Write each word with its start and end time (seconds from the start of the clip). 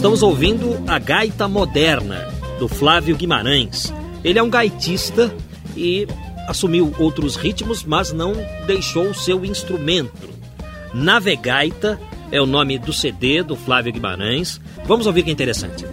Estamos 0.00 0.22
ouvindo 0.22 0.82
a 0.86 0.98
Gaita 0.98 1.46
Moderna, 1.46 2.26
do 2.58 2.66
Flávio 2.66 3.14
Guimarães. 3.14 3.92
Ele 4.24 4.38
é 4.38 4.42
um 4.42 4.48
gaitista 4.48 5.30
e 5.76 6.08
assumiu 6.48 6.90
outros 6.98 7.36
ritmos, 7.36 7.84
mas 7.84 8.10
não 8.10 8.32
deixou 8.66 9.10
o 9.10 9.14
seu 9.14 9.44
instrumento. 9.44 10.30
Navegaita 10.94 12.00
é 12.32 12.40
o 12.40 12.46
nome 12.46 12.78
do 12.78 12.94
CD 12.94 13.42
do 13.42 13.54
Flávio 13.54 13.92
Guimarães. 13.92 14.58
Vamos 14.86 15.06
ouvir 15.06 15.22
que 15.22 15.28
é 15.28 15.34
interessante. 15.34 15.84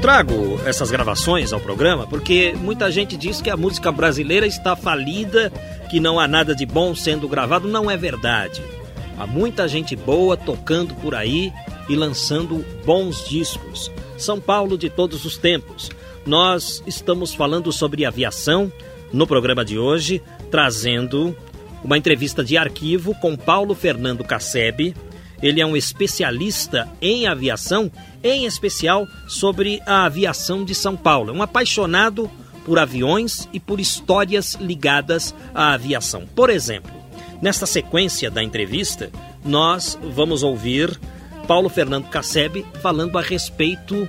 Trago 0.00 0.60
essas 0.64 0.90
gravações 0.90 1.52
ao 1.52 1.60
programa 1.60 2.06
porque 2.06 2.54
muita 2.56 2.90
gente 2.90 3.16
diz 3.16 3.40
que 3.40 3.50
a 3.50 3.56
música 3.56 3.90
brasileira 3.90 4.46
está 4.46 4.76
falida, 4.76 5.52
que 5.90 6.00
não 6.00 6.20
há 6.20 6.28
nada 6.28 6.54
de 6.54 6.64
bom 6.64 6.94
sendo 6.94 7.28
gravado. 7.28 7.68
Não 7.68 7.90
é 7.90 7.96
verdade. 7.96 8.62
Há 9.18 9.26
muita 9.26 9.66
gente 9.66 9.96
boa 9.96 10.36
tocando 10.36 10.94
por 10.94 11.14
aí 11.14 11.52
e 11.88 11.96
lançando 11.96 12.64
bons 12.84 13.28
discos. 13.28 13.90
São 14.16 14.40
Paulo 14.40 14.78
de 14.78 14.88
todos 14.88 15.24
os 15.24 15.36
tempos. 15.36 15.90
Nós 16.24 16.82
estamos 16.86 17.34
falando 17.34 17.72
sobre 17.72 18.04
aviação 18.04 18.72
no 19.12 19.26
programa 19.26 19.64
de 19.64 19.78
hoje, 19.78 20.22
trazendo 20.50 21.36
uma 21.82 21.96
entrevista 21.96 22.44
de 22.44 22.56
arquivo 22.56 23.14
com 23.20 23.36
Paulo 23.36 23.74
Fernando 23.74 24.22
Cassebe, 24.24 24.94
ele 25.42 25.60
é 25.60 25.66
um 25.66 25.76
especialista 25.76 26.88
em 27.00 27.26
aviação, 27.26 27.90
em 28.22 28.44
especial 28.44 29.08
sobre 29.26 29.80
a 29.86 30.04
aviação 30.04 30.64
de 30.64 30.74
São 30.74 30.96
Paulo. 30.96 31.30
É 31.30 31.32
um 31.32 31.42
apaixonado 31.42 32.30
por 32.64 32.78
aviões 32.78 33.48
e 33.52 33.60
por 33.60 33.80
histórias 33.80 34.54
ligadas 34.54 35.34
à 35.54 35.72
aviação. 35.72 36.26
Por 36.34 36.50
exemplo, 36.50 36.92
nesta 37.40 37.66
sequência 37.66 38.30
da 38.30 38.42
entrevista, 38.42 39.10
nós 39.44 39.98
vamos 40.14 40.42
ouvir 40.42 40.98
Paulo 41.46 41.68
Fernando 41.68 42.08
Cassebe 42.08 42.66
falando 42.82 43.16
a 43.16 43.22
respeito 43.22 44.08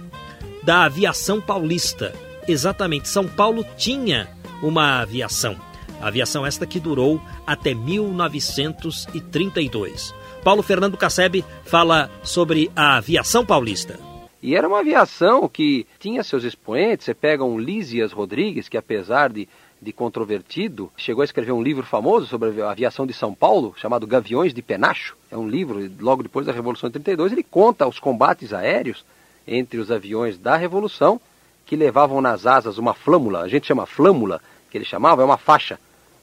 da 0.63 0.84
aviação 0.84 1.39
paulista. 1.39 2.12
Exatamente, 2.47 3.07
São 3.07 3.28
Paulo 3.28 3.63
tinha 3.78 4.28
uma 4.62 5.00
aviação. 5.00 5.56
A 6.01 6.07
aviação 6.07 6.45
esta 6.45 6.66
que 6.66 6.79
durou 6.79 7.22
até 7.45 7.73
1932. 7.73 10.13
Paulo 10.44 10.63
Fernando 10.63 10.97
Cassebe 10.97 11.44
fala 11.66 12.09
sobre 12.23 12.72
a 12.75 12.97
aviação 12.97 13.45
paulista. 13.45 14.00
E 14.41 14.55
era 14.55 14.67
uma 14.67 14.79
aviação 14.79 15.50
que 15.50 15.85
tinha 16.00 16.23
seus 16.23 16.44
expoentes. 16.45 17.05
Você 17.05 17.13
pega 17.13 17.44
um 17.44 17.59
Lísias 17.59 18.13
Rodrigues, 18.13 18.69
que 18.69 18.77
apesar 18.77 19.29
de, 19.29 19.50
de 19.81 19.91
controvertido, 19.91 20.89
chegou 20.95 21.22
a 21.22 21.25
escrever 21.25 21.51
um 21.51 21.61
livro 21.61 21.85
famoso 21.85 22.25
sobre 22.25 22.61
a 22.61 22.72
aviação 22.72 23.05
de 23.05 23.13
São 23.13 23.33
Paulo, 23.33 23.75
chamado 23.77 24.07
Gaviões 24.07 24.53
de 24.53 24.61
Penacho. 24.61 25.17
É 25.29 25.38
um 25.38 25.47
livro, 25.47 25.91
logo 26.00 26.23
depois 26.23 26.45
da 26.45 26.53
Revolução 26.53 26.89
de 26.89 26.94
32, 26.94 27.33
ele 27.33 27.44
conta 27.44 27.85
os 27.85 28.00
combates 28.00 28.53
aéreos 28.53 29.03
entre 29.45 29.77
os 29.77 29.91
aviões 29.91 30.38
da 30.38 30.56
Revolução, 30.56 31.19
que 31.66 31.75
levavam 31.75 32.21
nas 32.21 32.45
asas 32.45 32.77
uma 32.77 32.94
flâmula, 32.94 33.41
a 33.41 33.47
gente 33.47 33.67
chama 33.67 33.85
flâmula, 33.85 34.41
que 34.71 34.77
ele 34.77 34.85
chamava, 34.85 35.21
é 35.21 35.25
uma 35.25 35.38
faixa, 35.38 35.79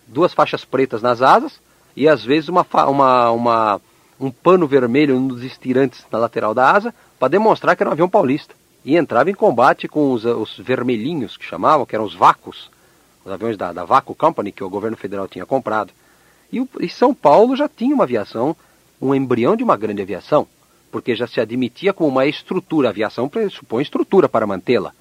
duas 0.06 0.33
faixas 0.33 0.65
pretas 0.65 1.03
nas 1.03 1.22
asas, 1.22 1.60
e 1.94 2.09
às 2.09 2.25
vezes 2.25 2.48
uma, 2.48 2.66
uma, 2.88 3.31
uma 3.31 3.81
um 4.19 4.31
pano 4.31 4.66
vermelho 4.66 5.19
nos 5.21 5.43
estirantes 5.43 6.04
na 6.10 6.19
lateral 6.19 6.54
da 6.54 6.71
asa 6.71 6.94
para 7.19 7.28
demonstrar 7.28 7.77
que 7.77 7.82
era 7.82 7.91
um 7.91 7.93
avião 7.93 8.09
paulista. 8.09 8.54
E 8.84 8.97
entrava 8.97 9.31
em 9.31 9.34
combate 9.34 9.88
com 9.88 10.12
os, 10.12 10.25
os 10.25 10.56
vermelhinhos, 10.59 11.37
que 11.37 11.44
chamavam, 11.44 11.84
que 11.84 11.94
eram 11.94 12.04
os 12.04 12.15
Vacos, 12.15 12.71
os 13.25 13.32
aviões 13.32 13.56
da, 13.56 13.72
da 13.72 13.84
Vaco 13.84 14.15
Company, 14.15 14.53
que 14.53 14.62
o 14.62 14.71
governo 14.71 14.97
federal 14.97 15.27
tinha 15.27 15.44
comprado. 15.44 15.93
E, 16.53 16.65
e 16.81 16.88
São 16.88 17.12
Paulo 17.12 17.56
já 17.56 17.69
tinha 17.69 17.94
uma 17.94 18.04
aviação, 18.04 18.54
um 19.03 19.15
embrião 19.15 19.56
de 19.56 19.65
uma 19.65 19.77
grande 19.77 20.03
aviação, 20.03 20.47
porque 20.93 21.16
já 21.16 21.27
se 21.27 21.41
admitia 21.41 21.93
como 21.93 22.09
uma 22.09 22.27
estrutura. 22.27 22.88
A 22.88 22.91
aviação 22.91 23.28
pressupõe 23.28 23.83
estrutura 23.83 24.28
para 24.28 24.47
mantê-la. 24.47 24.93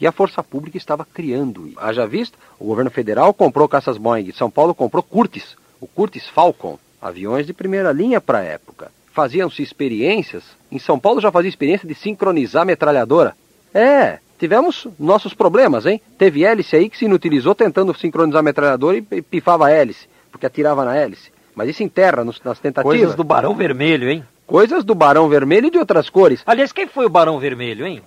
E 0.00 0.06
a 0.06 0.12
força 0.12 0.42
pública 0.42 0.76
estava 0.76 1.04
criando. 1.04 1.72
Haja 1.76 2.06
vista, 2.06 2.36
o 2.58 2.66
governo 2.66 2.90
federal 2.90 3.32
comprou 3.32 3.68
caças 3.68 3.96
Boeing, 3.96 4.32
São 4.32 4.50
Paulo 4.50 4.74
comprou 4.74 5.02
Curtis, 5.02 5.56
o 5.80 5.86
Curtis 5.86 6.28
Falcon, 6.28 6.78
aviões 7.00 7.46
de 7.46 7.52
primeira 7.52 7.92
linha 7.92 8.20
para 8.20 8.38
a 8.38 8.44
época. 8.44 8.90
Faziam-se 9.12 9.62
experiências, 9.62 10.44
em 10.70 10.78
São 10.78 10.98
Paulo 10.98 11.20
já 11.20 11.30
fazia 11.30 11.48
experiência 11.48 11.88
de 11.88 11.94
sincronizar 11.94 12.64
metralhadora. 12.64 13.36
É, 13.74 14.18
tivemos 14.38 14.86
nossos 14.98 15.34
problemas, 15.34 15.86
hein? 15.86 16.00
Teve 16.16 16.44
hélice 16.44 16.76
aí 16.76 16.88
que 16.88 16.96
se 16.96 17.04
inutilizou 17.04 17.54
tentando 17.54 17.92
sincronizar 17.94 18.40
a 18.40 18.42
metralhadora 18.42 18.96
e 18.96 19.22
pifava 19.22 19.66
a 19.66 19.70
hélice, 19.70 20.08
porque 20.30 20.46
atirava 20.46 20.84
na 20.84 20.96
hélice. 20.96 21.32
Mas 21.54 21.70
isso 21.70 21.82
em 21.82 21.88
terra, 21.88 22.24
nos, 22.24 22.40
nas 22.42 22.58
tentativas. 22.60 22.96
Coisas 22.96 23.16
do 23.16 23.24
Barão 23.24 23.54
Vermelho, 23.54 24.08
hein? 24.08 24.24
Coisas 24.46 24.84
do 24.84 24.94
Barão 24.94 25.28
Vermelho 25.28 25.66
e 25.66 25.70
de 25.70 25.78
outras 25.78 26.08
cores. 26.08 26.42
Aliás, 26.46 26.70
quem 26.70 26.86
foi 26.86 27.04
o 27.04 27.10
Barão 27.10 27.38
Vermelho, 27.40 27.86
hein? 27.86 28.00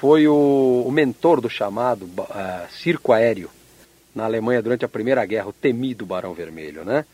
Foi 0.00 0.28
o, 0.28 0.84
o 0.86 0.92
mentor 0.92 1.40
do 1.40 1.50
chamado 1.50 2.04
uh, 2.04 2.70
circo 2.70 3.12
aéreo 3.12 3.50
na 4.14 4.24
Alemanha 4.24 4.62
durante 4.62 4.84
a 4.84 4.88
Primeira 4.88 5.26
Guerra, 5.26 5.48
o 5.48 5.52
temido 5.52 6.06
Barão 6.06 6.32
Vermelho, 6.32 6.84
né? 6.84 7.04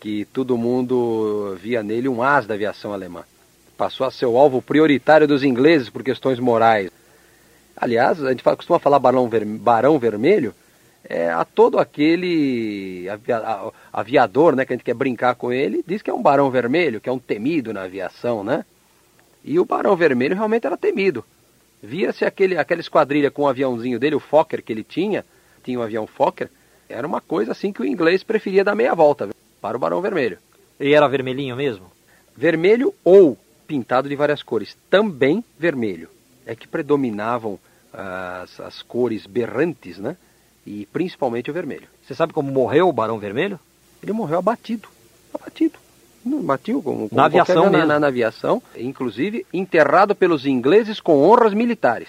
Que 0.00 0.24
todo 0.26 0.58
mundo 0.58 1.56
via 1.60 1.82
nele 1.82 2.08
um 2.08 2.22
as 2.22 2.46
da 2.46 2.54
aviação 2.54 2.92
alemã. 2.92 3.24
Passou 3.76 4.06
a 4.06 4.10
ser 4.10 4.26
o 4.26 4.36
alvo 4.36 4.62
prioritário 4.62 5.26
dos 5.26 5.42
ingleses 5.42 5.90
por 5.90 6.02
questões 6.02 6.38
morais. 6.38 6.90
Aliás, 7.76 8.22
a 8.22 8.30
gente 8.30 8.42
costuma 8.42 8.78
falar 8.78 8.98
barão, 8.98 9.28
ver, 9.28 9.44
barão 9.44 9.98
vermelho 9.98 10.54
é, 11.08 11.28
a 11.28 11.44
todo 11.44 11.78
aquele 11.78 13.06
aviador, 13.92 14.56
né, 14.56 14.64
que 14.64 14.72
a 14.72 14.76
gente 14.76 14.84
quer 14.84 14.94
brincar 14.94 15.34
com 15.34 15.52
ele, 15.52 15.84
diz 15.86 16.02
que 16.02 16.10
é 16.10 16.14
um 16.14 16.22
barão 16.22 16.50
vermelho, 16.50 17.00
que 17.00 17.08
é 17.08 17.12
um 17.12 17.18
temido 17.18 17.72
na 17.72 17.82
aviação, 17.82 18.42
né? 18.42 18.64
E 19.44 19.60
o 19.60 19.64
barão 19.64 19.94
vermelho 19.94 20.34
realmente 20.34 20.66
era 20.66 20.76
temido. 20.76 21.24
Via-se 21.82 22.24
aquele, 22.24 22.58
aquela 22.58 22.80
esquadrilha 22.80 23.30
com 23.30 23.42
o 23.42 23.48
aviãozinho 23.48 23.98
dele, 23.98 24.16
o 24.16 24.20
Fokker 24.20 24.62
que 24.62 24.72
ele 24.72 24.82
tinha, 24.82 25.24
tinha 25.62 25.78
um 25.78 25.82
avião 25.82 26.06
Fokker, 26.06 26.50
era 26.88 27.06
uma 27.06 27.20
coisa 27.20 27.52
assim 27.52 27.72
que 27.72 27.82
o 27.82 27.86
inglês 27.86 28.24
preferia 28.24 28.64
dar 28.64 28.74
meia 28.74 28.94
volta 28.94 29.28
para 29.66 29.76
o 29.76 29.80
Barão 29.80 30.00
Vermelho. 30.00 30.38
E 30.78 30.94
era 30.94 31.08
vermelhinho 31.08 31.56
mesmo? 31.56 31.90
Vermelho 32.36 32.94
ou 33.02 33.36
pintado 33.66 34.08
de 34.08 34.14
várias 34.14 34.40
cores. 34.40 34.76
Também 34.88 35.42
vermelho. 35.58 36.08
É 36.46 36.54
que 36.54 36.68
predominavam 36.68 37.58
as, 37.92 38.60
as 38.60 38.82
cores 38.82 39.26
berrantes, 39.26 39.98
né? 39.98 40.16
E 40.64 40.86
principalmente 40.86 41.50
o 41.50 41.54
vermelho. 41.54 41.88
Você 42.06 42.14
sabe 42.14 42.32
como 42.32 42.52
morreu 42.52 42.88
o 42.88 42.92
Barão 42.92 43.18
Vermelho? 43.18 43.58
Ele 44.00 44.12
morreu 44.12 44.38
abatido. 44.38 44.88
Abatido. 45.34 45.78
Batiu 46.24 46.82
como, 46.82 47.08
como 47.08 47.20
na 47.20 47.26
aviação 47.26 47.70
na, 47.70 47.86
na, 47.86 48.00
na, 48.00 48.06
aviação, 48.08 48.60
inclusive 48.76 49.46
enterrado 49.52 50.14
pelos 50.14 50.44
ingleses 50.44 51.00
com 51.00 51.22
honras 51.22 51.54
militares. 51.54 52.08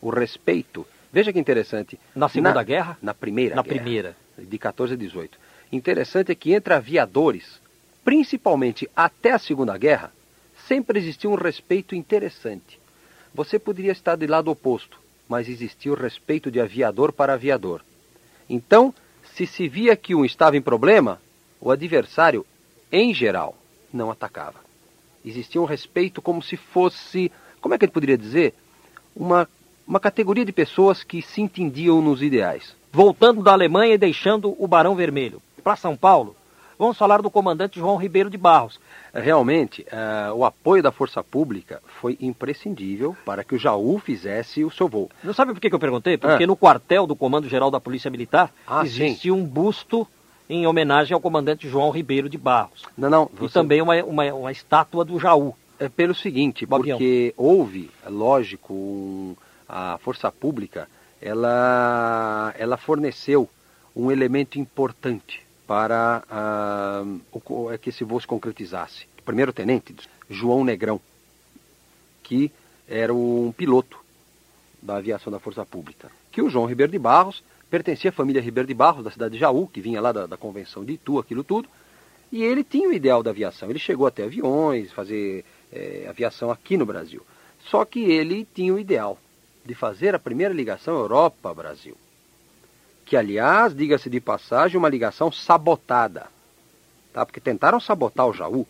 O 0.00 0.10
respeito. 0.10 0.86
Veja 1.12 1.32
que 1.32 1.38
interessante. 1.38 1.98
Na 2.14 2.28
Segunda 2.28 2.54
na, 2.54 2.62
Guerra? 2.62 2.98
Na 3.00 3.14
Primeira 3.14 3.54
Na 3.56 3.62
guerra, 3.62 3.74
Primeira. 3.74 4.16
De 4.38 4.58
14 4.58 4.94
a 4.94 4.96
18 4.96 5.45
interessante 5.72 6.32
é 6.32 6.34
que 6.34 6.52
entre 6.52 6.74
aviadores, 6.74 7.60
principalmente 8.04 8.88
até 8.94 9.32
a 9.32 9.38
Segunda 9.38 9.76
Guerra, 9.76 10.12
sempre 10.66 10.98
existiu 10.98 11.30
um 11.30 11.34
respeito 11.34 11.94
interessante. 11.94 12.78
você 13.34 13.58
poderia 13.58 13.92
estar 13.92 14.16
do 14.16 14.26
lado 14.26 14.50
oposto, 14.50 14.98
mas 15.28 15.46
existia 15.46 15.92
o 15.92 15.96
respeito 15.96 16.50
de 16.50 16.58
aviador 16.58 17.12
para 17.12 17.34
aviador. 17.34 17.82
Então, 18.48 18.94
se 19.34 19.46
se 19.46 19.68
via 19.68 19.94
que 19.94 20.14
um 20.14 20.24
estava 20.24 20.56
em 20.56 20.62
problema, 20.62 21.20
o 21.60 21.70
adversário, 21.70 22.46
em 22.90 23.12
geral, 23.12 23.54
não 23.92 24.10
atacava. 24.10 24.58
Existia 25.22 25.60
um 25.60 25.66
respeito 25.66 26.22
como 26.22 26.42
se 26.42 26.56
fosse, 26.56 27.30
como 27.60 27.74
é 27.74 27.78
que 27.78 27.84
ele 27.84 27.92
poderia 27.92 28.16
dizer? 28.16 28.54
Uma, 29.14 29.46
uma 29.86 30.00
categoria 30.00 30.44
de 30.44 30.52
pessoas 30.52 31.04
que 31.04 31.20
se 31.20 31.42
entendiam 31.42 32.00
nos 32.00 32.22
ideais. 32.22 32.74
Voltando 32.90 33.42
da 33.42 33.52
Alemanha 33.52 33.94
e 33.94 33.98
deixando 33.98 34.56
o 34.58 34.66
Barão 34.66 34.94
Vermelho 34.94 35.42
para 35.66 35.74
São 35.74 35.96
Paulo, 35.96 36.36
vamos 36.78 36.96
falar 36.96 37.20
do 37.20 37.28
comandante 37.28 37.80
João 37.80 37.96
Ribeiro 37.96 38.30
de 38.30 38.38
Barros. 38.38 38.78
Realmente, 39.12 39.84
uh, 39.90 40.32
o 40.32 40.44
apoio 40.44 40.80
da 40.80 40.92
Força 40.92 41.24
Pública 41.24 41.82
foi 42.00 42.16
imprescindível 42.20 43.16
para 43.24 43.42
que 43.42 43.56
o 43.56 43.58
Jaú 43.58 43.98
fizesse 43.98 44.64
o 44.64 44.70
seu 44.70 44.86
voo. 44.86 45.10
Não 45.24 45.34
sabe 45.34 45.52
por 45.52 45.60
que, 45.60 45.66
eu 45.66 45.78
perguntei? 45.80 46.16
Porque 46.16 46.44
ah. 46.44 46.46
no 46.46 46.54
quartel 46.54 47.04
do 47.04 47.16
Comando 47.16 47.48
Geral 47.48 47.68
da 47.68 47.80
Polícia 47.80 48.08
Militar 48.08 48.52
ah, 48.64 48.84
existe 48.84 49.28
um 49.28 49.44
busto 49.44 50.06
em 50.48 50.68
homenagem 50.68 51.14
ao 51.14 51.20
comandante 51.20 51.68
João 51.68 51.90
Ribeiro 51.90 52.28
de 52.28 52.38
Barros. 52.38 52.84
Não, 52.96 53.10
não. 53.10 53.28
Você... 53.34 53.46
E 53.46 53.52
também 53.60 53.82
uma, 53.82 53.96
uma, 54.04 54.24
uma, 54.34 54.52
estátua 54.52 55.04
do 55.04 55.18
Jaú. 55.18 55.52
É 55.80 55.88
pelo 55.88 56.14
seguinte, 56.14 56.64
porque 56.64 57.34
houve, 57.36 57.90
é 58.06 58.08
lógico, 58.08 59.36
a 59.68 59.98
Força 59.98 60.30
Pública, 60.30 60.88
ela, 61.20 62.54
ela 62.56 62.76
forneceu 62.76 63.50
um 63.96 64.12
elemento 64.12 64.60
importante 64.60 65.45
para 65.66 66.22
uh, 66.30 67.78
que 67.78 67.90
esse 67.90 68.04
voo 68.04 68.20
se 68.20 68.26
concretizasse. 68.26 69.06
O 69.18 69.22
primeiro 69.22 69.52
tenente, 69.52 69.94
João 70.30 70.64
Negrão, 70.64 71.00
que 72.22 72.52
era 72.88 73.12
um 73.12 73.52
piloto 73.52 73.98
da 74.80 74.96
aviação 74.96 75.32
da 75.32 75.40
Força 75.40 75.64
Pública. 75.66 76.10
Que 76.30 76.40
o 76.40 76.48
João 76.48 76.66
Ribeiro 76.66 76.92
de 76.92 76.98
Barros 76.98 77.42
pertencia 77.68 78.10
à 78.10 78.12
família 78.12 78.40
Ribeiro 78.40 78.68
de 78.68 78.74
Barros, 78.74 79.04
da 79.04 79.10
cidade 79.10 79.34
de 79.34 79.40
Jaú, 79.40 79.66
que 79.66 79.80
vinha 79.80 80.00
lá 80.00 80.12
da, 80.12 80.26
da 80.26 80.36
convenção 80.36 80.84
de 80.84 80.92
Itu, 80.92 81.18
aquilo 81.18 81.42
tudo. 81.42 81.68
E 82.30 82.42
ele 82.42 82.62
tinha 82.62 82.88
o 82.88 82.92
ideal 82.92 83.22
da 83.22 83.30
aviação. 83.30 83.68
Ele 83.68 83.78
chegou 83.78 84.06
até 84.06 84.24
aviões, 84.24 84.92
fazer 84.92 85.44
é, 85.72 86.06
aviação 86.08 86.50
aqui 86.50 86.76
no 86.76 86.86
Brasil. 86.86 87.26
Só 87.68 87.84
que 87.84 88.00
ele 88.00 88.46
tinha 88.54 88.72
o 88.72 88.78
ideal 88.78 89.18
de 89.64 89.74
fazer 89.74 90.14
a 90.14 90.18
primeira 90.18 90.54
ligação 90.54 90.94
Europa-Brasil 90.94 91.96
que 93.06 93.16
aliás, 93.16 93.74
diga-se 93.74 94.10
de 94.10 94.20
passagem, 94.20 94.76
uma 94.76 94.88
ligação 94.88 95.30
sabotada. 95.30 96.26
Tá? 97.12 97.24
Porque 97.24 97.40
tentaram 97.40 97.78
sabotar 97.80 98.26
o 98.26 98.32
Jaú. 98.32 98.66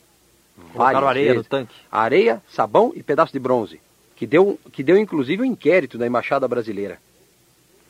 Colocaram 0.72 1.08
areia 1.08 1.32
vezes. 1.32 1.38
no 1.38 1.44
tanque. 1.44 1.74
Areia, 1.90 2.42
sabão 2.48 2.92
e 2.94 3.02
pedaço 3.02 3.32
de 3.32 3.38
bronze. 3.38 3.80
Que 4.14 4.26
deu, 4.26 4.60
que 4.70 4.82
deu 4.82 4.96
inclusive 4.98 5.42
um 5.42 5.46
inquérito 5.46 5.98
da 5.98 6.06
Embaixada 6.06 6.46
Brasileira. 6.46 6.98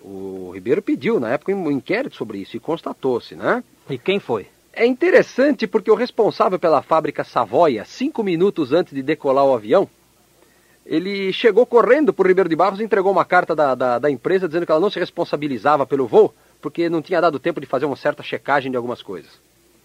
O 0.03 0.53
Ribeiro 0.55 0.81
pediu 0.81 1.19
na 1.19 1.31
época 1.31 1.53
um 1.53 1.71
inquérito 1.71 2.17
sobre 2.17 2.39
isso 2.39 2.57
e 2.57 2.61
constatou-se, 2.61 3.35
né? 3.35 3.63
E 3.91 3.99
quem 3.99 4.21
foi? 4.21 4.47
É 4.73 4.87
interessante 4.87 5.67
porque 5.67 5.91
o 5.91 5.95
responsável 5.95 6.59
pela 6.59 6.83
fábrica 6.83 7.25
Savoia, 7.25 7.85
cinco 7.85 8.23
minutos 8.23 8.73
antes 8.73 8.95
de 8.95 9.03
decolar 9.03 9.45
o 9.45 9.55
avião, 9.55 9.89
ele 10.87 11.33
chegou 11.33 11.67
correndo 11.67 12.13
por 12.13 12.27
Ribeiro 12.27 12.49
de 12.49 12.55
Barros 12.55 12.79
e 12.79 12.85
entregou 12.85 13.11
uma 13.11 13.25
carta 13.25 13.57
da, 13.57 13.75
da, 13.75 13.99
da, 13.99 14.11
empresa 14.11 14.47
dizendo 14.47 14.65
que 14.65 14.71
ela 14.71 14.81
não 14.81 14.91
se 14.91 15.01
responsabilizava 15.01 15.85
pelo 15.85 16.07
voo, 16.07 16.33
porque 16.63 16.89
não 16.89 17.03
tinha 17.03 17.21
dado 17.21 17.41
tempo 17.41 17.61
de 17.61 17.67
fazer 17.67 17.87
uma 17.87 17.97
certa 17.97 18.23
checagem 18.23 18.71
de 18.71 18.77
algumas 18.77 19.03
coisas. 19.03 19.33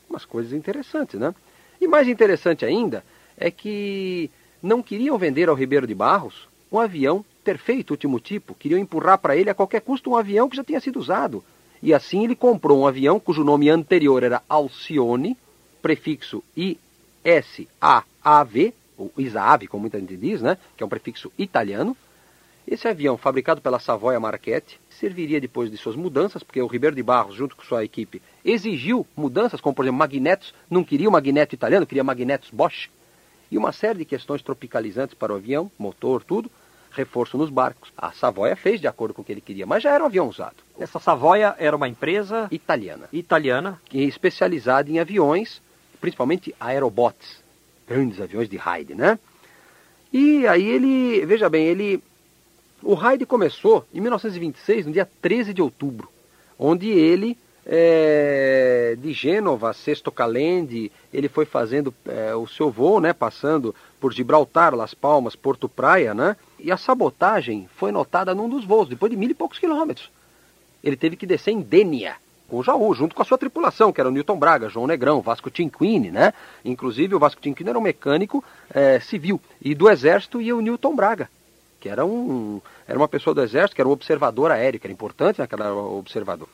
Umas 0.07 0.25
coisas 0.25 0.53
interessantes, 0.53 1.19
né? 1.19 1.33
E 1.79 1.87
mais 1.87 2.07
interessante 2.07 2.63
ainda 2.63 3.03
é 3.35 3.49
que 3.49 4.29
não 4.61 4.83
queriam 4.83 5.17
vender 5.17 5.49
ao 5.49 5.55
Ribeiro 5.55 5.87
de 5.87 5.95
Barros 5.95 6.47
um 6.71 6.79
avião 6.79 7.25
perfeito, 7.43 7.91
último 7.91 8.19
tipo, 8.19 8.53
queriam 8.53 8.79
empurrar 8.79 9.17
para 9.17 9.35
ele 9.35 9.49
a 9.49 9.55
qualquer 9.55 9.81
custo 9.81 10.11
um 10.11 10.15
avião 10.15 10.47
que 10.47 10.55
já 10.55 10.63
tinha 10.63 10.79
sido 10.79 10.99
usado. 10.99 11.43
E 11.81 11.95
assim 11.95 12.23
ele 12.23 12.35
comprou 12.35 12.79
um 12.79 12.85
avião 12.87 13.19
cujo 13.19 13.43
nome 13.43 13.67
anterior 13.69 14.21
era 14.21 14.43
Alcione, 14.47 15.35
prefixo 15.81 16.43
ISAAV, 16.55 16.75
ou 19.01 19.11
Isaave, 19.17 19.67
como 19.67 19.81
muita 19.81 19.99
gente 19.99 20.15
diz, 20.15 20.41
né, 20.41 20.57
que 20.77 20.83
é 20.83 20.85
um 20.85 20.89
prefixo 20.89 21.31
italiano. 21.37 21.95
Esse 22.67 22.87
avião, 22.87 23.17
fabricado 23.17 23.59
pela 23.59 23.79
Savoia 23.79 24.19
Marchetti, 24.19 24.79
serviria 24.89 25.41
depois 25.41 25.71
de 25.71 25.77
suas 25.77 25.95
mudanças, 25.95 26.43
porque 26.43 26.61
o 26.61 26.67
Ribeiro 26.67 26.95
de 26.95 27.01
Barros, 27.01 27.35
junto 27.35 27.55
com 27.55 27.63
sua 27.63 27.83
equipe, 27.83 28.21
exigiu 28.45 29.05
mudanças, 29.17 29.59
como 29.59 29.75
por 29.75 29.83
exemplo 29.83 29.97
magnetos, 29.97 30.53
não 30.69 30.83
queria 30.83 31.09
o 31.09 31.11
magneto 31.11 31.55
italiano, 31.55 31.87
queria 31.87 32.03
magnetos 32.03 32.51
Bosch, 32.51 32.89
e 33.49 33.57
uma 33.57 33.71
série 33.71 33.99
de 33.99 34.05
questões 34.05 34.41
tropicalizantes 34.41 35.15
para 35.15 35.33
o 35.33 35.35
avião, 35.35 35.71
motor, 35.77 36.23
tudo, 36.23 36.49
reforço 36.91 37.37
nos 37.37 37.49
barcos. 37.49 37.91
A 37.97 38.11
Savoia 38.11 38.55
fez 38.55 38.79
de 38.79 38.87
acordo 38.87 39.13
com 39.13 39.21
o 39.21 39.25
que 39.25 39.31
ele 39.31 39.41
queria, 39.41 39.65
mas 39.65 39.83
já 39.83 39.91
era 39.91 40.03
um 40.03 40.07
avião 40.07 40.27
usado. 40.27 40.57
Essa 40.79 40.99
Savoia 40.99 41.55
era 41.57 41.75
uma 41.75 41.87
empresa 41.87 42.47
italiana, 42.51 43.09
italiana, 43.11 43.81
que 43.85 43.99
é 43.99 44.03
especializada 44.03 44.89
em 44.89 44.99
aviões, 44.99 45.61
principalmente 45.99 46.55
aerobots, 46.59 47.40
grandes 47.91 48.21
aviões 48.21 48.47
de 48.47 48.55
Hyde, 48.55 48.95
né? 48.95 49.19
E 50.13 50.47
aí 50.47 50.65
ele, 50.65 51.25
veja 51.25 51.49
bem, 51.49 51.65
ele, 51.65 52.01
o 52.81 52.93
Hyde 52.93 53.25
começou 53.25 53.85
em 53.93 53.99
1926, 53.99 54.85
no 54.85 54.93
dia 54.93 55.07
13 55.21 55.53
de 55.53 55.61
outubro, 55.61 56.09
onde 56.57 56.89
ele, 56.89 57.37
é, 57.65 58.95
de 58.97 59.11
Gênova 59.11 59.69
a 59.69 59.73
Sesto 59.73 60.11
Calende, 60.11 60.91
ele 61.13 61.27
foi 61.27 61.45
fazendo 61.45 61.93
é, 62.05 62.33
o 62.33 62.47
seu 62.47 62.71
voo, 62.71 63.01
né, 63.01 63.11
passando 63.11 63.75
por 63.99 64.13
Gibraltar, 64.13 64.73
Las 64.73 64.93
Palmas, 64.93 65.35
Porto 65.35 65.67
Praia, 65.67 66.13
né? 66.13 66.37
E 66.59 66.71
a 66.71 66.77
sabotagem 66.77 67.69
foi 67.75 67.91
notada 67.91 68.33
num 68.33 68.49
dos 68.49 68.65
voos, 68.65 68.87
depois 68.87 69.11
de 69.11 69.17
mil 69.17 69.29
e 69.29 69.33
poucos 69.33 69.59
quilômetros. 69.59 70.09
Ele 70.83 70.95
teve 70.95 71.15
que 71.15 71.25
descer 71.25 71.51
em 71.51 71.61
Denia, 71.61 72.15
com 72.15 72.30
o 72.51 72.63
Jaú, 72.63 72.93
junto 72.93 73.15
com 73.15 73.21
a 73.21 73.25
sua 73.25 73.37
tripulação, 73.37 73.91
que 73.91 74.01
era 74.01 74.09
o 74.09 74.11
Newton 74.11 74.37
Braga, 74.37 74.69
João 74.69 74.87
Negrão, 74.87 75.21
Vasco 75.21 75.49
Tinquini, 75.49 76.11
né? 76.11 76.33
Inclusive 76.63 77.15
o 77.15 77.19
Vasco 77.19 77.41
Tinquini 77.41 77.69
era 77.69 77.79
um 77.79 77.81
mecânico 77.81 78.43
é, 78.73 78.99
civil, 78.99 79.39
e 79.61 79.73
do 79.73 79.89
Exército 79.89 80.41
ia 80.41 80.55
o 80.55 80.61
Newton 80.61 80.95
Braga, 80.95 81.29
que 81.79 81.87
era, 81.89 82.05
um, 82.05 82.61
era 82.87 82.97
uma 82.97 83.07
pessoa 83.07 83.33
do 83.33 83.41
Exército, 83.41 83.75
que 83.75 83.81
era 83.81 83.87
um 83.87 83.93
observador 83.93 84.51
aéreo, 84.51 84.79
que 84.79 84.85
era 84.85 84.93
importante 84.93 85.39
naquela 85.39 85.73
observador. 85.73 86.47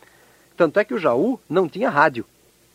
Tanto 0.56 0.80
é 0.80 0.86
que 0.86 0.94
o 0.94 1.00
Jaú 1.00 1.40
não 1.50 1.70
tinha 1.70 1.90
rádio. 1.90 2.26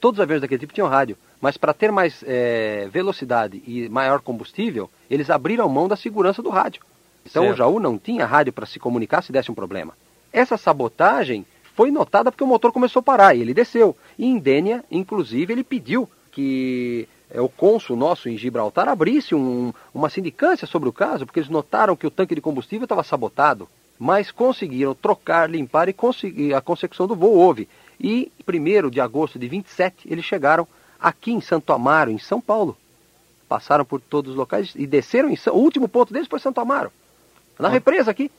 Todos 0.00 0.18
os 0.18 0.22
aviões 0.22 0.40
daquele 0.40 0.60
tipo 0.60 0.72
tinham 0.72 0.88
rádio. 0.88 1.16
Mas 1.40 1.56
para 1.56 1.74
ter 1.74 1.90
mais 1.90 2.22
é, 2.24 2.88
velocidade 2.92 3.60
e 3.66 3.88
maior 3.88 4.20
combustível, 4.20 4.88
eles 5.10 5.28
abriram 5.28 5.68
mão 5.68 5.88
da 5.88 5.96
segurança 5.96 6.40
do 6.40 6.50
rádio. 6.50 6.82
Então 7.26 7.42
certo. 7.42 7.54
o 7.54 7.56
Jaú 7.56 7.80
não 7.80 7.98
tinha 7.98 8.24
rádio 8.24 8.52
para 8.52 8.66
se 8.66 8.78
comunicar 8.78 9.22
se 9.22 9.32
desse 9.32 9.50
um 9.50 9.54
problema. 9.54 9.94
Essa 10.32 10.56
sabotagem 10.56 11.44
foi 11.74 11.90
notada 11.90 12.30
porque 12.30 12.44
o 12.44 12.46
motor 12.46 12.72
começou 12.72 13.00
a 13.00 13.02
parar 13.02 13.34
e 13.34 13.40
ele 13.40 13.54
desceu. 13.54 13.96
E 14.18 14.26
em 14.26 14.38
Dênia, 14.38 14.84
inclusive, 14.90 15.52
ele 15.52 15.64
pediu 15.64 16.08
que 16.30 17.08
é, 17.30 17.40
o 17.40 17.48
cônsul 17.48 17.96
nosso 17.96 18.28
em 18.28 18.36
Gibraltar 18.36 18.88
abrisse 18.88 19.34
um, 19.34 19.72
uma 19.94 20.10
sindicância 20.10 20.66
sobre 20.66 20.88
o 20.88 20.92
caso, 20.92 21.24
porque 21.24 21.40
eles 21.40 21.48
notaram 21.48 21.96
que 21.96 22.06
o 22.06 22.10
tanque 22.10 22.34
de 22.34 22.40
combustível 22.40 22.84
estava 22.84 23.02
sabotado. 23.02 23.68
Mas 23.98 24.30
conseguiram 24.30 24.94
trocar, 24.94 25.48
limpar 25.48 25.88
e 25.88 25.92
conseguir, 25.92 26.54
a 26.54 26.60
consecução 26.60 27.06
do 27.06 27.14
voo 27.14 27.34
houve. 27.34 27.68
E 28.00 28.30
1 28.46 28.90
de 28.90 29.00
agosto 29.00 29.38
de 29.38 29.46
27, 29.46 30.10
eles 30.10 30.24
chegaram 30.24 30.66
aqui 30.98 31.32
em 31.32 31.40
Santo 31.40 31.72
Amaro, 31.72 32.10
em 32.10 32.18
São 32.18 32.40
Paulo. 32.40 32.76
Passaram 33.48 33.84
por 33.84 34.00
todos 34.00 34.32
os 34.32 34.36
locais 34.36 34.72
e 34.74 34.86
desceram 34.86 35.30
em 35.30 35.36
São... 35.36 35.54
O 35.54 35.58
último 35.58 35.88
ponto 35.88 36.12
deles 36.12 36.28
foi 36.28 36.40
Santo 36.40 36.60
Amaro. 36.60 36.90
Na 37.58 37.68
represa 37.68 38.10
aqui. 38.10 38.30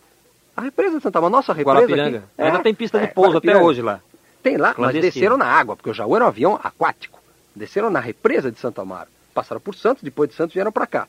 A 0.56 0.62
represa 0.62 0.98
de 0.98 1.04
Santa 1.04 1.20
Maria, 1.20 1.36
nossa 1.36 1.54
represa 1.54 1.80
Guarapiranga. 1.80 2.18
Aqui, 2.18 2.28
é, 2.38 2.46
Ainda 2.46 2.60
tem 2.60 2.74
pista 2.74 3.00
de 3.00 3.06
é, 3.06 3.08
pouso 3.08 3.38
até 3.38 3.58
hoje 3.58 3.82
lá. 3.82 4.02
Tem 4.42 4.58
lá, 4.58 4.76
mas 4.78 4.94
desceram 4.94 5.38
na 5.38 5.46
água, 5.46 5.76
porque 5.76 5.90
o 5.90 5.94
Jaú 5.94 6.16
era 6.16 6.26
um 6.26 6.28
avião 6.28 6.60
aquático. 6.62 7.20
Desceram 7.56 7.90
na 7.90 8.00
represa 8.00 8.52
de 8.52 8.60
Santa 8.60 8.82
Amaro. 8.82 9.10
Passaram 9.34 9.62
por 9.62 9.74
Santos, 9.74 10.04
depois 10.04 10.30
de 10.30 10.36
Santos 10.36 10.54
vieram 10.54 10.72
para 10.72 10.86
cá. 10.86 11.08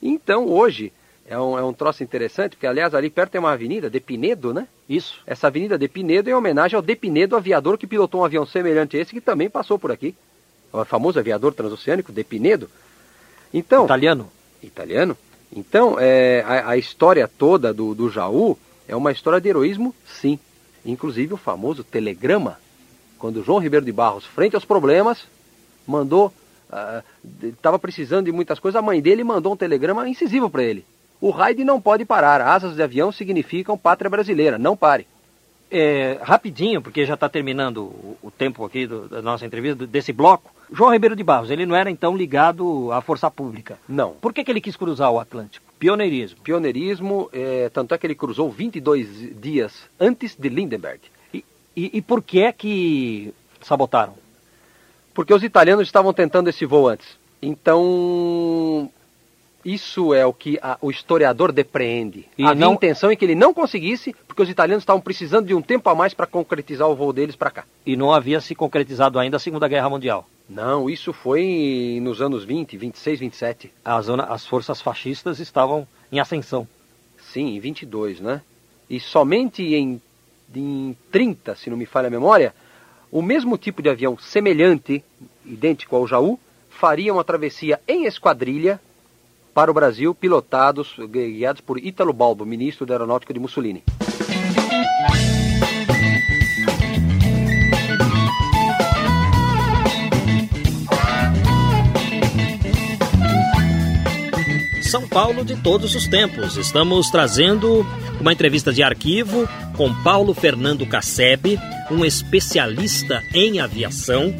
Então 0.00 0.46
hoje 0.46 0.92
é 1.26 1.38
um, 1.38 1.58
é 1.58 1.62
um 1.62 1.72
troço 1.72 2.02
interessante, 2.02 2.52
porque 2.52 2.66
aliás 2.66 2.94
ali 2.94 3.10
perto 3.10 3.32
tem 3.32 3.38
uma 3.38 3.52
avenida, 3.52 3.90
de 3.90 4.00
Pinedo, 4.00 4.54
né? 4.54 4.68
Isso. 4.88 5.20
Essa 5.26 5.48
avenida 5.48 5.76
de 5.76 5.88
Pinedo 5.88 6.28
é 6.28 6.32
em 6.32 6.34
homenagem 6.34 6.76
ao 6.76 6.82
De 6.82 6.94
Pinedo, 6.94 7.36
aviador 7.36 7.76
que 7.76 7.86
pilotou 7.86 8.20
um 8.20 8.24
avião 8.24 8.46
semelhante 8.46 8.96
a 8.96 9.00
esse, 9.00 9.12
que 9.12 9.20
também 9.20 9.50
passou 9.50 9.78
por 9.78 9.90
aqui. 9.90 10.14
O 10.72 10.84
famoso 10.84 11.18
aviador 11.18 11.52
transoceânico, 11.52 12.12
De 12.12 12.24
Pinedo. 12.24 12.70
Então, 13.52 13.84
italiano. 13.84 14.30
Italiano. 14.62 15.16
Então, 15.54 15.96
é, 15.98 16.44
a, 16.46 16.70
a, 16.70 16.76
história 16.76 17.26
toda 17.26 17.72
do, 17.72 17.94
do 17.94 18.10
Jaú 18.10 18.58
é 18.88 18.96
uma 18.96 19.12
história 19.12 19.40
de 19.40 19.48
heroísmo, 19.48 19.94
sim. 20.06 20.38
Inclusive 20.84 21.34
o 21.34 21.36
famoso 21.36 21.84
telegrama, 21.84 22.58
quando 23.18 23.44
João 23.44 23.58
Ribeiro 23.58 23.84
de 23.84 23.92
Barros, 23.92 24.24
frente 24.24 24.54
aos 24.54 24.64
problemas, 24.64 25.26
mandou. 25.86 26.32
Estava 27.42 27.76
uh, 27.76 27.80
precisando 27.80 28.26
de 28.26 28.32
muitas 28.32 28.58
coisas, 28.58 28.78
a 28.78 28.82
mãe 28.82 29.00
dele 29.00 29.22
mandou 29.22 29.52
um 29.52 29.56
telegrama 29.56 30.08
incisivo 30.08 30.50
para 30.50 30.62
ele. 30.62 30.84
O 31.20 31.30
raid 31.30 31.64
não 31.64 31.80
pode 31.80 32.04
parar. 32.04 32.40
Asas 32.40 32.76
de 32.76 32.82
avião 32.82 33.10
significam 33.10 33.76
pátria 33.76 34.10
brasileira. 34.10 34.58
Não 34.58 34.76
pare. 34.76 35.06
É, 35.70 36.18
rapidinho, 36.22 36.80
porque 36.80 37.04
já 37.04 37.14
está 37.14 37.28
terminando 37.28 37.78
o, 37.78 38.16
o, 38.22 38.30
tempo 38.30 38.64
aqui 38.64 38.86
do, 38.86 39.08
da 39.08 39.20
nossa 39.20 39.44
entrevista, 39.44 39.86
desse 39.86 40.12
bloco. 40.12 40.50
João 40.72 40.92
Ribeiro 40.92 41.16
de 41.16 41.22
Barros, 41.22 41.50
ele 41.50 41.66
não 41.66 41.74
era 41.76 41.90
então 41.90 42.16
ligado 42.16 42.90
à 42.92 43.00
força 43.00 43.30
pública. 43.30 43.78
Não. 43.88 44.12
Por 44.12 44.32
que, 44.32 44.44
que 44.44 44.50
ele 44.50 44.60
quis 44.60 44.76
cruzar 44.76 45.10
o 45.10 45.18
Atlântico? 45.18 45.67
Pioneirismo. 45.78 46.40
Pioneirismo, 46.42 47.28
é, 47.32 47.68
tanto 47.68 47.94
é 47.94 47.98
que 47.98 48.06
ele 48.06 48.14
cruzou 48.14 48.50
22 48.50 49.40
dias 49.40 49.72
antes 49.98 50.34
de 50.36 50.48
Lindenberg. 50.48 51.00
E, 51.32 51.44
e, 51.76 51.98
e 51.98 52.02
por 52.02 52.22
que 52.22 52.40
é 52.42 52.52
que 52.52 53.32
sabotaram? 53.62 54.14
Porque 55.14 55.32
os 55.32 55.42
italianos 55.42 55.86
estavam 55.86 56.12
tentando 56.12 56.48
esse 56.48 56.64
voo 56.64 56.88
antes. 56.88 57.06
Então, 57.40 58.90
isso 59.64 60.14
é 60.14 60.24
o 60.24 60.32
que 60.32 60.58
a, 60.62 60.78
o 60.80 60.90
historiador 60.90 61.52
depreende. 61.52 62.26
E 62.36 62.44
Havia 62.44 62.54
não- 62.66 62.74
intenção 62.74 63.10
em 63.12 63.16
que 63.16 63.24
ele 63.24 63.34
não 63.34 63.52
conseguisse, 63.52 64.14
porque 64.26 64.42
os 64.42 64.48
italianos 64.48 64.82
estavam 64.82 65.00
precisando 65.00 65.46
de 65.46 65.54
um 65.54 65.62
tempo 65.62 65.88
a 65.90 65.94
mais 65.94 66.14
para 66.14 66.26
concretizar 66.26 66.88
o 66.88 66.94
voo 66.96 67.12
deles 67.12 67.36
para 67.36 67.50
cá. 67.50 67.64
E 67.84 67.96
não 67.96 68.12
havia 68.12 68.40
se 68.40 68.54
concretizado 68.54 69.18
ainda 69.18 69.36
a 69.36 69.40
Segunda 69.40 69.68
Guerra 69.68 69.88
Mundial. 69.90 70.28
Não, 70.48 70.88
isso 70.88 71.12
foi 71.12 71.98
nos 72.00 72.22
anos 72.22 72.42
20, 72.42 72.76
26, 72.76 73.20
27. 73.20 73.72
A 73.84 74.00
zona, 74.00 74.24
as 74.24 74.46
forças 74.46 74.80
fascistas 74.80 75.38
estavam 75.40 75.86
em 76.10 76.20
ascensão. 76.20 76.66
Sim, 77.32 77.56
em 77.56 77.60
22, 77.60 78.20
né? 78.20 78.40
E 78.88 78.98
somente 78.98 79.62
em, 79.62 80.00
em 80.54 80.96
30, 81.12 81.54
se 81.54 81.68
não 81.68 81.76
me 81.76 81.84
falha 81.84 82.06
a 82.06 82.10
memória, 82.10 82.54
o 83.12 83.20
mesmo 83.20 83.58
tipo 83.58 83.82
de 83.82 83.90
avião 83.90 84.16
semelhante, 84.16 85.04
idêntico 85.44 85.94
ao 85.94 86.06
Jaú, 86.06 86.40
faria 86.70 87.12
uma 87.12 87.24
travessia 87.24 87.80
em 87.86 88.06
esquadrilha 88.06 88.80
para 89.52 89.70
o 89.70 89.74
Brasil, 89.74 90.14
pilotados, 90.14 90.94
guiados 91.10 91.60
por 91.60 91.78
Ítalo 91.78 92.12
Balbo, 92.12 92.46
ministro 92.46 92.86
da 92.86 92.94
Aeronáutica 92.94 93.34
de 93.34 93.40
Mussolini. 93.40 93.82
São 104.88 105.06
Paulo 105.06 105.44
de 105.44 105.54
todos 105.56 105.94
os 105.94 106.08
tempos. 106.08 106.56
Estamos 106.56 107.10
trazendo 107.10 107.86
uma 108.18 108.32
entrevista 108.32 108.72
de 108.72 108.82
arquivo 108.82 109.46
com 109.76 109.92
Paulo 110.02 110.32
Fernando 110.32 110.86
Cassebe, 110.86 111.58
um 111.90 112.06
especialista 112.06 113.22
em 113.34 113.60
aviação, 113.60 114.34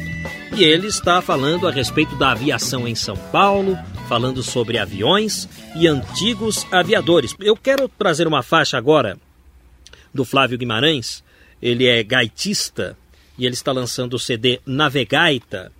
e 0.57 0.63
ele 0.63 0.87
está 0.87 1.21
falando 1.21 1.67
a 1.67 1.71
respeito 1.71 2.15
da 2.15 2.31
aviação 2.31 2.87
em 2.87 2.95
São 2.95 3.15
Paulo, 3.15 3.77
falando 4.07 4.41
sobre 4.41 4.79
aviões 4.79 5.47
e 5.75 5.87
antigos 5.87 6.65
aviadores. 6.71 7.35
Eu 7.39 7.55
quero 7.55 7.87
trazer 7.87 8.25
uma 8.25 8.41
faixa 8.41 8.75
agora 8.75 9.19
do 10.11 10.25
Flávio 10.25 10.57
Guimarães. 10.57 11.23
Ele 11.61 11.85
é 11.85 12.01
gaitista 12.01 12.97
e 13.37 13.45
ele 13.45 13.53
está 13.53 13.71
lançando 13.71 14.15
o 14.15 14.19
CD 14.19 14.59
Navegaita. 14.65 15.71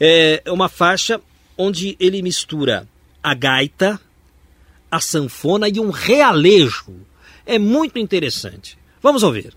É 0.00 0.42
uma 0.48 0.68
faixa 0.68 1.20
onde 1.56 1.96
ele 2.00 2.20
mistura 2.22 2.88
a 3.22 3.34
gaita, 3.34 4.00
a 4.90 5.00
sanfona 5.00 5.68
e 5.68 5.78
um 5.78 5.90
realejo. 5.90 6.94
É 7.46 7.58
muito 7.58 7.98
interessante. 7.98 8.78
Vamos 9.02 9.22
ouvir. 9.22 9.54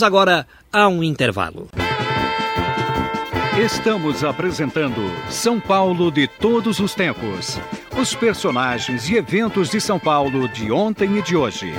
Vamos 0.00 0.14
agora 0.14 0.46
a 0.72 0.88
um 0.88 1.04
intervalo. 1.04 1.68
Estamos 3.62 4.24
apresentando 4.24 4.96
São 5.28 5.60
Paulo 5.60 6.10
de 6.10 6.26
todos 6.26 6.80
os 6.80 6.94
tempos. 6.94 7.58
Os 8.00 8.14
personagens 8.14 9.10
e 9.10 9.16
eventos 9.16 9.68
de 9.68 9.78
São 9.78 9.98
Paulo 9.98 10.48
de 10.48 10.72
ontem 10.72 11.18
e 11.18 11.22
de 11.22 11.36
hoje. 11.36 11.70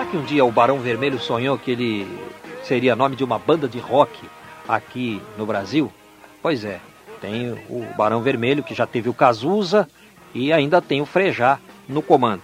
Será 0.00 0.12
que 0.12 0.16
um 0.16 0.24
dia 0.24 0.42
o 0.46 0.50
Barão 0.50 0.78
Vermelho 0.78 1.18
sonhou 1.18 1.58
que 1.58 1.72
ele 1.72 2.08
seria 2.62 2.96
nome 2.96 3.16
de 3.16 3.22
uma 3.22 3.38
banda 3.38 3.68
de 3.68 3.78
rock 3.78 4.18
aqui 4.66 5.20
no 5.36 5.44
Brasil? 5.44 5.92
Pois 6.40 6.64
é, 6.64 6.80
tem 7.20 7.52
o 7.68 7.86
Barão 7.98 8.22
Vermelho 8.22 8.62
que 8.62 8.74
já 8.74 8.86
teve 8.86 9.10
o 9.10 9.14
Cazuza 9.14 9.86
e 10.32 10.54
ainda 10.54 10.80
tem 10.80 11.02
o 11.02 11.04
Frejá 11.04 11.58
no 11.86 12.00
comando. 12.00 12.40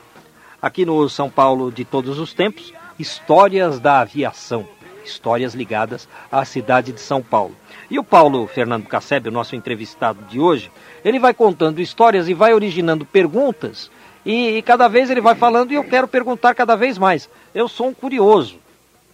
Aqui 0.60 0.84
no 0.84 1.08
São 1.08 1.30
Paulo 1.30 1.72
de 1.72 1.82
todos 1.82 2.18
os 2.18 2.34
tempos, 2.34 2.75
histórias 2.98 3.80
da 3.80 4.00
aviação, 4.00 4.68
histórias 5.02 5.54
ligadas 5.54 6.06
à 6.30 6.44
cidade 6.44 6.92
de 6.92 7.00
São 7.00 7.22
Paulo. 7.22 7.56
E 7.90 7.98
o 7.98 8.04
Paulo 8.04 8.46
Fernando 8.46 8.86
Cassebe, 8.86 9.30
o 9.30 9.32
nosso 9.32 9.56
entrevistado 9.56 10.22
de 10.28 10.38
hoje, 10.38 10.70
ele 11.02 11.18
vai 11.18 11.32
contando 11.32 11.80
histórias 11.80 12.28
e 12.28 12.34
vai 12.34 12.52
originando 12.52 13.06
perguntas 13.06 13.90
e, 14.26 14.58
e 14.58 14.62
cada 14.62 14.88
vez 14.88 15.08
ele 15.08 15.20
vai 15.20 15.36
falando 15.36 15.70
e 15.70 15.76
eu 15.76 15.84
quero 15.84 16.08
perguntar 16.08 16.52
cada 16.52 16.75
vez 16.75 16.98
mais. 16.98 17.30
Eu 17.56 17.68
sou 17.70 17.88
um 17.88 17.94
curioso, 17.94 18.58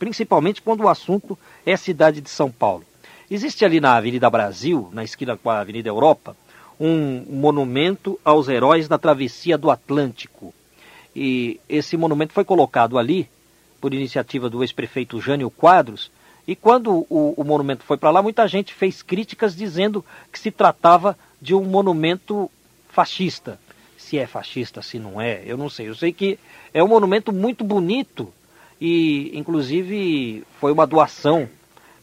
principalmente 0.01 0.61
quando 0.61 0.81
o 0.81 0.89
assunto 0.89 1.39
é 1.65 1.75
a 1.75 1.77
cidade 1.77 2.21
de 2.21 2.29
São 2.29 2.51
Paulo. 2.51 2.85
Existe 3.31 3.65
ali 3.65 3.79
na 3.79 3.95
Avenida 3.95 4.29
Brasil, 4.29 4.91
na 4.93 5.05
esquina 5.05 5.37
com 5.37 5.49
a 5.49 5.61
Avenida 5.61 5.89
Europa, 5.89 6.37
um 6.81 7.25
monumento 7.31 8.19
aos 8.25 8.49
heróis 8.49 8.89
da 8.89 8.99
travessia 8.99 9.57
do 9.57 9.71
Atlântico. 9.71 10.53
E 11.15 11.61
esse 11.69 11.97
monumento 11.97 12.33
foi 12.33 12.45
colocado 12.45 12.99
ali 12.99 13.29
por 13.81 13.95
iniciativa 13.95 14.51
do 14.51 14.65
ex-prefeito 14.65 15.21
Jânio 15.21 15.49
Quadros. 15.49 16.11
E 16.45 16.57
quando 16.57 17.07
o, 17.09 17.35
o 17.37 17.45
monumento 17.45 17.85
foi 17.85 17.97
para 17.97 18.11
lá, 18.11 18.21
muita 18.21 18.49
gente 18.49 18.75
fez 18.75 19.03
críticas 19.03 19.55
dizendo 19.55 20.05
que 20.33 20.39
se 20.41 20.51
tratava 20.51 21.17
de 21.41 21.55
um 21.55 21.63
monumento 21.63 22.51
fascista. 22.89 23.57
Se 24.13 24.19
é 24.19 24.27
fascista, 24.27 24.83
se 24.83 24.99
não 24.99 25.19
é, 25.19 25.43
eu 25.47 25.57
não 25.57 25.71
sei. 25.71 25.89
Eu 25.89 25.95
sei 25.95 26.13
que 26.13 26.39
é 26.75 26.85
um 26.85 26.89
monumento 26.89 27.33
muito 27.33 27.65
bonito 27.65 28.31
e, 28.79 29.31
inclusive, 29.33 30.45
foi 30.61 30.71
uma 30.71 30.87
doação 30.87 31.49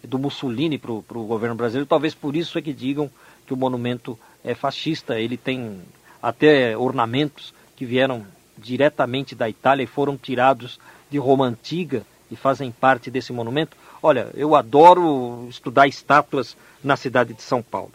do 0.04 0.18
Mussolini 0.18 0.80
para 0.80 0.92
o 0.92 1.04
governo 1.28 1.56
brasileiro. 1.56 1.86
Talvez 1.86 2.16
por 2.16 2.36
isso 2.36 2.58
é 2.58 2.64
que 2.64 2.74
digam 2.74 3.12
que 3.46 3.54
o 3.54 3.56
monumento 3.56 4.18
é 4.44 4.56
fascista. 4.56 5.20
Ele 5.20 5.38
tem 5.38 5.82
até 6.20 6.76
ornamentos 6.76 7.54
que 7.76 7.86
vieram 7.86 8.26
diretamente 8.58 9.36
da 9.36 9.48
Itália 9.48 9.84
e 9.84 9.86
foram 9.86 10.18
tirados 10.18 10.80
de 11.12 11.20
Roma 11.20 11.46
Antiga 11.46 12.04
e 12.32 12.36
fazem 12.36 12.72
parte 12.72 13.12
desse 13.12 13.32
monumento. 13.32 13.78
Olha, 14.02 14.32
eu 14.34 14.56
adoro 14.56 15.46
estudar 15.48 15.88
estátuas 15.88 16.58
na 16.84 16.98
cidade 16.98 17.36
de 17.36 17.44
São 17.44 17.62
Paulo. 17.62 17.92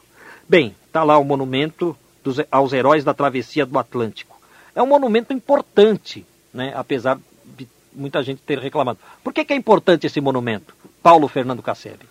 Bem, 0.49 0.73
está 0.87 1.03
lá 1.03 1.19
o 1.19 1.25
monumento 1.25 1.97
dos, 2.25 2.41
aos 2.51 2.73
heróis 2.73 3.05
da 3.05 3.15
travessia 3.15 3.67
do 3.67 3.79
Atlântico. 3.79 4.41
É 4.75 4.83
um 4.83 4.87
monumento 4.87 5.33
importante, 5.33 6.27
né, 6.53 6.73
apesar 6.75 7.21
de 7.45 7.69
muita 7.93 8.23
gente 8.23 8.41
ter 8.43 8.59
reclamado. 8.59 8.99
Por 9.23 9.33
que, 9.33 9.45
que 9.45 9.53
é 9.53 9.57
importante 9.57 10.07
esse 10.07 10.21
monumento? 10.21 10.75
Paulo 11.03 11.29
Fernando 11.29 11.63
Cassebe. 11.63 12.09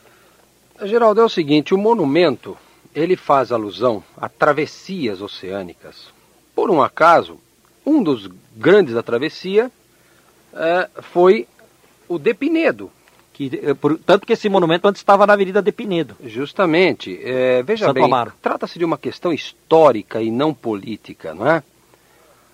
Geraldo, 0.83 1.19
é 1.19 1.25
o 1.25 1.29
seguinte, 1.29 1.73
o 1.73 1.77
monumento, 1.77 2.57
ele 2.93 3.15
faz 3.15 3.51
alusão 3.51 4.03
a 4.15 4.29
travessias 4.29 5.21
oceânicas. 5.21 6.07
Por 6.55 6.69
um 6.69 6.81
acaso, 6.81 7.39
um 7.85 8.01
dos 8.01 8.29
grandes 8.55 8.93
da 8.93 9.03
travessia 9.03 9.71
é, 10.53 10.89
foi 11.01 11.47
o 12.07 12.19
de 12.19 12.33
Pinedo, 12.33 12.91
Que, 13.33 13.59
eh, 13.63 13.73
por- 13.73 13.97
tanto 13.97 14.27
que 14.27 14.33
esse 14.33 14.47
monumento 14.47 14.87
antes 14.87 15.01
estava 15.01 15.25
na 15.25 15.33
Avenida 15.33 15.61
de 15.61 15.71
Pinedo. 15.71 16.15
Justamente. 16.23 17.19
É, 17.23 17.63
veja 17.63 17.87
Santo 17.87 17.95
bem, 17.95 18.09
trata-se 18.41 18.77
de 18.77 18.85
uma 18.85 18.97
questão 18.97 19.33
histórica 19.33 20.21
e 20.21 20.29
não 20.29 20.53
política, 20.53 21.33
não 21.33 21.49
é? 21.49 21.63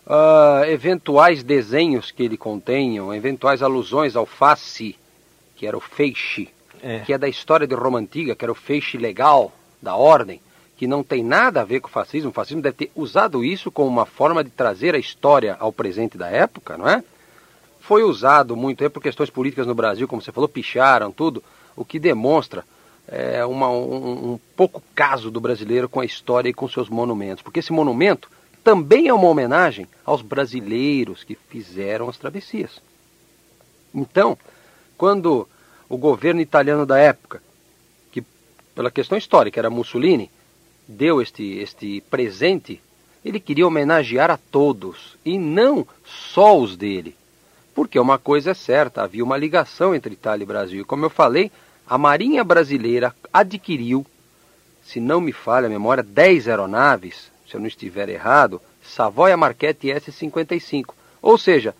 Ah, 0.07 0.63
eventuais 0.67 1.43
desenhos 1.43 2.09
que 2.11 2.23
ele 2.23 2.37
contenham, 2.37 3.13
eventuais 3.13 3.61
alusões 3.61 4.15
ao 4.15 4.25
face, 4.25 4.95
que 5.55 5.67
era 5.67 5.77
o 5.77 5.81
feixe, 5.81 6.49
É. 6.81 6.99
que 6.99 7.13
é 7.13 7.17
da 7.17 7.27
história 7.27 7.67
de 7.67 7.75
Roma 7.75 7.99
Antiga, 7.99 8.35
que 8.35 8.43
era 8.43 8.51
o 8.51 8.55
feixe 8.55 8.97
legal 8.97 9.51
da 9.81 9.95
ordem, 9.95 10.41
que 10.77 10.87
não 10.87 11.03
tem 11.03 11.21
nada 11.23 11.61
a 11.61 11.65
ver 11.65 11.81
com 11.81 11.89
o 11.89 11.91
fascismo. 11.91 12.29
O 12.29 12.33
fascismo 12.33 12.61
deve 12.61 12.77
ter 12.77 12.91
usado 12.95 13.43
isso 13.43 13.69
como 13.69 13.87
uma 13.89 14.05
forma 14.05 14.43
de 14.43 14.49
trazer 14.49 14.95
a 14.95 14.97
história 14.97 15.55
ao 15.59 15.71
presente 15.73 16.17
da 16.17 16.27
época, 16.29 16.77
não 16.77 16.87
é? 16.89 17.03
Foi 17.89 18.03
usado 18.03 18.55
muito 18.55 18.83
aí 18.83 18.89
por 18.89 19.01
questões 19.01 19.31
políticas 19.31 19.65
no 19.65 19.73
Brasil, 19.73 20.07
como 20.07 20.21
você 20.21 20.31
falou, 20.31 20.47
picharam 20.47 21.11
tudo, 21.11 21.43
o 21.75 21.83
que 21.83 21.97
demonstra 21.97 22.63
é, 23.07 23.43
uma- 23.43 23.71
um, 23.71 24.33
um 24.33 24.39
pouco 24.55 24.83
caso 24.93 25.31
do 25.31 25.41
brasileiro 25.41 25.89
com 25.89 25.99
a 25.99 26.05
história 26.05 26.47
e 26.47 26.53
com 26.53 26.69
seus 26.69 26.87
monumentos. 26.87 27.41
Porque 27.41 27.61
esse 27.61 27.73
monumento 27.73 28.29
também 28.63 29.07
é 29.07 29.13
uma 29.13 29.27
homenagem 29.27 29.87
aos 30.05 30.21
brasileiros 30.21 31.23
que 31.23 31.33
fizeram 31.33 32.07
as 32.07 32.15
travessias. 32.15 32.79
Então, 33.91 34.37
quando 34.95 35.49
o 35.89 35.97
governo 35.97 36.41
italiano 36.41 36.85
da 36.85 36.99
época, 36.99 37.41
que 38.11 38.23
pela 38.75 38.91
questão 38.91 39.17
histórica 39.17 39.59
era 39.59 39.71
Mussolini, 39.71 40.29
deu 40.87 41.23
este, 41.23 41.57
este 41.57 42.01
presente, 42.01 42.79
ele 43.25 43.39
queria 43.39 43.65
homenagear 43.65 44.29
a 44.29 44.37
todos 44.37 45.17
e 45.25 45.39
não 45.39 45.87
só 46.05 46.55
os 46.55 46.77
dele. 46.77 47.17
Porque 47.79 47.97
uma 47.97 48.17
coisa 48.17 48.51
é 48.51 48.53
certa, 48.53 49.03
havia 49.03 49.23
uma 49.23 49.37
ligação 49.37 49.95
entre 49.95 50.13
Itália 50.13 50.43
e 50.43 50.45
Brasil. 50.45 50.81
E 50.81 50.83
como 50.83 51.05
eu 51.05 51.09
falei, 51.09 51.49
a 51.87 51.97
Marinha 51.97 52.43
Brasileira 52.43 53.15
adquiriu, 53.31 54.05
se 54.83 54.99
não 54.99 55.21
me 55.21 55.31
falha 55.31 55.67
a 55.67 55.69
memória, 55.69 56.03
10 56.03 56.49
aeronaves, 56.49 57.31
se 57.47 57.55
eu 57.55 57.59
não 57.61 57.67
estiver 57.67 58.09
errado, 58.09 58.61
Savoia 58.83 59.37
Marquette 59.37 59.89
S-55. 59.89 60.93
Ou 61.21 61.37
seja, 61.37 61.73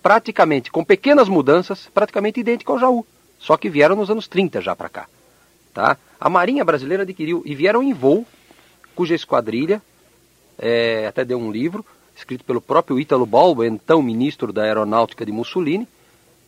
praticamente, 0.00 0.70
com 0.70 0.84
pequenas 0.84 1.28
mudanças, 1.28 1.90
praticamente 1.92 2.38
idêntico 2.38 2.70
ao 2.70 2.78
Jaú. 2.78 3.06
Só 3.36 3.56
que 3.56 3.68
vieram 3.68 3.96
nos 3.96 4.08
anos 4.08 4.28
30 4.28 4.60
já 4.60 4.76
para 4.76 4.88
cá. 4.88 5.08
Tá? 5.74 5.96
A 6.20 6.30
Marinha 6.30 6.64
Brasileira 6.64 7.02
adquiriu 7.02 7.42
e 7.44 7.56
vieram 7.56 7.82
em 7.82 7.92
voo, 7.92 8.24
cuja 8.94 9.16
esquadrilha, 9.16 9.82
é, 10.56 11.08
até 11.08 11.24
deu 11.24 11.40
um 11.40 11.50
livro, 11.50 11.84
escrito 12.20 12.44
pelo 12.44 12.60
próprio 12.60 13.00
Ítalo 13.00 13.26
Balbo, 13.26 13.64
então 13.64 14.02
ministro 14.02 14.52
da 14.52 14.62
Aeronáutica 14.62 15.24
de 15.26 15.32
Mussolini, 15.32 15.88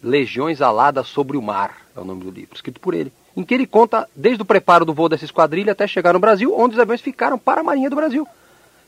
Legiões 0.03 0.61
Aladas 0.61 1.07
sobre 1.07 1.37
o 1.37 1.43
Mar, 1.43 1.77
é 1.97 2.01
o 2.01 2.05
nome 2.05 2.25
do 2.25 2.31
livro, 2.31 2.55
escrito 2.55 2.81
por 2.81 2.95
ele, 2.95 3.13
em 3.37 3.43
que 3.43 3.55
ele 3.55 3.67
conta 3.67 4.09
desde 4.15 4.43
o 4.43 4.45
preparo 4.45 4.85
do 4.85 4.93
voo 4.93 5.09
dessa 5.09 5.25
esquadrilha 5.25 5.73
até 5.73 5.87
chegar 5.87 6.13
no 6.13 6.19
Brasil, 6.19 6.55
onde 6.57 6.75
os 6.75 6.81
aviões 6.81 7.01
ficaram 7.01 7.39
para 7.39 7.61
a 7.61 7.65
Marinha 7.65 7.89
do 7.89 7.97
Brasil. 7.97 8.27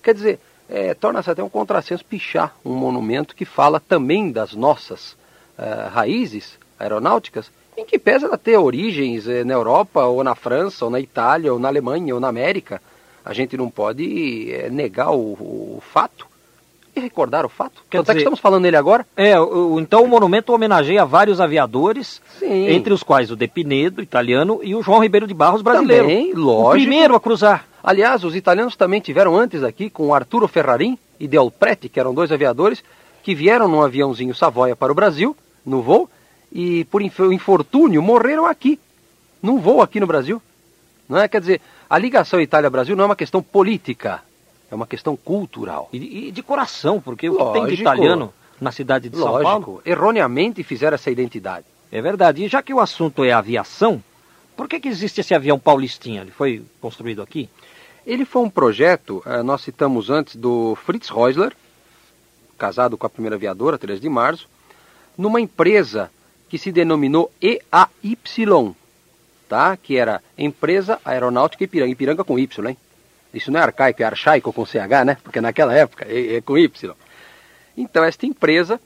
Quer 0.03 0.15
dizer, 0.15 0.41
é, 0.69 0.93
torna-se 0.95 1.31
até 1.31 1.43
um 1.43 1.49
contrassenso 1.49 2.05
pichar 2.05 2.55
um 2.65 2.75
monumento 2.75 3.35
que 3.35 3.45
fala 3.45 3.81
também 3.81 4.31
das 4.31 4.55
nossas 4.55 5.17
eh, 5.57 5.89
raízes 5.93 6.59
aeronáuticas, 6.79 7.49
em 7.77 7.85
que 7.85 7.97
pesa 7.97 8.27
ela 8.27 8.37
ter 8.37 8.57
origens 8.57 9.29
eh, 9.29 9.45
na 9.45 9.55
Europa, 9.55 10.05
ou 10.05 10.25
na 10.25 10.35
França, 10.35 10.85
ou 10.85 10.91
na 10.91 10.99
Itália, 10.99 11.53
ou 11.53 11.61
na 11.61 11.69
Alemanha, 11.69 12.13
ou 12.13 12.21
na 12.21 12.29
América. 12.29 12.83
A 13.25 13.33
gente 13.33 13.57
não 13.57 13.71
pode 13.71 14.51
eh, 14.51 14.69
negar 14.69 15.13
o, 15.13 15.33
o 15.77 15.83
fato 15.93 16.27
e 16.95 17.01
recordar 17.01 17.45
o 17.45 17.49
fato. 17.49 17.83
Quer 17.91 17.99
Tanto 17.99 18.11
é 18.11 18.15
que 18.15 18.19
dizer- 18.19 18.19
estamos 18.21 18.41
falando 18.41 18.63
nele 18.63 18.77
agora. 18.77 19.07
É, 19.17 19.39
o- 19.41 19.75
o- 19.75 19.81
então 19.81 20.03
o 20.05 20.09
monumento 20.09 20.53
homenageia 20.53 21.05
vários 21.05 21.41
aviadores, 21.41 22.21
Sim. 22.39 22.69
entre 22.69 22.93
os 22.93 23.03
quais 23.03 23.31
o 23.31 23.37
De 23.37 23.49
Pinedo, 23.49 24.03
italiano, 24.03 24.61
e 24.63 24.75
o 24.75 24.83
João 24.83 25.01
Ribeiro 25.01 25.27
de 25.27 25.35
Barros, 25.35 25.63
brasileiro. 25.63 26.05
Também, 26.05 26.33
O 26.33 26.39
lógico. 26.41 26.71
primeiro 26.73 27.15
a 27.15 27.21
cruzar. 27.21 27.67
Aliás, 27.83 28.23
os 28.25 28.35
italianos 28.37 28.77
também 28.77 29.01
tiveram 29.01 29.37
antes 29.37 29.63
aqui 29.63 29.91
com 29.91 30.09
o 30.09 30.15
Arturo 30.15 30.47
Ferrarin 30.49 30.97
e 31.21 31.27
Del 31.29 31.51
Prete, 31.51 31.89
que 31.89 31.99
eram 32.01 32.15
dois 32.15 32.31
aviadores, 32.33 32.83
que 33.23 33.35
vieram 33.35 33.69
num 33.69 33.83
aviãozinho 33.83 34.35
Savoia 34.35 34.77
para 34.77 34.93
o 34.93 34.95
Brasil, 34.95 35.37
no 35.65 35.83
voo, 35.83 36.09
e 36.53 36.85
por 36.85 37.03
inf- 37.03 37.19
infortúnio 37.33 38.01
morreram 38.03 38.47
aqui, 38.47 38.79
num 39.43 39.59
voo 39.59 39.83
aqui 39.83 39.99
no 39.99 40.07
Brasil. 40.07 40.41
Não 41.09 41.19
é? 41.19 41.27
Quer 41.29 41.41
dizer, 41.41 41.61
a 41.91 41.99
ligação 41.99 42.41
Itália-Brasil 42.41 42.95
não 42.97 43.05
é 43.05 43.07
uma 43.09 43.17
questão 43.17 43.43
política, 43.43 44.23
é 44.75 44.77
uma 44.77 44.87
questão 44.87 45.17
cultural. 45.17 45.89
E, 45.93 46.29
e 46.29 46.31
de 46.33 46.43
coração, 46.43 47.01
porque 47.01 47.31
o 47.31 47.37
que 47.37 47.45
tem 47.45 47.53
de 47.53 47.59
Lógico. 47.61 47.83
italiano 47.83 48.35
na 48.61 48.73
cidade 48.73 49.09
de 49.09 49.17
São 49.17 49.27
Paulo 49.27 49.43
Lógico, 49.43 49.83
erroneamente 49.87 50.63
fizeram 50.63 50.97
essa 50.97 51.11
identidade. 51.11 51.65
é 51.91 52.03
verdade. 52.03 52.45
E 52.45 52.49
já 52.49 52.63
que 52.63 52.75
o 52.75 52.81
assunto 52.81 53.25
é 53.25 53.33
aviação, 53.33 54.03
por 54.57 54.69
que, 54.69 54.81
que 54.81 54.89
existe 54.89 55.21
esse 55.21 55.35
avião 55.35 55.59
Paulistinha? 55.59 56.23
Ele 56.23 56.31
foi 56.31 56.63
construído 56.81 57.23
aqui? 57.23 57.49
Ele 58.07 58.25
foi 58.25 58.43
um 58.43 58.51
projeto, 58.51 59.23
eh, 59.25 59.43
nós 59.43 59.63
citamos 59.63 60.11
antes, 60.11 60.37
do 60.37 60.77
Fritz 60.85 61.09
Reusler, 61.09 61.57
casado 62.59 62.99
com 62.99 63.07
a 63.07 63.11
primeira 63.11 63.37
aviadora, 63.37 63.79
13 63.79 64.01
de 64.01 64.09
março, 64.09 64.49
numa 65.17 65.41
empresa 65.41 66.11
que 66.49 66.59
se 66.59 66.71
denominou 66.71 67.33
EAY, 67.41 68.19
tá? 69.49 69.77
que 69.77 69.97
era 69.97 70.23
Empresa 70.37 71.01
Aeronáutica 71.05 71.65
Ipiranga, 71.65 71.93
Ipiranga 71.93 72.25
com 72.25 72.39
Y, 72.39 72.69
hein? 72.69 72.77
Isso 73.35 73.51
não 73.51 73.59
é 73.59 73.63
arcaico, 73.65 74.03
é 74.03 74.07
archaico 74.07 74.53
com 74.53 74.65
CH, 74.65 75.05
né? 75.05 75.17
Porque 75.23 75.41
naquela 75.41 75.75
época 75.75 76.07
é, 76.09 76.37
é 76.37 76.41
com 76.41 76.57
Y. 76.57 76.95
Então, 77.77 78.05
esta 78.05 78.25
empresa, 78.25 78.81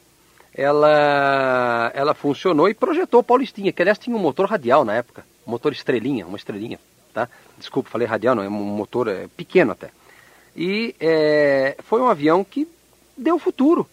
ela, 0.55 1.93
ela 1.95 2.15
funcionou 2.15 2.69
e 2.69 2.75
projetou 2.75 3.23
Paulistinha, 3.23 3.71
que 3.71 3.83
aliás 3.83 3.99
tinha 3.99 4.17
um 4.17 4.21
motor 4.21 4.49
radial 4.49 4.85
na 4.85 4.95
época, 4.95 5.25
um 5.47 5.51
motor 5.51 5.73
estrelinha, 5.73 6.27
uma 6.27 6.39
estrelinha, 6.39 6.81
tá? 7.13 7.29
Desculpa, 7.59 7.91
falei 7.91 8.07
radial, 8.07 8.35
não, 8.35 8.43
é 8.43 8.49
um 8.49 8.51
motor 8.51 9.09
é, 9.09 9.29
pequeno 9.37 9.73
até. 9.73 9.91
E 10.57 10.95
é, 10.99 11.77
foi 11.85 12.01
um 12.01 12.09
avião 12.09 12.43
que 12.43 12.67
deu 13.17 13.39
futuro. 13.39 13.87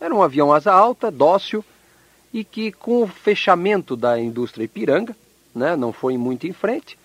Era 0.00 0.14
um 0.14 0.22
avião 0.22 0.52
asa 0.52 0.72
alta, 0.72 1.10
dócil, 1.10 1.64
e 2.32 2.44
que 2.44 2.70
com 2.70 3.02
o 3.02 3.08
fechamento 3.08 3.96
da 3.96 4.18
indústria 4.18 4.64
Ipiranga, 4.64 5.16
né, 5.54 5.74
não 5.74 5.92
foi 5.92 6.16
muito 6.16 6.46
em 6.46 6.52
frente, 6.52 6.96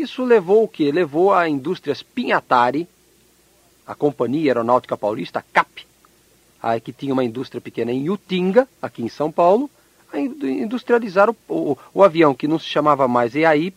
isso 0.00 0.24
levou 0.24 0.64
o 0.64 0.68
quê? 0.68 0.90
Levou 0.92 1.34
a 1.34 1.48
indústrias 1.48 2.02
Pinhatari, 2.02 2.88
a 3.86 3.94
Companhia 3.94 4.50
Aeronáutica 4.50 4.96
Paulista, 4.96 5.40
a 5.40 5.42
CAP, 5.42 5.86
aí 6.62 6.80
que 6.80 6.92
tinha 6.92 7.12
uma 7.12 7.24
indústria 7.24 7.60
pequena 7.60 7.92
em 7.92 8.08
Utinga, 8.08 8.68
aqui 8.80 9.02
em 9.02 9.08
São 9.08 9.32
Paulo, 9.32 9.70
a 10.12 10.18
in- 10.18 10.62
industrializar 10.62 11.28
o, 11.30 11.36
o, 11.48 11.78
o 11.94 12.02
avião 12.02 12.34
que 12.34 12.48
não 12.48 12.58
se 12.58 12.66
chamava 12.66 13.08
mais 13.08 13.34
EAY, 13.34 13.72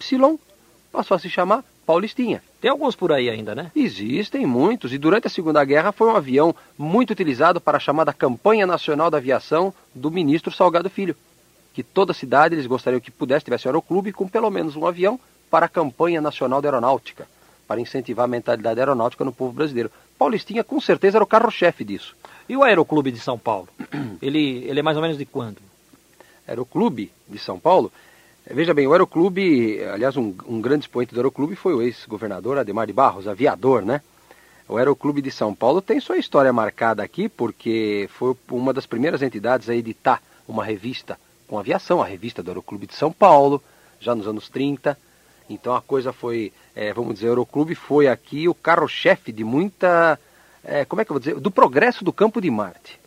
passou 0.92 1.16
a 1.16 1.20
se 1.20 1.30
chamar 1.30 1.64
Paulistinha. 1.86 2.44
Tem 2.60 2.70
alguns 2.70 2.96
por 2.96 3.12
aí 3.12 3.30
ainda, 3.30 3.56
né? 3.56 3.72
Existem 3.76 4.46
muitos, 4.46 4.94
e 4.94 4.98
durante 4.98 5.28
a 5.28 5.30
Segunda 5.30 5.64
Guerra 5.66 5.92
foi 5.92 6.08
um 6.08 6.16
avião 6.16 6.56
muito 6.78 7.12
utilizado 7.12 7.60
para 7.60 7.78
a 7.78 7.80
chamada 7.80 8.14
Campanha 8.14 8.68
Nacional 8.68 9.10
da 9.10 9.18
Aviação 9.18 9.74
do 9.96 10.12
ministro 10.12 10.52
Salgado 10.52 10.90
Filho. 10.90 11.16
Que 11.74 11.82
toda 11.82 12.14
cidade 12.14 12.54
eles 12.54 12.68
gostariam 12.68 13.00
que 13.00 13.10
pudesse, 13.10 13.46
tivesse 13.46 13.68
um 13.68 13.72
aeroclube 13.72 14.12
com 14.12 14.28
pelo 14.28 14.52
menos 14.52 14.76
um 14.76 14.86
avião 14.86 15.20
para 15.52 15.66
a 15.66 15.70
Campanha 15.70 16.22
Nacional 16.22 16.62
da 16.62 16.70
Aeronáutica, 16.70 17.28
para 17.68 17.82
incentivar 17.82 18.24
a 18.24 18.28
mentalidade 18.28 18.80
aeronáutica 18.80 19.26
no 19.26 19.34
povo 19.34 19.52
brasileiro. 19.52 19.92
Paulistinha 20.18 20.64
com 20.64 20.80
certeza 20.80 21.18
era 21.18 21.24
o 21.24 21.28
carro-chefe 21.28 21.84
disso. 21.84 22.16
E 22.48 22.56
o 22.56 22.64
Aeroclube 22.64 23.12
de 23.12 23.20
São 23.20 23.38
Paulo? 23.38 23.68
ele, 24.22 24.64
ele 24.66 24.80
é 24.80 24.84
mais 24.84 24.96
ou 24.96 25.04
menos 25.04 25.18
de 25.18 25.26
quando? 25.26 25.58
Aeroclube 26.48 27.12
de 27.28 27.38
São 27.38 27.60
Paulo. 27.60 27.92
eh, 28.46 28.54
Veja 28.54 28.74
bem, 28.74 28.88
o 28.88 28.94
Aeroclube, 28.94 29.84
aliás, 29.84 30.16
um, 30.16 30.34
um 30.48 30.62
grande 30.62 30.86
expoente 30.86 31.14
do 31.14 31.20
Aeroclube 31.20 31.56
foi 31.56 31.74
o 31.74 31.82
ex-governador 31.82 32.58
Ademar 32.58 32.88
de 32.88 32.94
Barros, 32.94 33.28
aviador, 33.28 33.84
né? 33.84 34.02
O 34.70 34.78
Aeroclube 34.78 35.22
de 35.22 35.32
São 35.32 35.54
Paulo 35.54 35.82
tem 35.82 36.00
sua 36.00 36.18
história 36.18 36.54
marcada 36.54 37.04
aqui 37.04 37.28
porque 37.28 38.10
foi 38.14 38.36
uma 38.50 38.72
das 38.72 38.86
primeiras 38.86 39.22
entidades 39.22 39.70
a 39.70 39.76
editar 39.76 40.22
uma 40.48 40.64
revista 40.64 41.20
com 41.46 41.60
aviação, 41.60 42.02
a 42.02 42.06
revista 42.06 42.42
do 42.42 42.52
Aeroclube 42.52 42.88
de 42.88 42.96
São 42.96 43.12
Paulo, 43.12 43.62
já 44.00 44.16
nos 44.16 44.28
anos 44.28 44.48
30. 44.48 44.98
Então 45.50 45.76
a 45.76 45.82
coisa 45.82 46.14
foi, 46.14 46.52
eh, 46.76 46.94
vamos 46.94 47.16
dizer, 47.16 47.28
o 47.28 47.32
Aeroclube 47.32 47.76
foi 47.76 48.08
aqui 48.08 48.48
o 48.48 48.54
carro-chefe 48.54 49.32
de 49.32 49.44
muita, 49.44 50.20
eh, 50.64 50.86
como 50.86 51.02
é 51.02 51.06
que 51.06 51.12
eu 51.12 51.16
vou 51.16 51.20
dizer, 51.20 51.40
do 51.40 51.52
progresso 51.52 52.04
do 52.04 52.14
campo 52.14 52.40
de 52.40 52.50
Marte. 52.50 53.00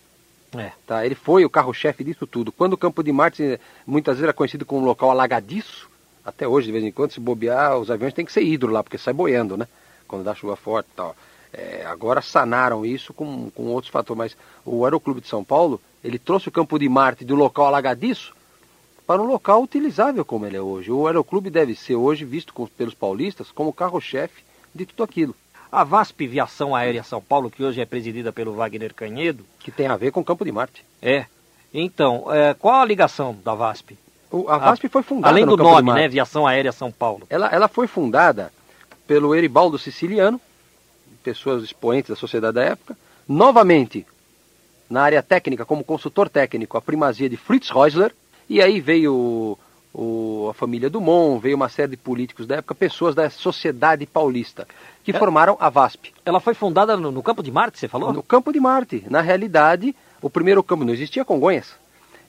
É. 0.56 0.72
Tá? 0.86 1.04
Ele 1.04 1.14
foi 1.14 1.44
o 1.44 1.50
carro-chefe 1.50 2.04
disso 2.04 2.26
tudo. 2.26 2.52
Quando 2.52 2.74
o 2.74 2.78
Campo 2.78 3.02
de 3.02 3.12
Marte 3.12 3.60
muitas 3.86 4.14
vezes 4.14 4.24
era 4.24 4.32
conhecido 4.32 4.64
como 4.64 4.82
um 4.82 4.84
local 4.84 5.10
alagadiço, 5.10 5.90
até 6.24 6.46
hoje, 6.48 6.66
de 6.66 6.72
vez 6.72 6.84
em 6.84 6.92
quando, 6.92 7.12
se 7.12 7.20
bobear, 7.20 7.76
os 7.76 7.90
aviões 7.90 8.14
têm 8.14 8.24
que 8.24 8.32
ser 8.32 8.42
hidro 8.42 8.72
lá, 8.72 8.82
porque 8.82 8.96
sai 8.96 9.12
boiando, 9.12 9.56
né? 9.56 9.68
Quando 10.08 10.24
dá 10.24 10.34
chuva 10.34 10.56
forte 10.56 10.88
e 10.92 10.96
tal. 10.96 11.16
É, 11.52 11.84
agora 11.86 12.22
sanaram 12.22 12.84
isso 12.84 13.12
com, 13.12 13.50
com 13.50 13.64
outros 13.66 13.92
fatores, 13.92 14.18
mas 14.18 14.36
o 14.64 14.84
Aeroclube 14.84 15.20
de 15.20 15.28
São 15.28 15.44
Paulo, 15.44 15.80
ele 16.02 16.18
trouxe 16.18 16.48
o 16.48 16.52
Campo 16.52 16.78
de 16.78 16.88
Marte 16.88 17.24
do 17.24 17.34
local 17.34 17.66
alagadiço 17.66 18.34
para 19.06 19.20
um 19.22 19.26
local 19.26 19.62
utilizável 19.62 20.24
como 20.24 20.46
ele 20.46 20.56
é 20.56 20.60
hoje. 20.60 20.90
O 20.90 21.06
Aeroclube 21.06 21.50
deve 21.50 21.74
ser 21.74 21.94
hoje 21.94 22.24
visto 22.24 22.52
com- 22.54 22.66
pelos 22.66 22.94
paulistas 22.94 23.50
como 23.50 23.70
o 23.70 23.72
carro-chefe 23.72 24.42
de 24.74 24.86
tudo 24.86 25.02
aquilo, 25.02 25.34
A 25.70 25.82
VASP 25.82 26.26
Viação 26.28 26.74
Aérea 26.74 27.02
São 27.02 27.20
Paulo, 27.20 27.50
que 27.50 27.62
hoje 27.64 27.80
é 27.80 27.84
presidida 27.84 28.32
pelo 28.32 28.54
Wagner 28.54 28.94
Canhedo, 28.94 29.44
que 29.58 29.72
tem 29.72 29.88
a 29.88 29.96
ver 29.96 30.12
com 30.12 30.20
o 30.20 30.24
Campo 30.24 30.44
de 30.44 30.52
Marte. 30.52 30.84
é. 31.02 31.26
Então, 31.76 32.32
é, 32.32 32.54
qual 32.54 32.80
a 32.80 32.84
ligação 32.84 33.36
da 33.44 33.52
VASP? 33.52 33.98
O- 34.30 34.48
A 34.48 34.56
VASP 34.58 34.88
foi 34.88 35.02
fundada 35.02 35.32
Além 35.34 35.44
no 35.44 35.56
do 35.56 35.64
de 35.64 35.68
nome, 35.68 35.92
né? 35.92 36.04
Aviação 36.04 36.46
Aérea 36.46 36.70
São 36.70 36.92
Paulo. 36.92 37.26
Ela, 37.28 37.48
ela 37.48 37.66
foi 37.66 37.88
fundada 37.88 38.52
pelo 39.08 39.34
Eribaldo 39.34 39.76
Siciliano, 39.76 40.40
pessoas 41.24 41.64
expoentes 41.64 42.10
da 42.10 42.14
sociedade 42.14 42.54
da 42.54 42.62
época. 42.62 42.96
Novamente, 43.28 44.06
na 44.88 45.02
área 45.02 45.20
técnica, 45.20 45.64
como 45.64 45.82
consultor 45.82 46.28
técnico, 46.28 46.76
a 46.76 46.80
primazia 46.80 47.28
de 47.28 47.36
Fritz 47.36 47.70
Reusler. 47.70 48.14
E 48.48 48.60
aí 48.60 48.80
veio 48.80 49.56
o- 49.92 50.48
a 50.50 50.54
família 50.54 50.90
Dumont, 50.90 51.40
veio 51.40 51.56
uma 51.56 51.68
série 51.68 51.92
de 51.92 51.96
políticos 51.96 52.46
da 52.46 52.56
época, 52.56 52.74
pessoas 52.74 53.14
da 53.14 53.30
sociedade 53.30 54.04
paulista, 54.06 54.66
que 55.04 55.12
É. 55.12 55.18
formaram 55.18 55.56
a 55.60 55.68
VASP. 55.70 56.12
Ela 56.24 56.40
foi 56.40 56.54
fundada 56.54 56.96
no, 56.96 57.10
no 57.10 57.22
Campo 57.22 57.42
de 57.42 57.50
Marte, 57.50 57.78
você 57.78 57.88
falou? 57.88 58.12
No 58.12 58.22
campo 58.22 58.52
de 58.52 58.60
Marte. 58.60 59.04
Na 59.08 59.20
realidade, 59.20 59.94
o 60.20 60.28
primeiro 60.28 60.62
campo 60.62 60.84
não 60.84 60.92
existia 60.92 61.24
Congonhas. 61.24 61.72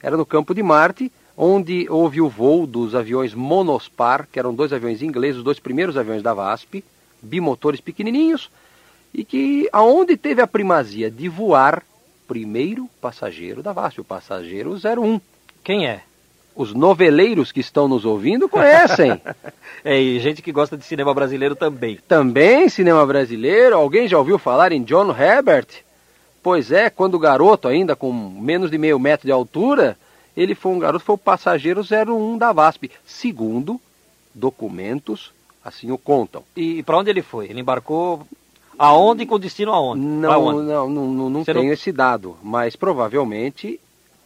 Era 0.01 0.15
no 0.15 0.25
campo 0.25 0.53
de 0.53 0.61
Marte, 0.61 1.11
onde 1.37 1.87
houve 1.89 2.21
o 2.21 2.29
voo 2.29 2.65
dos 2.67 2.93
aviões 2.95 3.33
Monospar, 3.33 4.27
que 4.31 4.39
eram 4.39 4.53
dois 4.53 4.71
aviões 4.71 5.01
ingleses, 5.01 5.37
os 5.39 5.43
dois 5.43 5.59
primeiros 5.59 5.97
aviões 5.97 6.21
da 6.23 6.33
VASP, 6.33 6.83
bimotores 7.21 7.81
pequenininhos, 7.81 8.49
e 9.13 9.23
que 9.25 9.67
aonde 9.73 10.15
teve 10.15 10.41
a 10.41 10.47
primazia 10.47 11.09
de 11.09 11.27
voar 11.27 11.83
primeiro 12.27 12.89
passageiro 13.01 13.61
da 13.63 13.73
VASP, 13.73 14.01
o 14.01 14.03
passageiro 14.03 14.77
01. 14.77 15.19
Quem 15.65 15.87
é? 15.87 16.01
Os 16.55 16.73
noveleiros 16.73 17.51
que 17.51 17.59
estão 17.59 17.87
nos 17.87 18.05
ouvindo 18.05 18.47
conhecem. 18.47 19.19
É, 19.87 20.01
e 20.01 20.19
gente 20.19 20.41
que 20.41 20.51
gosta 20.51 20.75
de 20.75 20.83
cinema 20.83 21.13
brasileiro 21.13 21.55
também. 21.55 21.99
Também 22.07 22.67
cinema 22.69 23.05
brasileiro. 23.05 23.75
Alguém 23.75 24.07
já 24.07 24.17
ouviu 24.17 24.39
falar 24.39 24.71
em 24.71 24.81
John 24.81 25.11
Herbert? 25.15 25.67
Pois 26.41 26.71
é, 26.71 26.89
quando 26.89 27.19
garoto, 27.19 27.67
ainda 27.67 27.95
com 27.95 28.11
menos 28.11 28.71
de 28.71 28.79
meio 28.79 28.97
metro 28.97 29.27
de 29.27 29.31
altura, 29.31 29.95
ele 30.35 30.55
foi 30.55 30.71
um 30.71 30.79
garoto, 30.79 31.05
foi 31.05 31.13
o 31.13 31.19
passageiro 31.19 31.81
01 31.81 32.35
da 32.39 32.51
VASP. 32.51 32.89
Segundo 33.05 33.79
documentos, 34.33 35.31
assim 35.63 35.91
o 35.91 35.99
contam. 35.99 36.43
E 36.55 36.81
para 36.81 36.97
onde 36.97 37.11
ele 37.11 37.21
foi? 37.21 37.45
Ele 37.45 37.61
embarcou 37.61 38.25
aonde 38.79 39.21
e 39.21 39.25
com 39.27 39.37
destino 39.37 39.71
aonde? 39.71 40.01
Não, 40.01 40.45
onde? 40.45 40.67
não, 40.67 40.89
não, 40.89 41.07
não, 41.13 41.29
não 41.29 41.43
tenho 41.43 41.63
não- 41.63 41.71
esse 41.73 41.91
dado, 41.91 42.35
mas 42.41 42.75
provavelmente, 42.75 43.79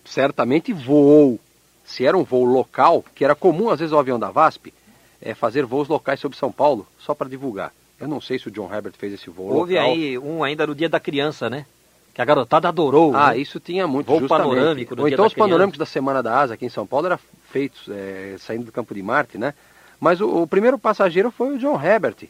certamente 0.09 0.73
voou. 0.73 1.39
Se 1.85 2.05
era 2.05 2.17
um 2.17 2.23
voo 2.23 2.45
local, 2.45 3.03
que 3.15 3.23
era 3.23 3.35
comum 3.35 3.69
às 3.69 3.79
vezes 3.79 3.93
o 3.93 3.97
avião 3.97 4.19
da 4.19 4.29
VASP, 4.29 4.73
é 5.21 5.33
fazer 5.33 5.65
voos 5.65 5.87
locais 5.87 6.19
sobre 6.19 6.37
São 6.37 6.51
Paulo, 6.51 6.85
só 6.99 7.13
para 7.13 7.29
divulgar. 7.29 7.71
Eu 7.99 8.07
não 8.07 8.21
sei 8.21 8.39
se 8.39 8.47
o 8.47 8.51
John 8.51 8.73
Herbert 8.73 8.93
fez 8.97 9.13
esse 9.13 9.29
voo 9.29 9.53
Houve 9.53 9.75
local. 9.75 9.91
aí 9.91 10.17
um 10.17 10.43
ainda 10.43 10.65
no 10.65 10.73
dia 10.75 10.87
da 10.87 10.99
criança, 10.99 11.49
né? 11.49 11.65
Que 12.13 12.21
a 12.21 12.25
garotada 12.25 12.67
adorou. 12.67 13.15
Ah, 13.15 13.31
né? 13.31 13.37
isso 13.37 13.59
tinha 13.59 13.87
muito, 13.87 14.07
Voo 14.07 14.19
justamente. 14.21 14.47
panorâmico 14.49 14.95
no 14.95 15.01
Ou 15.01 15.07
dia 15.07 15.15
então 15.15 15.23
da 15.23 15.27
os 15.27 15.33
panorâmicos 15.33 15.77
da 15.77 15.85
Semana 15.85 16.23
da 16.23 16.39
Asa 16.39 16.53
aqui 16.53 16.65
em 16.65 16.69
São 16.69 16.87
Paulo 16.87 17.05
eram 17.07 17.19
feitos 17.51 17.87
é, 17.89 18.35
saindo 18.39 18.65
do 18.65 18.71
campo 18.71 18.93
de 18.93 19.01
Marte, 19.03 19.37
né? 19.37 19.53
Mas 19.99 20.21
o, 20.21 20.43
o 20.43 20.47
primeiro 20.47 20.77
passageiro 20.77 21.31
foi 21.31 21.55
o 21.55 21.57
John 21.59 21.79
Herbert. 21.81 22.27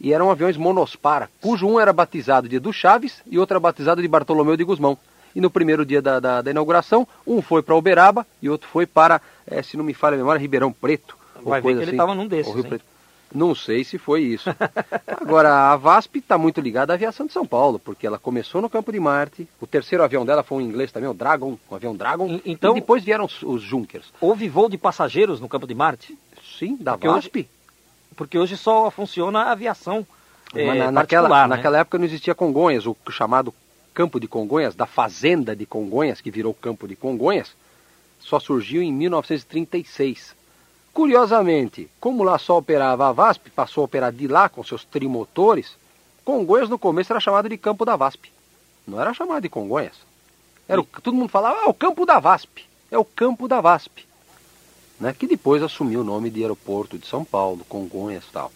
E 0.00 0.12
eram 0.12 0.30
aviões 0.30 0.56
monospara, 0.56 1.30
cujo 1.40 1.66
um 1.68 1.78
era 1.78 1.92
batizado 1.92 2.48
de 2.48 2.56
Edu 2.56 2.72
Chaves 2.72 3.22
e 3.26 3.38
outro 3.38 3.54
era 3.54 3.60
batizado 3.60 4.02
de 4.02 4.08
Bartolomeu 4.08 4.56
de 4.56 4.64
Guzmão. 4.64 4.98
E 5.34 5.40
no 5.40 5.50
primeiro 5.50 5.84
dia 5.86 6.02
da, 6.02 6.20
da- 6.20 6.42
da 6.42 6.50
inauguração, 6.50 7.06
um 7.26 7.40
foi 7.42 7.62
para 7.62 7.74
Uberaba 7.76 8.26
e 8.40 8.48
outro 8.50 8.68
foi 8.68 8.86
para, 8.86 9.20
é, 9.46 9.62
se 9.62 9.76
não 9.76 9.84
me 9.84 9.94
falha 9.94 10.14
a 10.14 10.18
memória, 10.18 10.40
Ribeirão 10.40 10.72
Preto. 10.72 11.16
ou 11.36 11.50
Vai 11.50 11.60
ver 11.60 11.62
coisa 11.62 11.78
que 11.78 11.84
ele 11.84 11.90
assim. 11.92 11.96
tava 11.96 12.14
num 12.14 12.26
desses, 12.26 12.48
Ou 12.48 12.54
Rio 12.54 12.64
hein? 12.64 12.68
Preto. 12.70 12.84
Não 13.34 13.54
sei 13.54 13.82
se 13.82 13.96
foi 13.96 14.20
isso. 14.22 14.50
Agora, 15.08 15.72
a 15.72 15.76
VASP 15.76 16.18
está 16.18 16.36
muito 16.36 16.60
ligada 16.60 16.92
à 16.92 16.94
aviação 16.94 17.26
de 17.26 17.32
São 17.32 17.46
Paulo, 17.46 17.78
porque 17.78 18.06
ela 18.06 18.18
começou 18.18 18.60
no 18.60 18.68
Campo 18.68 18.92
de 18.92 19.00
Marte. 19.00 19.48
O 19.58 19.66
terceiro 19.66 20.04
avião 20.04 20.26
dela 20.26 20.42
foi 20.42 20.58
um 20.58 20.60
inglês 20.66 20.92
também, 20.92 21.08
o 21.08 21.14
Dragon, 21.14 21.56
um 21.70 21.74
avião 21.74 21.96
Dragon. 21.96 22.26
E- 22.28 22.42
então- 22.44 22.72
E 22.76 22.80
depois 22.80 23.02
vieram 23.02 23.24
os, 23.24 23.42
os 23.42 23.62
Junkers. 23.62 24.12
Houve 24.20 24.50
voo 24.50 24.68
de 24.68 24.76
passageiros 24.76 25.40
no 25.40 25.48
Campo 25.48 25.66
de 25.66 25.74
Marte? 25.74 26.18
Sim, 26.58 26.76
da 26.78 26.92
Porque 26.92 27.08
hoje- 27.08 27.16
VASP. 27.30 27.48
Porque 28.14 28.38
hoje 28.38 28.56
só 28.58 28.90
funciona 28.90 29.40
a 29.44 29.52
aviação 29.52 30.06
é, 30.54 30.66
Mas 30.66 30.78
na- 30.78 30.90
naquela, 30.92 31.28
né? 31.30 31.46
naquela 31.56 31.78
época 31.78 31.96
não 31.96 32.04
existia 32.04 32.34
Congonhas, 32.34 32.84
o 32.86 32.94
chamado 33.10 33.54
Campo 33.94 34.18
de 34.18 34.26
Congonhas, 34.26 34.74
da 34.74 34.86
Fazenda 34.86 35.54
de 35.54 35.66
Congonhas, 35.66 36.20
que 36.20 36.30
virou 36.30 36.54
Campo 36.54 36.88
de 36.88 36.96
Congonhas, 36.96 37.54
só 38.20 38.40
surgiu 38.40 38.82
em 38.82 38.92
1936. 38.92 40.34
Curiosamente, 40.92 41.88
como 42.00 42.22
lá 42.22 42.38
só 42.38 42.58
operava 42.58 43.08
a 43.08 43.12
VASP, 43.12 43.50
passou 43.50 43.82
a 43.82 43.84
operar 43.84 44.12
de 44.12 44.28
lá 44.28 44.48
com 44.48 44.62
seus 44.62 44.84
trimotores, 44.84 45.76
Congonhas 46.24 46.68
no 46.68 46.78
começo 46.78 47.12
era 47.12 47.18
chamado 47.18 47.48
de 47.48 47.58
Campo 47.58 47.84
da 47.84 47.96
VASP. 47.96 48.30
Não 48.86 49.00
era 49.00 49.12
chamado 49.12 49.42
de 49.42 49.48
Congonhas. 49.48 49.96
Era 50.68 50.80
o, 50.80 50.84
todo 50.84 51.14
mundo 51.14 51.28
falava, 51.28 51.62
ah, 51.64 51.68
o 51.68 51.74
Campo 51.74 52.06
da 52.06 52.20
VASP. 52.20 52.64
É 52.90 52.98
o 52.98 53.04
Campo 53.04 53.48
da 53.48 53.60
VASP. 53.60 54.06
Né? 55.00 55.12
Que 55.18 55.26
depois 55.26 55.62
assumiu 55.62 56.02
o 56.02 56.04
nome 56.04 56.30
de 56.30 56.42
Aeroporto 56.42 56.96
de 56.96 57.06
São 57.06 57.24
Paulo, 57.24 57.64
Congonhas 57.68 58.24
e 58.24 58.32
tal. 58.32 58.52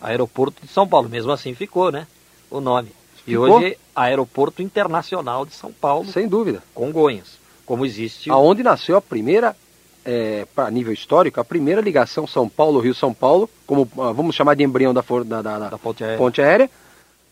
Aeroporto 0.00 0.60
de 0.60 0.70
São 0.70 0.86
Paulo, 0.86 1.08
mesmo 1.08 1.32
assim 1.32 1.54
ficou, 1.54 1.90
né? 1.90 2.06
O 2.50 2.60
nome. 2.60 2.92
E 3.26 3.30
Ficou? 3.32 3.58
hoje 3.58 3.76
Aeroporto 3.94 4.62
Internacional 4.62 5.44
de 5.46 5.54
São 5.54 5.72
Paulo, 5.72 6.06
Sem 6.10 6.26
dúvida. 6.26 6.62
Congonhas. 6.74 7.38
Como 7.64 7.86
existe 7.86 8.30
aonde 8.30 8.62
nasceu 8.62 8.96
a 8.96 9.00
primeira, 9.00 9.56
é, 10.04 10.44
para 10.54 10.70
nível 10.70 10.92
histórico, 10.92 11.40
a 11.40 11.44
primeira 11.44 11.80
ligação 11.80 12.26
São 12.26 12.48
Paulo-Rio-São 12.48 13.14
Paulo, 13.14 13.48
como 13.66 13.88
ah, 13.98 14.12
vamos 14.12 14.34
chamar 14.34 14.54
de 14.54 14.64
embrião 14.64 14.92
da, 14.92 15.02
for- 15.02 15.24
da- 15.24 15.40
da- 15.42 15.58
da 15.58 15.68
da 15.70 15.78
ponte 15.78 16.02
aérea. 16.02 16.18
ponte 16.18 16.42
aérea, 16.42 16.70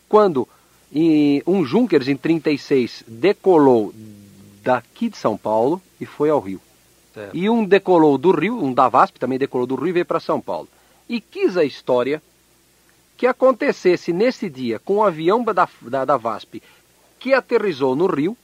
quando 0.07 0.47
em, 0.93 1.43
um 1.45 1.65
Junkers 1.65 2.07
em 2.07 2.15
36 2.15 3.03
decolou 3.07 3.93
daqui 4.63 5.09
de 5.09 5.17
São 5.17 5.35
Paulo 5.37 5.81
e 5.99 6.05
foi 6.05 6.29
ao 6.29 6.39
Rio. 6.39 6.61
Certo. 7.13 7.35
E 7.35 7.49
um 7.49 7.65
decolou 7.65 8.17
do 8.17 8.31
Rio, 8.31 8.57
um 8.63 8.73
da 8.73 8.87
VASP 8.87 9.19
também 9.19 9.37
decolou 9.37 9.67
do 9.67 9.75
Rio 9.75 9.89
e 9.89 9.91
veio 9.93 10.05
para 10.05 10.19
São 10.21 10.39
Paulo. 10.39 10.67
E 11.09 11.19
quis 11.19 11.57
a 11.57 11.63
história 11.65 12.21
que 13.21 13.27
acontecesse 13.27 14.11
nesse 14.11 14.49
dia 14.49 14.79
com 14.79 14.95
o 14.95 15.03
avião 15.03 15.43
da, 15.43 15.69
da, 15.79 16.05
da 16.05 16.17
VASP 16.17 16.59
que 17.19 17.35
aterrizou 17.35 17.95
no 17.95 18.07
Rio, 18.07 18.35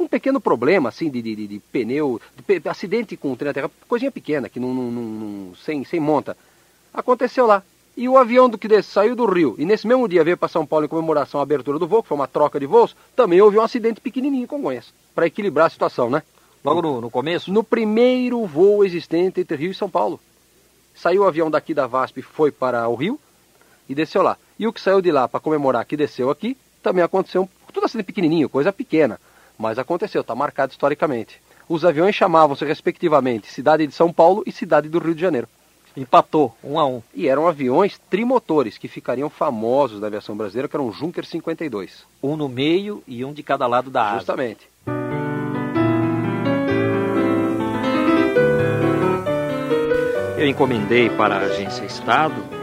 um 0.00 0.08
pequeno 0.08 0.40
problema 0.40 0.88
assim 0.88 1.08
de, 1.08 1.22
de, 1.22 1.46
de- 1.46 1.60
pneu, 1.70 2.20
de 2.44 2.68
acidente 2.68 3.16
com 3.16 3.30
o 3.30 3.36
trem 3.36 3.52
terra, 3.52 3.70
coisinha 3.86 4.10
pequena, 4.10 4.48
que 4.48 4.58
não, 4.58 4.74
não- 4.74 4.90
não- 4.90 5.54
sem, 5.54 5.84
sem 5.84 6.00
monta. 6.00 6.36
Aconteceu 6.92 7.46
lá. 7.46 7.62
E 7.96 8.08
o 8.08 8.18
avião 8.18 8.48
do 8.48 8.58
que 8.58 8.66
des- 8.66 8.84
saiu 8.86 9.14
do 9.14 9.26
Rio 9.26 9.54
e 9.56 9.64
nesse 9.64 9.86
mesmo 9.86 10.08
dia 10.08 10.24
veio 10.24 10.36
para 10.36 10.48
São 10.48 10.66
Paulo 10.66 10.86
em 10.86 10.88
comemoração 10.88 11.38
à 11.38 11.44
abertura 11.44 11.78
do 11.78 11.86
voo, 11.86 12.02
que 12.02 12.08
foi 12.08 12.16
uma 12.16 12.26
troca 12.26 12.58
de 12.58 12.66
voos, 12.66 12.96
também 13.14 13.40
houve 13.40 13.58
um 13.58 13.62
acidente 13.62 14.00
pequenininho 14.00 14.42
em 14.42 14.46
Congonhas, 14.48 14.92
para 15.14 15.28
equilibrar 15.28 15.68
a 15.68 15.70
situação, 15.70 16.10
né? 16.10 16.24
Logo 16.64 16.82
no, 16.82 17.00
no 17.00 17.10
começo? 17.12 17.52
No 17.52 17.62
primeiro 17.62 18.44
voo 18.44 18.84
existente 18.84 19.40
entre 19.40 19.56
Rio 19.56 19.70
e 19.70 19.74
São 19.74 19.88
Paulo. 19.88 20.18
Saiu 20.96 21.22
o 21.22 21.26
avião 21.28 21.48
daqui 21.48 21.72
da 21.72 21.86
VASP, 21.86 22.22
foi 22.22 22.50
para 22.50 22.88
o 22.88 22.96
Rio 22.96 23.20
e 23.90 23.94
desceu 23.94 24.22
lá. 24.22 24.36
E 24.56 24.68
o 24.68 24.72
que 24.72 24.80
saiu 24.80 25.02
de 25.02 25.10
lá 25.10 25.26
para 25.26 25.40
comemorar 25.40 25.84
que 25.84 25.96
desceu 25.96 26.30
aqui, 26.30 26.56
também 26.80 27.02
aconteceu, 27.02 27.50
tudo 27.72 27.86
assim 27.86 28.00
pequenininho, 28.04 28.48
coisa 28.48 28.72
pequena, 28.72 29.20
mas 29.58 29.80
aconteceu, 29.80 30.20
está 30.20 30.32
marcado 30.32 30.70
historicamente. 30.70 31.42
Os 31.68 31.84
aviões 31.84 32.14
chamavam-se 32.14 32.64
respectivamente 32.64 33.50
Cidade 33.52 33.84
de 33.84 33.92
São 33.92 34.12
Paulo 34.12 34.44
e 34.46 34.52
Cidade 34.52 34.88
do 34.88 35.00
Rio 35.00 35.14
de 35.14 35.20
Janeiro. 35.20 35.48
Empatou, 35.96 36.56
um 36.62 36.78
a 36.78 36.86
um. 36.86 37.02
E 37.12 37.26
eram 37.26 37.48
aviões 37.48 37.98
trimotores 38.08 38.78
que 38.78 38.86
ficariam 38.86 39.28
famosos 39.28 40.00
da 40.00 40.06
aviação 40.06 40.36
brasileira, 40.36 40.68
que 40.68 40.76
eram 40.76 40.92
Junker 40.92 41.26
52. 41.26 42.04
Um 42.22 42.36
no 42.36 42.48
meio 42.48 43.02
e 43.08 43.24
um 43.24 43.32
de 43.32 43.42
cada 43.42 43.66
lado 43.66 43.90
da 43.90 44.04
asa. 44.04 44.18
Justamente. 44.18 44.68
Eu 50.38 50.46
encomendei 50.46 51.10
para 51.10 51.34
a 51.34 51.38
Agência 51.40 51.84
Estado 51.84 52.59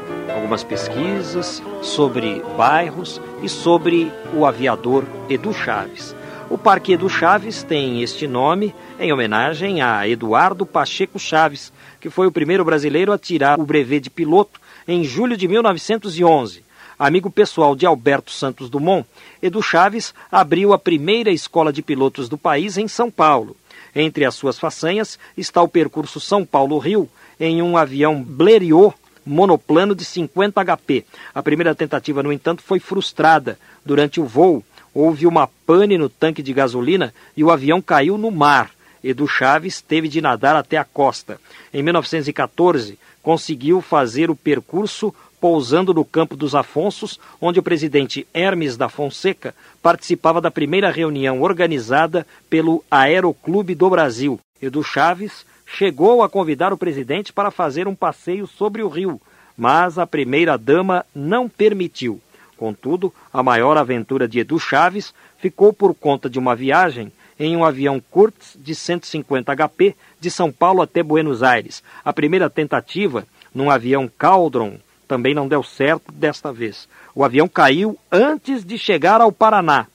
algumas 0.48 0.64
pesquisas 0.64 1.62
sobre 1.82 2.42
bairros 2.56 3.20
e 3.44 3.50
sobre 3.50 4.10
o 4.34 4.46
aviador 4.46 5.04
Edu 5.30 5.54
Chaves. 5.54 6.16
O 6.50 6.58
Parque 6.58 6.94
Edu 6.94 7.10
Chaves 7.10 7.64
tem 7.64 8.02
este 8.02 8.26
nome 8.28 8.74
em 8.98 9.12
homenagem 9.12 9.82
a 9.82 10.08
Eduardo 10.08 10.66
Pacheco 10.66 11.20
Chaves, 11.20 11.74
que 12.00 12.10
foi 12.10 12.28
o 12.28 12.32
primeiro 12.32 12.64
brasileiro 12.64 13.12
a 13.12 13.18
tirar 13.18 13.60
o 13.60 13.66
brevet 13.66 14.00
de 14.00 14.10
piloto 14.10 14.58
em 14.88 15.04
julho 15.04 15.36
de 15.36 15.50
1911. 15.50 16.64
Amigo 16.98 17.30
pessoal 17.30 17.76
de 17.76 17.86
Alberto 17.86 18.32
Santos 18.32 18.70
Dumont, 18.70 19.06
Edu 19.44 19.62
Chaves 19.62 20.14
abriu 20.32 20.72
a 20.72 20.80
primeira 20.80 21.30
escola 21.30 21.74
de 21.74 21.82
pilotos 21.82 22.30
do 22.30 22.38
país 22.38 22.78
em 22.78 22.88
São 22.88 23.12
Paulo. 23.12 23.54
Entre 23.94 24.24
as 24.24 24.36
suas 24.36 24.58
façanhas 24.58 25.20
está 25.36 25.62
o 25.62 25.68
percurso 25.68 26.22
São 26.22 26.46
Paulo-Rio 26.46 27.10
em 27.38 27.62
um 27.62 27.76
avião 27.76 28.24
Blériot 28.24 28.96
monoplano 29.28 29.94
de 29.94 30.06
50 30.06 30.63
HP. 30.63 31.06
A 31.34 31.44
primeira 31.44 31.76
tentativa, 31.76 32.24
no 32.24 32.32
entanto, 32.32 32.63
foi 32.63 32.80
frustrada. 32.80 33.60
Durante 33.86 34.20
o 34.20 34.26
voo, 34.26 34.63
houve 34.94 35.28
uma 35.28 35.48
pane 35.66 35.98
no 35.98 36.10
tanque 36.10 36.42
de 36.42 36.54
gasolina 36.54 37.13
e 37.36 37.44
o 37.44 37.52
avião 37.52 37.82
caiu 37.82 38.18
no 38.18 38.32
mar. 38.32 38.72
Edu 39.04 39.28
Chaves 39.28 39.82
teve 39.82 40.08
de 40.08 40.22
nadar 40.22 40.56
até 40.56 40.78
a 40.78 40.84
costa. 40.84 41.40
Em 41.74 41.84
1914, 41.84 42.98
conseguiu 43.22 43.82
fazer 43.82 44.30
o 44.32 44.36
percurso 44.36 45.13
pousando 45.40 45.94
no 45.94 46.04
Campo 46.04 46.36
dos 46.36 46.56
Afonsos, 46.56 47.20
onde 47.40 47.60
o 47.60 47.63
presidente 47.63 48.28
Hermes 48.34 48.76
da 48.76 48.90
Fonseca 48.90 49.54
participava 49.82 50.42
da 50.42 50.50
primeira 50.50 50.90
reunião 50.90 51.42
organizada 51.42 52.26
pelo 52.50 52.84
Aeroclube 52.90 53.76
do 53.76 53.90
Brasil. 53.90 54.40
Edu 54.62 54.84
Chaves 54.84 55.46
chegou 55.68 56.24
a 56.24 56.30
convidar 56.30 56.72
o 56.72 56.78
presidente 56.78 57.34
para 57.34 57.52
fazer 57.52 57.88
um 57.88 57.96
passeio 57.96 58.48
sobre 58.48 58.82
o 58.82 58.88
rio, 58.88 59.22
mas 59.58 60.00
a 60.00 60.08
primeira-dama 60.08 61.06
não 61.14 61.50
permitiu. 61.50 62.22
Contudo, 62.56 63.14
a 63.32 63.44
maior 63.44 63.78
aventura 63.78 64.28
de 64.28 64.40
Edu 64.40 64.58
Chaves 64.58 65.14
ficou 65.38 65.74
por 65.74 65.94
conta 65.94 66.30
de 66.30 66.40
uma 66.40 66.56
viagem 66.56 67.12
em 67.40 67.56
um 67.56 67.64
avião 67.64 68.02
Kurtz 68.10 68.58
de 68.58 68.74
150 68.74 69.54
HP 69.56 69.96
de 70.20 70.32
São 70.32 70.52
Paulo 70.52 70.82
até 70.82 71.04
Buenos 71.04 71.44
Aires. 71.44 71.84
A 72.04 72.12
primeira 72.12 72.50
tentativa, 72.50 73.28
num 73.54 73.70
avião 73.70 74.10
Caldron, 74.18 74.78
também 75.08 75.36
não 75.36 75.48
deu 75.48 75.62
certo 75.62 76.12
desta 76.12 76.52
vez. 76.52 76.88
O 77.14 77.24
avião 77.24 77.48
caiu 77.48 77.98
antes 78.12 78.64
de 78.64 78.78
chegar 78.78 79.22
ao 79.22 79.32
Paraná. 79.32 79.86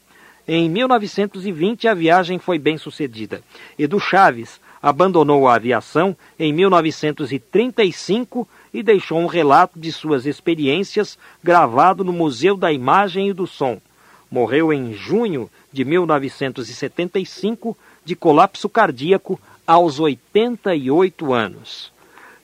Em 0.47 0.69
1920, 0.69 1.89
a 1.89 1.95
viagem 1.95 2.39
foi 2.39 2.59
bem 2.59 2.79
sucedida. 2.79 3.43
Edu 3.79 3.99
Chaves 3.99 4.61
abandonou 4.83 5.47
a 5.47 5.55
aviação 5.55 6.17
em 6.39 6.51
1935 6.53 8.49
e 8.75 8.83
deixou 8.83 9.19
um 9.19 9.27
relato 9.27 9.79
de 9.79 9.93
suas 9.93 10.27
experiências 10.27 11.17
gravado 11.43 12.03
no 12.03 12.13
Museu 12.13 12.57
da 12.57 12.73
Imagem 12.73 13.29
e 13.29 13.33
do 13.33 13.47
Som. 13.47 13.81
Morreu 14.31 14.73
em 14.73 14.93
junho 14.93 15.49
de 15.73 15.85
1975 15.85 17.77
de 18.05 18.17
colapso 18.17 18.69
cardíaco 18.69 19.39
aos 19.67 19.99
88 20.01 21.33
anos. 21.33 21.93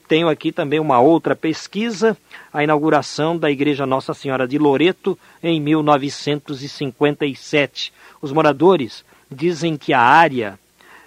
Tenho 0.07 0.29
aqui 0.29 0.51
também 0.51 0.79
uma 0.79 0.99
outra 0.99 1.35
pesquisa, 1.35 2.17
a 2.51 2.63
inauguração 2.63 3.37
da 3.37 3.51
Igreja 3.51 3.85
Nossa 3.85 4.11
Senhora 4.13 4.47
de 4.47 4.57
Loreto 4.57 5.15
em 5.43 5.61
1957. 5.61 7.93
Os 8.19 8.31
moradores 8.31 9.05
dizem 9.29 9.77
que 9.77 9.93
a 9.93 10.01
área 10.01 10.57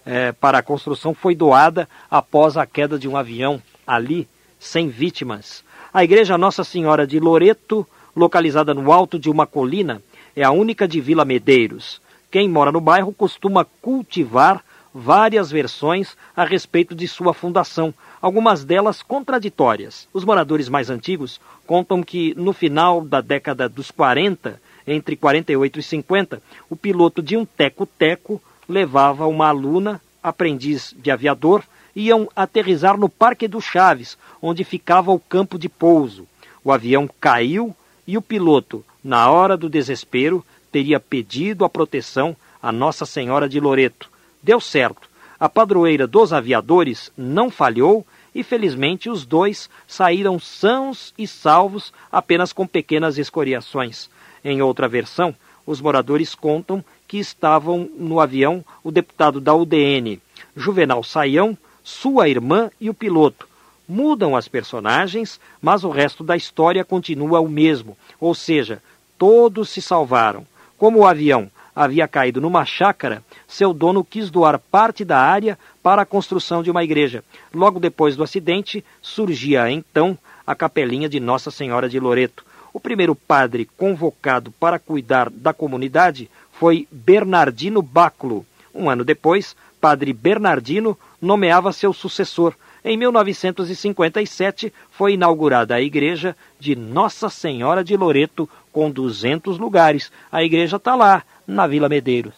eh, 0.04 0.32
para 0.32 0.58
a 0.58 0.62
construção 0.62 1.14
foi 1.14 1.34
doada 1.34 1.88
após 2.10 2.56
a 2.56 2.66
queda 2.66 2.98
de 2.98 3.08
um 3.08 3.16
avião 3.16 3.62
ali, 3.86 4.28
sem 4.58 4.88
vítimas. 4.88 5.64
A 5.92 6.02
Igreja 6.04 6.38
Nossa 6.38 6.64
Senhora 6.64 7.06
de 7.06 7.20
Loreto, 7.20 7.86
localizada 8.14 8.72
no 8.72 8.92
alto 8.92 9.18
de 9.18 9.28
uma 9.28 9.46
colina, 9.46 10.02
é 10.34 10.42
a 10.42 10.50
única 10.50 10.88
de 10.88 11.00
Vila 11.00 11.24
Medeiros. 11.24 12.00
Quem 12.30 12.48
mora 12.48 12.72
no 12.72 12.80
bairro 12.80 13.12
costuma 13.12 13.64
cultivar 13.82 14.64
várias 14.94 15.50
versões 15.50 16.16
a 16.36 16.44
respeito 16.44 16.94
de 16.94 17.08
sua 17.08 17.32
fundação, 17.32 17.94
algumas 18.20 18.64
delas 18.64 19.02
contraditórias. 19.02 20.08
Os 20.12 20.24
moradores 20.24 20.68
mais 20.68 20.90
antigos 20.90 21.40
contam 21.66 22.02
que 22.02 22.34
no 22.36 22.52
final 22.52 23.02
da 23.02 23.20
década 23.20 23.68
dos 23.68 23.90
40, 23.90 24.60
entre 24.86 25.16
48 25.16 25.78
e 25.78 25.82
50, 25.82 26.42
o 26.68 26.76
piloto 26.76 27.22
de 27.22 27.36
um 27.36 27.44
teco-teco 27.44 28.40
levava 28.68 29.26
uma 29.26 29.48
aluna, 29.48 30.00
aprendiz 30.22 30.94
de 30.96 31.10
aviador, 31.10 31.62
iam 31.94 32.28
aterrizar 32.34 32.96
no 32.96 33.08
Parque 33.08 33.46
do 33.46 33.60
Chaves, 33.60 34.16
onde 34.40 34.64
ficava 34.64 35.12
o 35.12 35.18
campo 35.20 35.58
de 35.58 35.68
pouso. 35.68 36.26
O 36.64 36.72
avião 36.72 37.08
caiu 37.20 37.74
e 38.06 38.16
o 38.16 38.22
piloto, 38.22 38.84
na 39.02 39.30
hora 39.30 39.56
do 39.56 39.68
desespero, 39.68 40.44
teria 40.70 40.98
pedido 40.98 41.64
a 41.64 41.68
proteção 41.68 42.36
a 42.62 42.70
Nossa 42.70 43.04
Senhora 43.04 43.48
de 43.48 43.58
Loreto. 43.58 44.08
Deu 44.42 44.60
certo. 44.60 45.10
A 45.38 45.48
padroeira 45.48 46.06
dos 46.06 46.32
aviadores 46.32 47.10
não 47.16 47.50
falhou 47.50 48.06
e 48.34 48.42
felizmente 48.42 49.10
os 49.10 49.26
dois 49.26 49.68
saíram 49.86 50.38
sãos 50.38 51.12
e 51.18 51.26
salvos 51.26 51.92
apenas 52.10 52.52
com 52.52 52.66
pequenas 52.66 53.18
escoriações. 53.18 54.08
Em 54.44 54.62
outra 54.62 54.88
versão, 54.88 55.34
os 55.66 55.80
moradores 55.80 56.34
contam 56.34 56.84
que 57.12 57.18
estavam 57.18 57.90
no 57.98 58.20
avião 58.20 58.64
o 58.82 58.90
deputado 58.90 59.38
da 59.38 59.54
UDN, 59.54 60.18
Juvenal 60.56 61.04
Saião, 61.04 61.58
sua 61.84 62.26
irmã 62.26 62.70
e 62.80 62.88
o 62.88 62.94
piloto. 62.94 63.46
Mudam 63.86 64.34
as 64.34 64.48
personagens, 64.48 65.38
mas 65.60 65.84
o 65.84 65.90
resto 65.90 66.24
da 66.24 66.38
história 66.38 66.82
continua 66.82 67.38
o 67.38 67.50
mesmo, 67.50 67.98
ou 68.18 68.34
seja, 68.34 68.82
todos 69.18 69.68
se 69.68 69.82
salvaram. 69.82 70.46
Como 70.78 71.00
o 71.00 71.06
avião 71.06 71.50
havia 71.76 72.08
caído 72.08 72.40
numa 72.40 72.64
chácara, 72.64 73.22
seu 73.46 73.74
dono 73.74 74.02
quis 74.02 74.30
doar 74.30 74.58
parte 74.58 75.04
da 75.04 75.18
área 75.18 75.58
para 75.82 76.00
a 76.00 76.06
construção 76.06 76.62
de 76.62 76.70
uma 76.70 76.82
igreja. 76.82 77.22
Logo 77.52 77.78
depois 77.78 78.16
do 78.16 78.22
acidente, 78.22 78.82
surgia 79.02 79.70
então 79.70 80.16
a 80.46 80.54
capelinha 80.54 81.10
de 81.10 81.20
Nossa 81.20 81.50
Senhora 81.50 81.90
de 81.90 82.00
Loreto. 82.00 82.42
O 82.72 82.80
primeiro 82.80 83.14
padre 83.14 83.68
convocado 83.76 84.50
para 84.52 84.78
cuidar 84.78 85.28
da 85.28 85.52
comunidade 85.52 86.30
foi 86.62 86.86
Bernardino 86.92 87.82
Báculo. 87.82 88.46
Um 88.72 88.88
ano 88.88 89.04
depois, 89.04 89.56
padre 89.80 90.12
Bernardino 90.12 90.96
nomeava 91.20 91.72
seu 91.72 91.92
sucessor. 91.92 92.54
Em 92.84 92.96
1957 92.96 94.72
foi 94.92 95.14
inaugurada 95.14 95.74
a 95.74 95.80
igreja 95.80 96.36
de 96.60 96.76
Nossa 96.76 97.28
Senhora 97.28 97.82
de 97.82 97.96
Loreto, 97.96 98.48
com 98.70 98.88
200 98.88 99.58
lugares. 99.58 100.12
A 100.30 100.44
igreja 100.44 100.76
está 100.76 100.94
lá, 100.94 101.24
na 101.48 101.66
Vila 101.66 101.88
Medeiros. 101.88 102.34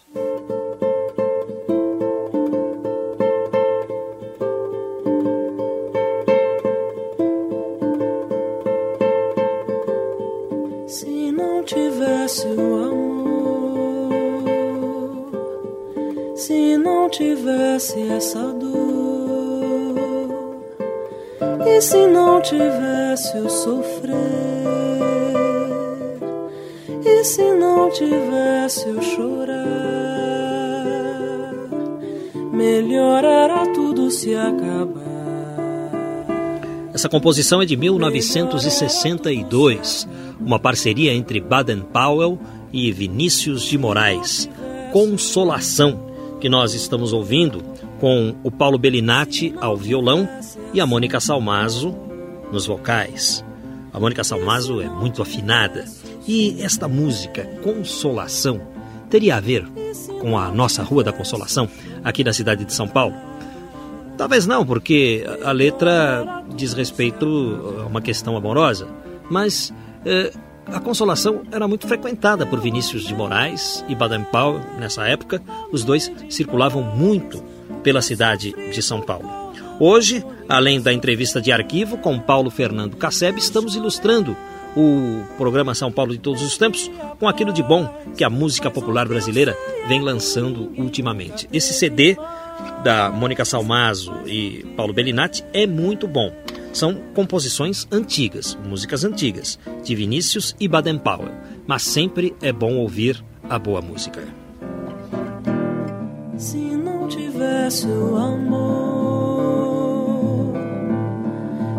Não 17.05 17.11
tivesse 17.11 18.01
essa 18.09 18.39
dor, 18.39 19.95
e 21.67 21.79
se 21.79 22.07
não 22.07 22.41
tivesse 22.41 23.37
o 23.37 23.47
sofrer, 23.47 24.11
e 27.05 27.23
se 27.23 27.53
não 27.53 27.91
tivesse 27.91 28.89
o 28.89 28.99
chorar, 29.03 29.53
melhor 32.51 33.23
era 33.23 33.67
tudo 33.67 34.09
se 34.09 34.33
acabar. 34.33 35.05
Essa 36.91 37.07
composição 37.07 37.61
é 37.61 37.67
de 37.67 37.77
1962, 37.77 40.07
uma 40.39 40.57
parceria 40.57 41.13
entre 41.13 41.39
Baden 41.39 41.81
Powell 41.81 42.39
e 42.73 42.91
Vinícius 42.91 43.61
de 43.61 43.77
Moraes. 43.77 44.49
Consolação, 44.91 46.04
que 46.45 46.49
nós 46.49 46.75
estamos 46.75 47.11
ouvindo 47.11 47.63
com 47.99 48.35
o 48.43 48.51
Paulo 48.51 48.77
Bellinati 48.77 49.55
ao 49.59 49.75
violão 49.75 50.29
e 50.75 50.79
a 50.79 50.85
Mônica 50.85 51.19
Salmazo 51.19 51.95
nos 52.51 52.67
vocais. 52.67 53.43
A 53.91 53.99
Mônica 53.99 54.23
Salmazo 54.23 54.79
é 54.79 54.87
muito 54.87 55.23
afinada 55.23 55.85
e 56.27 56.61
esta 56.61 56.87
música, 56.87 57.45
Consolação, 57.63 58.61
teria 59.09 59.37
a 59.37 59.39
ver 59.39 59.65
com 60.21 60.37
a 60.37 60.51
nossa 60.51 60.83
Rua 60.83 61.03
da 61.03 61.11
Consolação, 61.11 61.67
aqui 62.03 62.23
na 62.23 62.31
cidade 62.31 62.63
de 62.63 62.73
São 62.73 62.87
Paulo? 62.87 63.15
Talvez 64.15 64.45
não, 64.45 64.63
porque 64.63 65.25
a 65.43 65.51
letra 65.51 66.43
diz 66.55 66.73
respeito 66.73 67.25
a 67.79 67.87
uma 67.87 68.03
questão 68.03 68.37
amorosa, 68.37 68.87
mas 69.31 69.73
eh, 70.05 70.31
a 70.67 70.79
Consolação 70.79 71.43
era 71.51 71.67
muito 71.67 71.87
frequentada 71.87 72.45
por 72.45 72.59
Vinícius 72.59 73.05
de 73.05 73.13
Moraes 73.13 73.83
e 73.87 73.95
Baden 73.95 74.23
Powell 74.23 74.61
nessa 74.79 75.07
época. 75.07 75.41
Os 75.71 75.83
dois 75.83 76.11
circulavam 76.29 76.81
muito 76.81 77.43
pela 77.83 78.01
cidade 78.01 78.53
de 78.71 78.81
São 78.81 79.01
Paulo. 79.01 79.29
Hoje, 79.79 80.25
além 80.47 80.81
da 80.81 80.93
entrevista 80.93 81.41
de 81.41 81.51
arquivo 81.51 81.97
com 81.97 82.19
Paulo 82.19 82.49
Fernando 82.49 82.95
Casseb, 82.95 83.37
estamos 83.37 83.75
ilustrando 83.75 84.35
o 84.75 85.23
programa 85.37 85.73
São 85.73 85.91
Paulo 85.91 86.11
de 86.11 86.19
Todos 86.19 86.41
os 86.41 86.57
Tempos 86.57 86.91
com 87.19 87.27
aquilo 87.27 87.53
de 87.53 87.63
bom 87.63 87.87
que 88.17 88.23
a 88.23 88.29
música 88.29 88.69
popular 88.69 89.07
brasileira 89.07 89.57
vem 89.87 90.01
lançando 90.01 90.71
ultimamente. 90.77 91.47
Esse 91.51 91.73
CD 91.73 92.17
da 92.83 93.09
Mônica 93.09 93.45
Salmazo 93.45 94.13
e 94.25 94.65
Paulo 94.75 94.93
Bellinati 94.93 95.43
é 95.53 95.65
muito 95.65 96.07
bom. 96.07 96.31
São 96.75 96.93
composições 97.13 97.87
antigas, 97.89 98.57
músicas 98.67 99.05
antigas, 99.05 99.57
de 99.81 99.95
Vinícius 99.95 100.53
e 100.59 100.67
Baden 100.67 100.97
Powell, 100.97 101.31
mas 101.65 101.83
sempre 101.83 102.35
é 102.41 102.51
bom 102.51 102.75
ouvir 102.75 103.23
a 103.49 103.57
boa 103.57 103.81
música. 103.81 104.21
Se 106.35 106.57
não 106.57 107.07
tivesse 107.07 107.87
o 107.87 108.17
amor, 108.17 108.53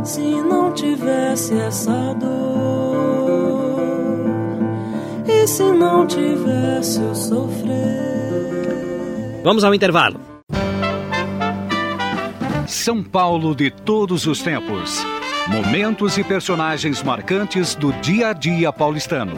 se 0.03 0.23
não 0.23 0.73
tivesse 0.73 1.53
essa 1.59 2.15
dor, 2.15 3.77
e 5.29 5.47
se 5.47 5.73
não 5.73 6.07
tivesse 6.07 7.01
o 7.01 7.15
sofrer. 7.15 7.75
Vamos 9.45 9.63
ao 9.63 9.75
intervalo. 9.75 10.26
São 12.67 13.01
Paulo 13.01 13.55
de 13.55 13.71
todos 13.71 14.27
os 14.27 14.43
tempos. 14.43 15.05
Momentos 15.47 16.19
e 16.19 16.25
personagens 16.25 17.01
marcantes 17.01 17.77
do 17.77 17.93
dia 18.01 18.31
a 18.31 18.33
dia 18.33 18.73
paulistano. 18.73 19.35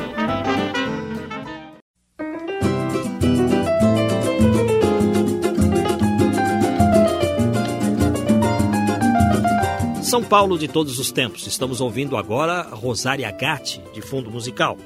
São 10.03 10.25
Paulo 10.25 10.59
de 10.59 10.67
todos 10.67 10.99
os 10.99 11.13
tempos. 11.13 11.47
Estamos 11.47 11.83
ouvindo 11.83 12.17
agora 12.17 12.63
Rosária 12.63 13.31
Gatti, 13.31 13.83
de 13.93 14.01
fundo 14.01 14.31
musical. 14.31 14.79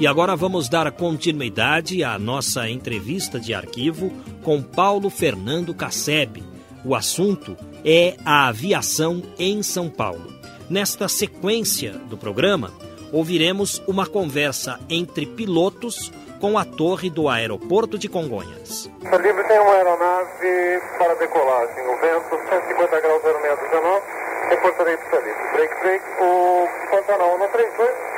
E 0.00 0.06
agora 0.06 0.34
vamos 0.34 0.66
dar 0.66 0.90
continuidade 0.92 2.02
à 2.02 2.18
nossa 2.18 2.66
entrevista 2.66 3.38
de 3.38 3.52
arquivo 3.52 4.10
com 4.42 4.62
Paulo 4.62 5.10
Fernando 5.10 5.74
Casseb. 5.74 6.42
O 6.82 6.94
assunto 6.94 7.54
é 7.84 8.16
a 8.24 8.48
aviação 8.48 9.22
em 9.38 9.62
São 9.62 9.90
Paulo. 9.90 10.32
Nesta 10.70 11.06
sequência 11.06 11.92
do 12.08 12.16
programa, 12.16 12.72
ouviremos 13.12 13.82
uma 13.86 14.06
conversa 14.06 14.80
entre 14.88 15.26
pilotos 15.26 16.10
com 16.40 16.56
a 16.56 16.64
torre 16.64 17.10
do 17.10 17.28
aeroporto 17.28 17.98
de 17.98 18.08
Congonhas. 18.08 18.90
Livre 19.02 19.44
tem 19.44 19.58
uma 19.60 19.74
aeronave 19.74 20.80
para 20.96 21.14
decolagem. 21.16 21.86
O 21.86 22.00
vento 22.00 22.30
150 22.48 23.00
graus 23.02 23.22
0619. 23.22 24.02
Reportarei 24.48 24.96
para 24.96 25.18
ali. 25.18 25.30
Break, 25.52 25.74
break. 25.82 26.04
O 26.22 26.66
Pantanal 26.90 27.38
138 27.38 28.09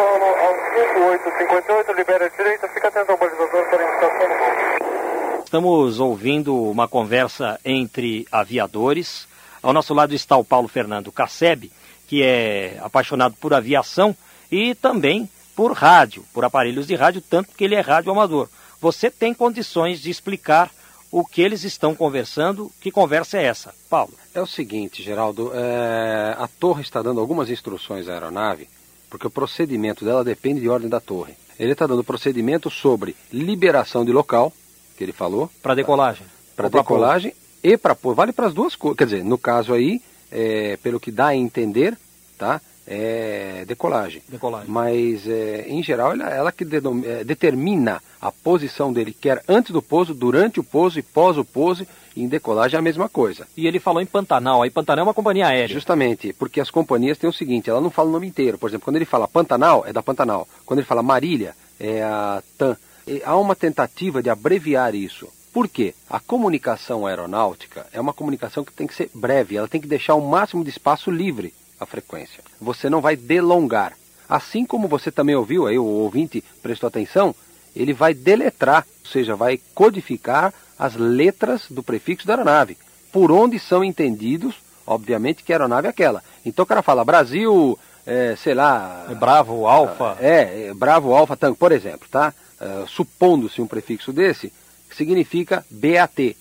ao 0.00 0.54
5858, 0.74 1.92
libera 1.92 2.26
a 2.26 2.28
direita, 2.28 2.68
fica 2.68 2.88
atento 2.88 3.12
ao 3.12 3.18
balizador 3.18 3.68
para 3.68 3.82
indicação 3.82 4.28
no 4.28 5.44
Estamos 5.44 6.00
ouvindo 6.00 6.56
uma 6.70 6.86
conversa 6.86 7.58
entre 7.64 8.26
aviadores. 8.30 9.26
Ao 9.62 9.72
nosso 9.72 9.92
lado 9.92 10.14
está 10.14 10.36
o 10.36 10.44
Paulo 10.44 10.68
Fernando 10.68 11.12
Casseb, 11.12 11.70
que 12.06 12.22
é 12.22 12.78
apaixonado 12.80 13.34
por 13.36 13.52
aviação 13.52 14.16
e 14.50 14.74
também 14.74 15.28
por 15.56 15.72
rádio, 15.72 16.24
por 16.32 16.44
aparelhos 16.44 16.86
de 16.86 16.94
rádio, 16.94 17.20
tanto 17.20 17.50
que 17.56 17.64
ele 17.64 17.74
é 17.74 17.80
rádio 17.80 18.12
amador. 18.12 18.48
Você 18.80 19.10
tem 19.10 19.34
condições 19.34 20.00
de 20.00 20.08
explicar 20.08 20.70
o 21.10 21.24
que 21.24 21.42
eles 21.42 21.64
estão 21.64 21.94
conversando? 21.94 22.70
Que 22.80 22.90
conversa 22.90 23.36
é 23.36 23.44
essa, 23.44 23.74
Paulo? 23.90 24.14
É 24.32 24.40
o 24.40 24.46
seguinte, 24.46 25.02
Geraldo, 25.02 25.50
é... 25.52 26.36
a 26.38 26.48
torre 26.48 26.82
está 26.82 27.02
dando 27.02 27.20
algumas 27.20 27.50
instruções 27.50 28.08
à 28.08 28.14
aeronave 28.14 28.68
porque 29.10 29.26
o 29.26 29.30
procedimento 29.30 30.04
dela 30.04 30.24
depende 30.24 30.60
de 30.60 30.68
ordem 30.68 30.88
da 30.88 31.00
torre. 31.00 31.34
Ele 31.58 31.72
está 31.72 31.86
dando 31.86 32.04
procedimento 32.04 32.70
sobre 32.70 33.14
liberação 33.30 34.04
de 34.04 34.12
local, 34.12 34.52
que 34.96 35.04
ele 35.04 35.12
falou. 35.12 35.50
Para 35.60 35.74
decolagem. 35.74 36.26
Para 36.56 36.68
decolagem 36.68 37.34
e 37.62 37.76
para 37.76 37.94
pôr. 37.94 38.14
Vale 38.14 38.32
para 38.32 38.46
as 38.46 38.54
duas 38.54 38.74
coisas. 38.74 38.96
Quer 38.96 39.04
dizer, 39.04 39.24
no 39.24 39.36
caso 39.36 39.74
aí, 39.74 40.00
é, 40.30 40.78
pelo 40.82 41.00
que 41.00 41.10
dá 41.10 41.28
a 41.28 41.36
entender, 41.36 41.98
tá? 42.38 42.60
É 42.86 43.64
decolagem. 43.66 44.22
Decolagem. 44.28 44.70
Mas, 44.70 45.26
é, 45.28 45.66
em 45.68 45.82
geral, 45.82 46.12
ela, 46.12 46.30
ela 46.30 46.52
que 46.52 46.64
é, 46.64 47.24
determina 47.24 48.02
a 48.20 48.32
posição 48.32 48.92
dele, 48.92 49.12
quer 49.12 49.42
antes 49.48 49.70
do 49.70 49.82
pouso, 49.82 50.14
durante 50.14 50.58
o 50.58 50.64
pouso 50.64 50.98
e 50.98 51.02
pós 51.02 51.36
o 51.36 51.44
pouso 51.44 51.86
em 52.16 52.28
decolagem 52.28 52.76
é 52.76 52.78
a 52.78 52.82
mesma 52.82 53.08
coisa. 53.08 53.46
E 53.56 53.66
ele 53.66 53.78
falou 53.78 54.02
em 54.02 54.06
Pantanal. 54.06 54.62
Aí 54.62 54.70
Pantanal 54.70 55.04
é 55.04 55.08
uma 55.08 55.14
companhia 55.14 55.46
aérea. 55.46 55.74
Justamente, 55.74 56.32
porque 56.32 56.60
as 56.60 56.70
companhias 56.70 57.18
têm 57.18 57.30
o 57.30 57.32
seguinte, 57.32 57.70
ela 57.70 57.80
não 57.80 57.90
fala 57.90 58.08
o 58.08 58.12
nome 58.12 58.26
inteiro. 58.26 58.58
Por 58.58 58.68
exemplo, 58.68 58.84
quando 58.84 58.96
ele 58.96 59.04
fala 59.04 59.28
Pantanal, 59.28 59.84
é 59.86 59.92
da 59.92 60.02
Pantanal. 60.02 60.48
Quando 60.66 60.80
ele 60.80 60.86
fala 60.86 61.02
Marília, 61.02 61.54
é 61.78 62.02
a 62.02 62.42
TAM. 62.58 62.76
E 63.06 63.22
há 63.24 63.36
uma 63.36 63.56
tentativa 63.56 64.22
de 64.22 64.30
abreviar 64.30 64.94
isso. 64.94 65.28
Por 65.52 65.66
quê? 65.66 65.94
A 66.08 66.20
comunicação 66.20 67.06
aeronáutica 67.06 67.86
é 67.92 68.00
uma 68.00 68.12
comunicação 68.12 68.64
que 68.64 68.72
tem 68.72 68.86
que 68.86 68.94
ser 68.94 69.10
breve, 69.12 69.56
ela 69.56 69.66
tem 69.66 69.80
que 69.80 69.88
deixar 69.88 70.14
o 70.14 70.20
máximo 70.20 70.62
de 70.62 70.70
espaço 70.70 71.10
livre 71.10 71.52
a 71.80 71.86
frequência. 71.86 72.44
Você 72.60 72.90
não 72.90 73.00
vai 73.00 73.16
delongar. 73.16 73.96
Assim 74.28 74.64
como 74.64 74.86
você 74.86 75.10
também 75.10 75.34
ouviu, 75.34 75.66
aí 75.66 75.78
o 75.78 75.84
ouvinte 75.84 76.44
prestou 76.62 76.86
atenção, 76.86 77.34
ele 77.74 77.92
vai 77.92 78.14
deletrar, 78.14 78.86
ou 79.04 79.10
seja, 79.10 79.34
vai 79.34 79.58
codificar 79.74 80.54
as 80.80 80.96
letras 80.96 81.66
do 81.68 81.82
prefixo 81.82 82.26
da 82.26 82.32
aeronave, 82.32 82.78
por 83.12 83.30
onde 83.30 83.58
são 83.58 83.84
entendidos, 83.84 84.54
obviamente, 84.86 85.44
que 85.44 85.52
a 85.52 85.56
aeronave 85.56 85.86
é 85.86 85.90
aquela. 85.90 86.24
Então 86.42 86.62
o 86.62 86.66
cara 86.66 86.80
fala 86.80 87.04
Brasil, 87.04 87.78
é, 88.06 88.34
sei 88.34 88.54
lá. 88.54 89.06
É 89.10 89.14
bravo, 89.14 89.66
Alfa. 89.66 90.16
É, 90.18 90.68
é 90.68 90.74
Bravo, 90.74 91.12
Alfa, 91.12 91.36
Tango, 91.36 91.54
por 91.54 91.70
exemplo, 91.70 92.08
tá? 92.10 92.32
É, 92.58 92.84
Supondo-se 92.86 93.60
um 93.60 93.66
prefixo 93.66 94.10
desse, 94.10 94.50
significa 94.96 95.66
BAT. 95.70 96.34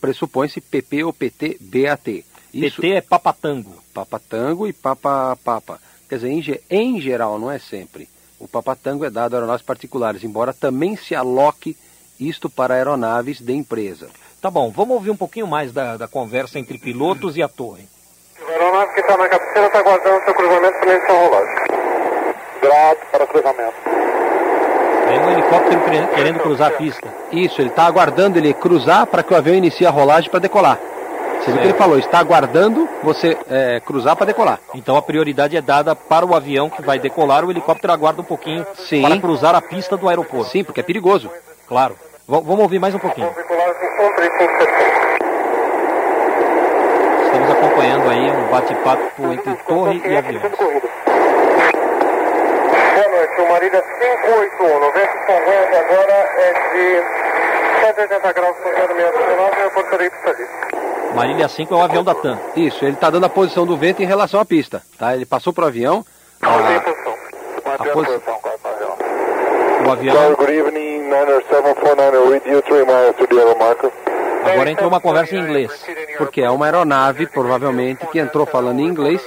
Pressupõe-se 0.00 0.62
PP 0.62 1.04
ou 1.04 1.12
PT, 1.12 1.58
BAT. 1.60 2.24
Isso, 2.54 2.80
PT 2.80 2.94
é 2.94 3.00
papatango. 3.02 3.76
Papatango 3.92 4.66
e 4.66 4.72
papa 4.72 5.36
papa. 5.44 5.78
Quer 6.08 6.16
dizer, 6.16 6.30
em, 6.30 6.42
em 6.70 6.98
geral, 6.98 7.38
não 7.38 7.50
é 7.50 7.58
sempre. 7.58 8.08
O 8.38 8.48
papatango 8.48 9.04
é 9.04 9.10
dado 9.10 9.34
a 9.34 9.36
aeronaves 9.36 9.64
particulares, 9.64 10.24
embora 10.24 10.54
também 10.54 10.96
se 10.96 11.14
aloque 11.14 11.76
isto 12.28 12.48
para 12.48 12.74
aeronaves 12.74 13.40
de 13.40 13.52
empresa. 13.52 14.08
Tá 14.40 14.50
bom, 14.50 14.70
vamos 14.70 14.94
ouvir 14.94 15.10
um 15.10 15.16
pouquinho 15.16 15.46
mais 15.46 15.72
da, 15.72 15.96
da 15.96 16.08
conversa 16.08 16.58
entre 16.58 16.78
pilotos 16.78 17.36
e 17.36 17.42
a 17.42 17.48
torre. 17.48 17.86
A 18.44 18.50
aeronave 18.50 18.94
que 18.94 19.00
está 19.00 19.16
na 19.16 19.28
cabeceira 19.28 19.66
está 19.66 19.78
aguardando 19.78 20.24
seu 20.24 20.34
cruzamento 20.34 20.78
para 20.80 20.94
iniciar 20.94 21.14
a 21.14 21.24
rolagem. 21.24 21.54
Grado 22.60 22.98
para 23.12 23.26
cruzamento. 23.26 23.74
Tem 25.08 25.20
um 25.20 25.30
helicóptero 25.30 25.80
querendo 26.14 26.38
cruzar 26.40 26.72
a 26.72 26.76
pista. 26.76 27.08
Isso, 27.30 27.60
ele 27.60 27.68
está 27.68 27.84
aguardando 27.84 28.38
ele 28.38 28.54
cruzar 28.54 29.06
para 29.06 29.22
que 29.22 29.32
o 29.32 29.36
avião 29.36 29.54
inicie 29.54 29.86
a 29.86 29.90
rolagem 29.90 30.30
para 30.30 30.40
decolar. 30.40 30.78
Você 31.42 31.50
viu 31.50 31.60
que 31.60 31.66
ele 31.66 31.74
falou, 31.74 31.98
está 31.98 32.20
aguardando 32.20 32.88
você 33.02 33.36
é, 33.50 33.80
cruzar 33.80 34.14
para 34.14 34.26
decolar. 34.26 34.60
Então 34.74 34.96
a 34.96 35.02
prioridade 35.02 35.56
é 35.56 35.60
dada 35.60 35.94
para 35.94 36.24
o 36.24 36.36
avião 36.36 36.70
que 36.70 36.80
vai 36.80 37.00
decolar, 37.00 37.44
o 37.44 37.50
helicóptero 37.50 37.92
aguarda 37.92 38.20
um 38.20 38.24
pouquinho 38.24 38.64
Sim. 38.76 39.02
para 39.02 39.18
cruzar 39.18 39.54
a 39.54 39.60
pista 39.60 39.96
do 39.96 40.08
aeroporto. 40.08 40.50
Sim, 40.50 40.62
porque 40.62 40.80
é 40.80 40.84
perigoso. 40.84 41.30
Claro. 41.66 41.96
V 42.32 42.40
vamos 42.40 42.60
ouvir 42.60 42.78
mais 42.78 42.94
um 42.94 42.98
pouquinho. 42.98 43.28
Estamos 47.26 47.50
acompanhando 47.50 48.08
aí 48.08 48.30
um 48.30 48.46
bate-papo 48.48 49.32
entre 49.34 49.54
torre 49.68 50.00
e 50.02 50.16
aviões. 50.16 50.40
Boa 50.40 50.68
noite, 53.10 53.38
o 53.38 53.48
Marília 53.50 53.82
581. 53.82 54.64
O 54.64 54.92
vento 54.92 55.12
Congonhas 55.26 55.76
agora 55.76 56.14
é 56.38 56.52
de 56.72 57.02
180 57.84 58.32
graus 58.32 58.56
com 58.56 58.70
0619 58.70 59.52
e 59.54 59.60
eu 59.60 59.70
portarei 59.72 60.08
para 60.08 60.30
ali. 60.30 60.46
Marília 61.14 61.48
5 61.48 61.74
é 61.74 61.76
o 61.76 61.82
avião 61.82 62.02
da 62.02 62.14
TAM. 62.14 62.38
Isso, 62.56 62.82
ele 62.82 62.94
está 62.94 63.10
dando 63.10 63.26
a 63.26 63.28
posição 63.28 63.66
do 63.66 63.76
vento 63.76 64.02
em 64.02 64.06
relação 64.06 64.40
à 64.40 64.44
pista. 64.46 64.80
Tá? 64.98 65.14
Ele 65.14 65.26
passou 65.26 65.52
para 65.52 65.64
o 65.64 65.66
avião. 65.66 66.02
A, 66.40 66.48
a, 66.48 67.74
a 67.74 67.84
posição. 67.92 68.40
O 69.84 69.90
avião. 69.90 70.34
Good 70.34 70.50
evening, 70.50 70.91
Niner 71.12 71.44
749, 71.50 72.30
read 72.30 72.46
you 72.46 72.62
3 72.62 72.86
miles 72.86 73.14
to 73.16 73.26
the 73.26 73.36
other 73.36 73.58
marker. 73.58 73.92
Agora 74.44 74.70
entrou 74.70 74.88
uma 74.88 75.00
conversa 75.00 75.36
em 75.36 75.40
inglês. 75.40 75.84
Porque 76.16 76.40
é 76.40 76.50
uma 76.50 76.64
aeronave, 76.64 77.26
provavelmente, 77.26 78.06
que 78.06 78.18
entrou 78.18 78.46
falando 78.46 78.80
em 78.80 78.86
inglês. 78.86 79.22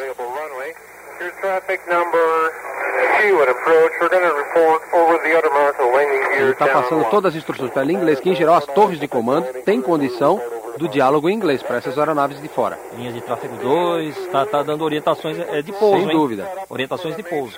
Ele 6.37 6.51
está 6.51 6.67
passando 6.67 7.05
todas 7.11 7.33
as 7.33 7.37
instruções 7.37 7.71
para 7.71 7.85
em 7.85 7.95
inglês, 7.95 8.19
que 8.19 8.29
em 8.31 8.35
geral 8.35 8.55
as 8.55 8.65
torres 8.65 8.99
de 8.99 9.07
comando 9.07 9.45
têm 9.63 9.79
condição 9.79 10.41
do 10.77 10.87
diálogo 10.89 11.29
em 11.29 11.33
inglês 11.33 11.63
para 11.63 11.77
essas 11.77 11.97
aeronaves 11.97 12.41
de 12.41 12.47
fora. 12.47 12.77
Linha 12.97 13.11
de 13.11 13.21
tráfego 13.21 13.55
2, 13.57 14.17
está 14.17 14.45
tá 14.45 14.63
dando 14.63 14.83
orientações 14.83 15.37
é, 15.39 15.61
de 15.61 15.71
pouso, 15.71 15.99
Sem 15.99 16.09
hein? 16.09 16.17
dúvida. 16.17 16.51
Orientações 16.69 17.15
de 17.15 17.23
pouso. 17.23 17.57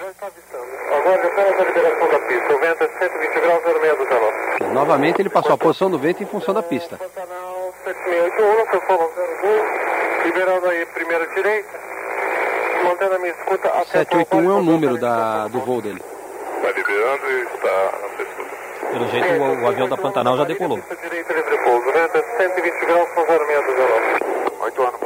Novamente 4.78 5.22
ele 5.22 5.30
passou 5.30 5.54
a 5.54 5.58
posição 5.58 5.90
do 5.90 5.98
vento 5.98 6.22
em 6.22 6.26
função 6.26 6.54
da 6.54 6.62
pista. 6.62 6.98
Pantanal 6.98 7.74
7681, 7.84 8.72
seu 8.72 8.82
Paulo 8.82 9.12
02, 9.42 10.26
liberando 10.26 10.68
aí 10.68 10.86
primeira 10.88 11.28
direita, 11.28 11.80
mantendo 12.84 13.16
a 13.16 13.20
minha 13.20 13.32
escuta 13.32 13.68
até 13.70 13.86
781 13.86 14.52
é 14.52 14.54
o 14.54 14.62
número 14.62 14.98
da, 14.98 15.48
do 15.48 15.60
voo 15.62 15.82
dele. 15.82 16.02
Está 16.58 16.72
liberando 16.72 17.26
e 17.28 17.42
está 17.44 17.92
na. 18.02 18.08
Pelo 18.92 19.08
jeito 19.10 19.28
o, 19.34 19.64
o 19.64 19.68
avião 19.68 19.90
da 19.90 19.98
Pantanal 19.98 20.38
já 20.38 20.44
decolou. 20.44 20.78
Pista 20.78 20.96
direita 20.96 21.34
livre 21.34 21.58
pouso. 21.64 21.90
O 21.90 21.92
vento 21.92 22.18
é 22.18 22.24
120 22.38 22.86
graus 22.86 23.10
com 23.10 23.26
06 23.26 23.38
do 23.38 23.74
calor. 23.74 24.02
8 24.62 24.82
anos. 24.82 25.00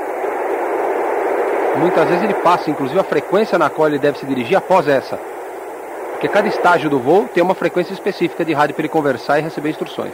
Muitas 1.78 2.08
vezes 2.10 2.24
ele 2.24 2.34
passa, 2.36 2.70
inclusive, 2.70 3.00
a 3.00 3.04
frequência 3.04 3.58
na 3.58 3.70
qual 3.70 3.88
ele 3.88 4.00
deve 4.00 4.20
se 4.20 4.26
dirigir 4.26 4.58
após 4.58 4.88
essa. 4.88 5.18
Porque 6.22 6.36
cada 6.36 6.48
estágio 6.48 6.88
do 6.88 7.00
voo 7.00 7.28
tem 7.28 7.42
uma 7.42 7.56
frequência 7.56 7.94
específica 7.94 8.46
de 8.46 8.54
rádio 8.54 8.76
para 8.76 8.84
ele 8.84 8.94
conversar 8.94 9.40
e 9.40 9.42
receber 9.42 9.72
instruções. 9.72 10.14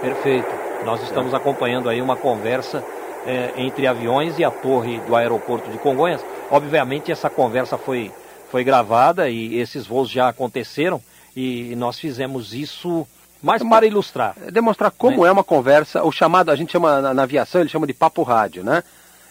Perfeito. 0.00 0.48
Nós 0.84 1.02
estamos 1.02 1.34
acompanhando 1.34 1.88
aí 1.88 2.00
uma 2.00 2.14
conversa 2.14 2.84
é, 3.26 3.50
entre 3.56 3.88
aviões 3.88 4.38
e 4.38 4.44
a 4.44 4.50
torre 4.52 5.00
do 5.00 5.16
aeroporto 5.16 5.68
de 5.68 5.76
Congonhas. 5.76 6.24
Obviamente 6.52 7.10
essa 7.10 7.28
conversa 7.28 7.76
foi, 7.76 8.12
foi 8.48 8.62
gravada 8.62 9.28
e 9.28 9.58
esses 9.58 9.88
voos 9.88 10.08
já 10.08 10.28
aconteceram 10.28 11.02
e 11.34 11.74
nós 11.74 11.98
fizemos 11.98 12.54
isso 12.54 13.04
mais 13.42 13.60
para 13.60 13.84
ilustrar. 13.84 14.36
É 14.46 14.52
demonstrar 14.52 14.92
como 14.92 15.22
Né? 15.24 15.30
é 15.30 15.32
uma 15.32 15.42
conversa, 15.42 16.04
o 16.04 16.12
chamado, 16.12 16.52
a 16.52 16.54
gente 16.54 16.70
chama 16.70 17.00
na, 17.00 17.12
na 17.12 17.22
aviação, 17.24 17.60
ele 17.60 17.70
chama 17.70 17.88
de 17.88 17.92
papo 17.92 18.22
rádio, 18.22 18.62
né? 18.62 18.84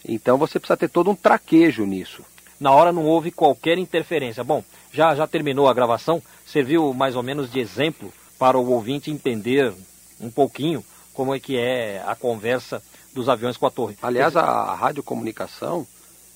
Então 0.05 0.38
você 0.38 0.59
precisa 0.59 0.76
ter 0.76 0.89
todo 0.89 1.11
um 1.11 1.15
traquejo 1.15 1.86
nisso. 1.86 2.24
Na 2.60 2.72
hora 2.72 2.91
não 2.91 3.05
houve 3.05 3.32
qualquer 3.32 3.78
interferência. 3.78 4.43
Bom, 4.43 4.64
já, 4.91 5.16
já 5.16 5.26
terminou 5.26 5.68
a 5.68 5.74
gravação, 5.74 6.22
serviu 6.45 6.93
mais 6.93 7.16
ou 7.16 7.24
menos 7.24 7.51
de 7.51 7.60
exemplo 7.60 8.12
para 8.38 8.57
o 8.57 8.72
ouvinte 8.72 9.12
entender 9.12 9.74
um 10.20 10.30
pouquinho 10.30 10.84
como 11.14 11.34
é 11.34 11.39
que 11.39 11.57
é 11.57 12.03
a 12.05 12.16
conversa 12.16 12.82
dos 13.14 13.30
aviões 13.30 13.57
com 13.57 13.66
a 13.66 13.72
torre. 13.72 13.97
Aliás, 14.01 14.36
a, 14.36 14.74
radiocomunicação 14.76 15.86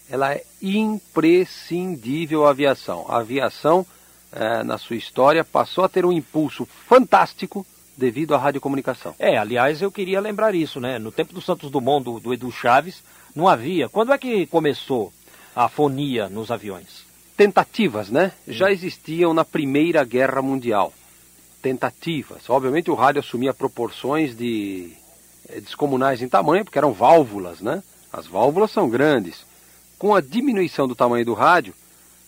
ela 0.09 0.33
é 0.33 0.43
imprescindível 0.61 2.45
à 2.45 2.49
aviação. 2.49 3.05
A 3.07 3.17
aviação, 3.17 3.85
é, 4.31 4.63
na 4.63 4.77
sua 4.77 4.95
história, 4.95 5.43
passou 5.43 5.83
a 5.83 5.89
ter 5.89 6.05
um 6.05 6.11
impulso 6.11 6.67
fantástico 6.87 7.65
devido 7.95 8.35
à 8.35 8.37
radiocomunicação. 8.37 9.15
É, 9.17 9.37
aliás, 9.37 9.81
eu 9.81 9.91
queria 9.91 10.19
lembrar 10.19 10.53
isso, 10.53 10.79
né? 10.79 10.99
No 10.99 11.11
tempo 11.11 11.33
do 11.33 11.41
Santos 11.41 11.71
Dumont, 11.71 12.03
do, 12.03 12.19
do 12.19 12.33
Edu 12.33 12.51
Chaves, 12.51 13.03
não 13.35 13.47
havia. 13.47 13.87
Quando 13.87 14.11
é 14.11 14.17
que 14.17 14.45
começou 14.47 15.13
a 15.55 15.69
fonia 15.69 16.29
nos 16.29 16.51
aviões? 16.51 17.05
Tentativas, 17.35 18.09
né? 18.09 18.31
Já 18.47 18.71
existiam 18.71 19.33
na 19.33 19.43
Primeira 19.43 20.03
Guerra 20.03 20.41
Mundial. 20.41 20.93
Tentativas. 21.61 22.49
Obviamente 22.49 22.91
o 22.91 22.95
rádio 22.95 23.21
assumia 23.21 23.53
proporções 23.53 24.35
de 24.35 24.91
eh, 25.49 25.59
descomunais 25.59 26.21
em 26.21 26.27
tamanho, 26.27 26.63
porque 26.63 26.77
eram 26.77 26.93
válvulas, 26.93 27.61
né? 27.61 27.81
As 28.11 28.27
válvulas 28.27 28.71
são 28.71 28.89
grandes. 28.89 29.45
Com 29.97 30.13
a 30.13 30.21
diminuição 30.21 30.87
do 30.87 30.95
tamanho 30.95 31.25
do 31.25 31.33
rádio, 31.33 31.73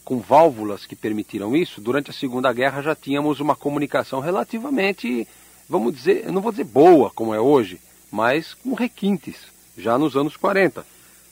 com 0.03 0.19
válvulas 0.19 0.85
que 0.85 0.95
permitiram 0.95 1.55
isso, 1.55 1.81
durante 1.81 2.11
a 2.11 2.13
Segunda 2.13 2.53
Guerra 2.53 2.81
já 2.81 2.95
tínhamos 2.95 3.39
uma 3.39 3.55
comunicação 3.55 4.19
relativamente, 4.19 5.27
vamos 5.67 5.93
dizer, 5.93 6.31
não 6.31 6.41
vou 6.41 6.51
dizer 6.51 6.63
boa 6.63 7.09
como 7.09 7.33
é 7.33 7.39
hoje, 7.39 7.79
mas 8.11 8.53
com 8.53 8.73
requintes, 8.73 9.35
já 9.75 9.97
nos 9.97 10.15
anos 10.15 10.37
40. 10.37 10.85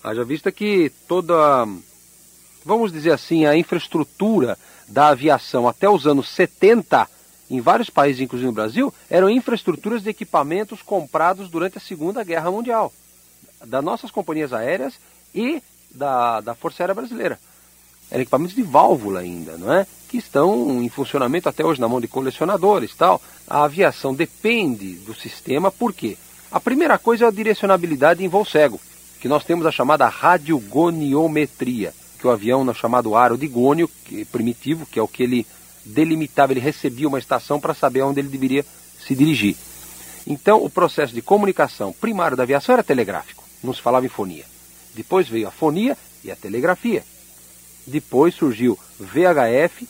Haja 0.04 0.26
vista 0.26 0.51
que 0.51 0.91
toda, 1.08 1.66
vamos 2.66 2.91
dizer 2.91 3.12
assim, 3.12 3.45
a 3.45 3.56
infraestrutura 3.56 4.58
da 4.86 5.08
aviação 5.08 5.66
até 5.66 5.89
os 5.89 6.06
anos 6.06 6.28
70, 6.28 7.08
em 7.49 7.62
vários 7.62 7.89
países, 7.89 8.22
inclusive 8.22 8.47
no 8.47 8.54
Brasil, 8.54 8.93
eram 9.10 9.30
infraestruturas 9.30 10.04
de 10.04 10.10
equipamentos 10.10 10.82
comprados 10.82 11.49
durante 11.49 11.78
a 11.78 11.82
Segunda 11.82 12.22
Guerra 12.22 12.51
Mundial, 12.51 12.91
das 13.66 13.82
nossas 13.82 14.12
companhias 14.12 14.51
aéreas 14.51 14.95
e 15.34 15.64
da, 15.89 16.41
da 16.41 16.54
Força 16.54 16.84
Aérea 16.84 16.95
Brasileira. 16.95 17.39
Eram 18.12 18.24
equipamentos 18.24 18.56
de 18.56 18.62
válvula 18.62 19.22
ainda, 19.22 19.58
não 19.58 19.72
é? 19.72 19.88
Que 20.10 20.18
estão 20.18 20.84
em 20.84 20.89
funcionamento 20.89 21.47
até 21.47 21.64
hoje 21.66 21.80
na 21.80 21.88
mão 21.88 22.01
de 22.01 22.10
colecionadores 22.10 22.93
tal. 22.93 23.22
A 23.47 23.64
aviação 23.64 24.14
depende 24.14 24.95
do 24.95 25.16
sistema, 25.16 25.72
por 25.72 25.93
quê? 25.93 26.18
A 26.51 26.60
primeira 26.60 26.97
coisa 26.97 27.24
é 27.24 27.28
a 27.30 27.32
direcionabilidade 27.32 28.24
em 28.24 28.28
voo 28.28 28.45
cego, 28.45 28.80
que 29.24 29.30
nós 29.30 29.45
temos 29.45 29.65
a 29.65 29.71
chamada 29.71 30.05
radiogoniometria, 30.09 31.93
que 32.19 32.28
o 32.28 32.30
avião, 32.30 32.65
no 32.65 32.76
chamado 32.76 33.15
aro 33.15 33.38
de 33.38 33.47
gônio, 33.47 33.89
que 34.03 34.24
é 34.24 34.26
primitivo, 34.26 34.86
que 34.86 34.99
é 34.99 35.01
o 35.01 35.07
que 35.07 35.24
ele 35.24 35.47
delimitava, 35.86 36.51
ele 36.51 36.59
recebia 36.59 37.07
uma 37.07 37.19
estação 37.19 37.57
para 37.57 37.74
saber 37.74 38.01
onde 38.01 38.19
ele 38.19 38.28
deveria 38.28 38.65
se 38.99 39.15
dirigir. 39.15 39.55
Então, 40.28 40.61
o 40.61 40.69
processo 40.69 41.13
de 41.13 41.21
comunicação 41.21 41.93
primário 41.93 42.36
da 42.36 42.43
aviação 42.43 42.74
era 42.74 42.84
telegráfico, 42.84 43.45
não 43.63 43.74
se 43.74 43.82
falava 43.82 44.05
em 44.05 44.09
fonia. 44.09 44.43
Depois 44.93 45.30
veio 45.30 45.47
a 45.47 45.51
fonia 45.51 45.97
e 46.21 46.30
a 46.30 46.36
telegrafia. 46.36 47.05
Depois 47.88 48.36
surgiu 48.36 48.78
VHF, 48.99 49.88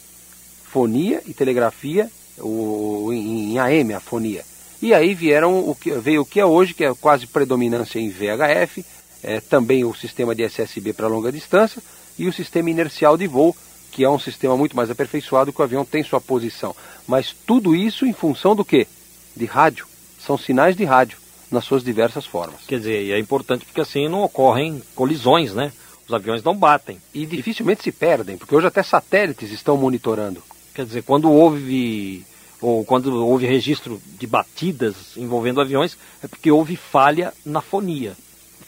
fonia 0.63 1.23
e 1.25 1.33
telegrafia, 1.33 2.07
o, 2.37 3.09
em, 3.11 3.53
em 3.53 3.57
AM, 3.57 3.95
a 3.95 3.99
fonia. 3.99 4.45
E 4.79 4.93
aí 4.93 5.15
vieram 5.15 5.67
o 5.67 5.73
que, 5.73 5.91
veio 5.93 6.21
o 6.21 6.25
que 6.25 6.39
é 6.39 6.45
hoje, 6.45 6.75
que 6.75 6.85
é 6.85 6.93
quase 6.93 7.25
predominância 7.25 7.97
em 7.97 8.11
VHF, 8.11 8.85
é, 9.23 9.39
também 9.39 9.85
o 9.85 9.93
sistema 9.93 10.35
de 10.35 10.43
SSB 10.43 10.93
para 10.93 11.07
longa 11.07 11.31
distância 11.31 11.81
e 12.17 12.27
o 12.27 12.33
sistema 12.33 12.69
inercial 12.69 13.17
de 13.17 13.25
voo, 13.25 13.55
que 13.91 14.03
é 14.03 14.09
um 14.09 14.19
sistema 14.19 14.57
muito 14.57 14.75
mais 14.75 14.89
aperfeiçoado 14.89 15.53
que 15.53 15.61
o 15.61 15.63
avião 15.63 15.85
tem 15.85 16.03
sua 16.03 16.19
posição. 16.19 16.75
Mas 17.07 17.33
tudo 17.45 17.75
isso 17.75 18.05
em 18.05 18.13
função 18.13 18.55
do 18.55 18.65
quê? 18.65 18.87
De 19.35 19.45
rádio. 19.45 19.87
São 20.19 20.37
sinais 20.37 20.75
de 20.75 20.83
rádio 20.83 21.17
nas 21.49 21.65
suas 21.65 21.83
diversas 21.83 22.25
formas. 22.25 22.61
Quer 22.67 22.79
dizer, 22.79 23.03
e 23.03 23.11
é 23.11 23.19
importante 23.19 23.65
porque 23.65 23.81
assim 23.81 24.07
não 24.07 24.23
ocorrem 24.23 24.81
colisões, 24.95 25.53
né? 25.53 25.71
Os 26.07 26.13
aviões 26.13 26.43
não 26.43 26.55
batem. 26.55 26.99
E 27.13 27.25
dificilmente 27.25 27.83
se 27.83 27.91
perdem, 27.91 28.37
porque 28.37 28.55
hoje 28.55 28.67
até 28.67 28.83
satélites 28.83 29.51
estão 29.51 29.77
monitorando. 29.77 30.43
Quer 30.73 30.85
dizer, 30.85 31.03
quando 31.03 31.31
houve 31.31 32.25
ou 32.59 32.85
quando 32.85 33.25
houve 33.25 33.45
registro 33.45 34.01
de 34.17 34.25
batidas 34.25 34.95
envolvendo 35.17 35.59
aviões, 35.59 35.97
é 36.23 36.27
porque 36.27 36.49
houve 36.49 36.77
falha 36.77 37.33
na 37.45 37.61
fonia. 37.61 38.15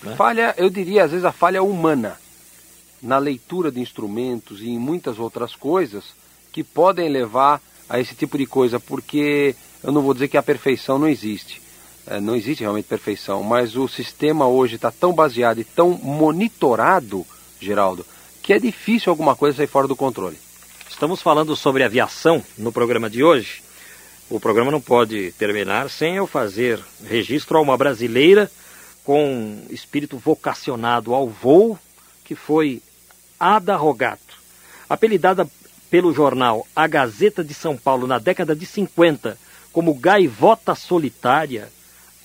Né? 0.06 0.16
Falha, 0.16 0.54
eu 0.58 0.70
diria, 0.70 1.04
às 1.04 1.12
vezes 1.12 1.26
a 1.26 1.32
falha 1.32 1.64
humana 1.64 2.18
na 3.02 3.18
leitura 3.18 3.72
de 3.72 3.80
instrumentos 3.80 4.62
e 4.62 4.70
em 4.70 4.80
muitas 4.80 5.20
outras 5.20 5.56
coisas 5.56 6.04
que 6.52 6.64
podem 6.64 7.10
levar 7.10 7.62
a 7.90 8.00
esse 8.00 8.16
tipo 8.16 8.38
de 8.38 8.46
coisa, 8.46 8.80
porque 8.80 9.56
eu 9.84 9.92
não 9.92 10.02
vou 10.02 10.14
dizer 10.14 10.28
que 10.28 10.38
a 10.38 10.44
perfeição 10.44 10.98
não 10.98 11.08
existe. 11.08 11.62
É, 12.08 12.20
não 12.20 12.36
existe 12.36 12.62
realmente 12.62 12.86
perfeição, 12.86 13.42
mas 13.42 13.76
o 13.76 13.88
sistema 13.88 14.48
hoje 14.48 14.76
está 14.76 14.92
tão 14.92 15.12
baseado 15.12 15.60
e 15.60 15.64
tão 15.64 15.92
monitorado, 15.92 17.26
Geraldo, 17.60 18.06
que 18.44 18.54
é 18.54 18.60
difícil 18.60 19.10
alguma 19.10 19.36
coisa 19.36 19.58
sair 19.58 19.68
fora 19.68 19.88
do 19.88 19.96
controle. 19.96 20.38
Estamos 20.90 21.22
falando 21.22 21.56
sobre 21.56 21.84
aviação 21.84 22.44
no 22.58 22.72
programa 22.72 23.10
de 23.10 23.24
hoje. 23.24 23.64
O 24.30 24.40
programa 24.40 24.72
não 24.72 24.82
pode 24.82 25.32
terminar 25.34 25.90
sem 25.90 26.16
eu 26.16 26.28
fazer 26.28 26.80
registro 27.04 27.58
a 27.58 27.62
uma 27.62 27.76
brasileira 27.76 28.52
com 29.06 29.62
espírito 29.70 30.18
vocacionado 30.18 31.14
ao 31.14 31.30
voo, 31.30 31.80
que 32.24 32.36
foi 32.36 32.82
Ada 33.40 33.76
Rogato. 33.76 34.40
Apelidada 34.90 35.48
pelo 35.90 36.12
jornal 36.12 36.68
A 36.76 36.88
Gazeta 36.88 37.44
de 37.44 37.54
São 37.54 37.78
Paulo 37.78 38.08
na 38.08 38.20
década 38.20 38.56
de 38.56 38.66
50 38.66 39.38
como 39.72 39.94
gaivota 39.94 40.74
solitária, 40.74 41.70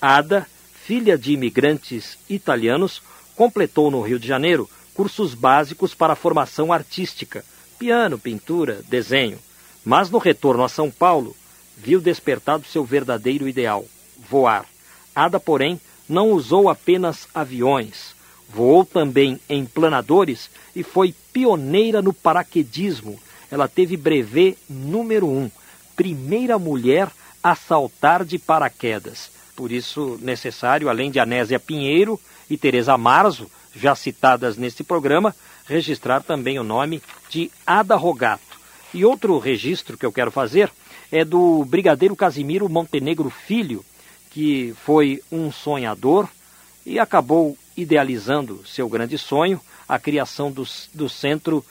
Ada, 0.01 0.47
filha 0.85 1.17
de 1.17 1.33
imigrantes 1.33 2.17
italianos, 2.29 3.01
completou 3.35 3.91
no 3.91 4.01
Rio 4.01 4.17
de 4.17 4.27
Janeiro 4.27 4.69
cursos 4.93 5.33
básicos 5.33 5.93
para 5.93 6.13
a 6.13 6.15
formação 6.15 6.73
artística, 6.73 7.45
piano, 7.77 8.17
pintura, 8.17 8.81
desenho. 8.87 9.37
Mas 9.83 10.09
no 10.09 10.17
retorno 10.17 10.63
a 10.63 10.69
São 10.69 10.89
Paulo, 10.89 11.35
viu 11.77 11.99
despertado 11.99 12.65
seu 12.65 12.83
verdadeiro 12.83 13.47
ideal, 13.47 13.85
voar. 14.29 14.65
Ada, 15.15 15.39
porém, 15.39 15.79
não 16.11 16.31
usou 16.31 16.69
apenas 16.69 17.27
aviões. 17.33 18.13
Voou 18.49 18.83
também 18.83 19.39
em 19.49 19.65
planadores 19.65 20.49
e 20.75 20.83
foi 20.83 21.15
pioneira 21.31 22.01
no 22.01 22.11
paraquedismo. 22.11 23.17
Ela 23.49 23.67
teve 23.67 23.95
brevet 23.95 24.57
número 24.69 25.25
um, 25.25 25.49
primeira 25.95 26.59
mulher 26.59 27.09
a 27.41 27.55
saltar 27.55 28.25
de 28.25 28.37
paraquedas. 28.37 29.31
Por 29.55 29.71
isso, 29.71 30.19
necessário, 30.21 30.89
além 30.89 31.09
de 31.09 31.19
Anésia 31.19 31.59
Pinheiro 31.59 32.19
e 32.49 32.57
Teresa 32.57 32.97
Marzo, 32.97 33.49
já 33.73 33.95
citadas 33.95 34.57
neste 34.57 34.83
programa, 34.83 35.33
registrar 35.65 36.21
também 36.21 36.59
o 36.59 36.63
nome 36.63 37.01
de 37.29 37.49
Ada 37.65 37.95
Rogato. 37.95 38.59
E 38.93 39.05
outro 39.05 39.39
registro 39.39 39.97
que 39.97 40.05
eu 40.05 40.11
quero 40.11 40.29
fazer 40.29 40.69
é 41.09 41.23
do 41.23 41.63
Brigadeiro 41.63 42.15
Casimiro 42.17 42.67
Montenegro 42.67 43.29
Filho, 43.29 43.85
que 44.31 44.73
foi 44.83 45.21
um 45.31 45.51
sonhador 45.51 46.27
e 46.85 46.97
acabou 46.97 47.57
idealizando 47.77 48.65
seu 48.65 48.89
grande 48.89 49.17
sonho, 49.17 49.61
a 49.87 49.99
criação 49.99 50.51
do, 50.51 50.65
do 50.93 51.07
Centro 51.07 51.63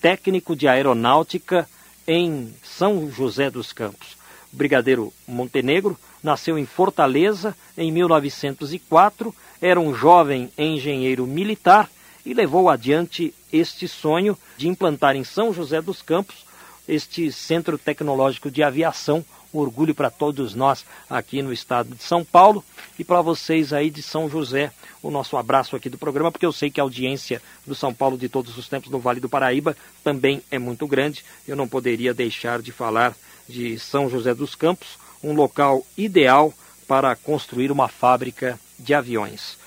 Técnico 0.00 0.56
de 0.56 0.66
Aeronáutica 0.66 1.68
em 2.06 2.52
São 2.62 3.10
José 3.10 3.50
dos 3.50 3.72
Campos. 3.72 4.16
O 4.52 4.56
Brigadeiro 4.56 5.12
Montenegro 5.26 5.96
nasceu 6.22 6.58
em 6.58 6.66
Fortaleza 6.66 7.56
em 7.76 7.92
1904, 7.92 9.34
era 9.60 9.78
um 9.78 9.94
jovem 9.94 10.50
engenheiro 10.56 11.26
militar 11.26 11.90
e 12.24 12.34
levou 12.34 12.68
adiante 12.68 13.32
este 13.52 13.86
sonho 13.86 14.36
de 14.56 14.68
implantar 14.68 15.14
em 15.14 15.24
São 15.24 15.52
José 15.52 15.80
dos 15.80 16.02
Campos 16.02 16.46
este 16.88 17.32
Centro 17.32 17.76
Tecnológico 17.76 18.50
de 18.50 18.62
Aviação. 18.62 19.24
Orgulho 19.52 19.94
para 19.94 20.10
todos 20.10 20.54
nós 20.54 20.84
aqui 21.08 21.42
no 21.42 21.52
estado 21.52 21.94
de 21.94 22.02
São 22.02 22.24
Paulo 22.24 22.64
e 22.98 23.04
para 23.04 23.22
vocês 23.22 23.72
aí 23.72 23.90
de 23.90 24.02
São 24.02 24.28
José. 24.28 24.72
O 25.02 25.10
nosso 25.10 25.36
abraço 25.36 25.76
aqui 25.76 25.88
do 25.88 25.98
programa, 25.98 26.30
porque 26.30 26.46
eu 26.46 26.52
sei 26.52 26.70
que 26.70 26.80
a 26.80 26.82
audiência 26.82 27.40
do 27.66 27.74
São 27.74 27.94
Paulo 27.94 28.18
de 28.18 28.28
todos 28.28 28.56
os 28.58 28.68
tempos 28.68 28.90
no 28.90 28.98
Vale 28.98 29.20
do 29.20 29.28
Paraíba 29.28 29.76
também 30.02 30.42
é 30.50 30.58
muito 30.58 30.86
grande. 30.86 31.24
Eu 31.46 31.56
não 31.56 31.68
poderia 31.68 32.12
deixar 32.12 32.60
de 32.60 32.72
falar 32.72 33.14
de 33.48 33.78
São 33.78 34.08
José 34.08 34.34
dos 34.34 34.54
Campos, 34.54 34.98
um 35.22 35.32
local 35.32 35.86
ideal 35.96 36.52
para 36.86 37.14
construir 37.16 37.70
uma 37.70 37.88
fábrica 37.88 38.58
de 38.78 38.94
aviões. 38.94 39.58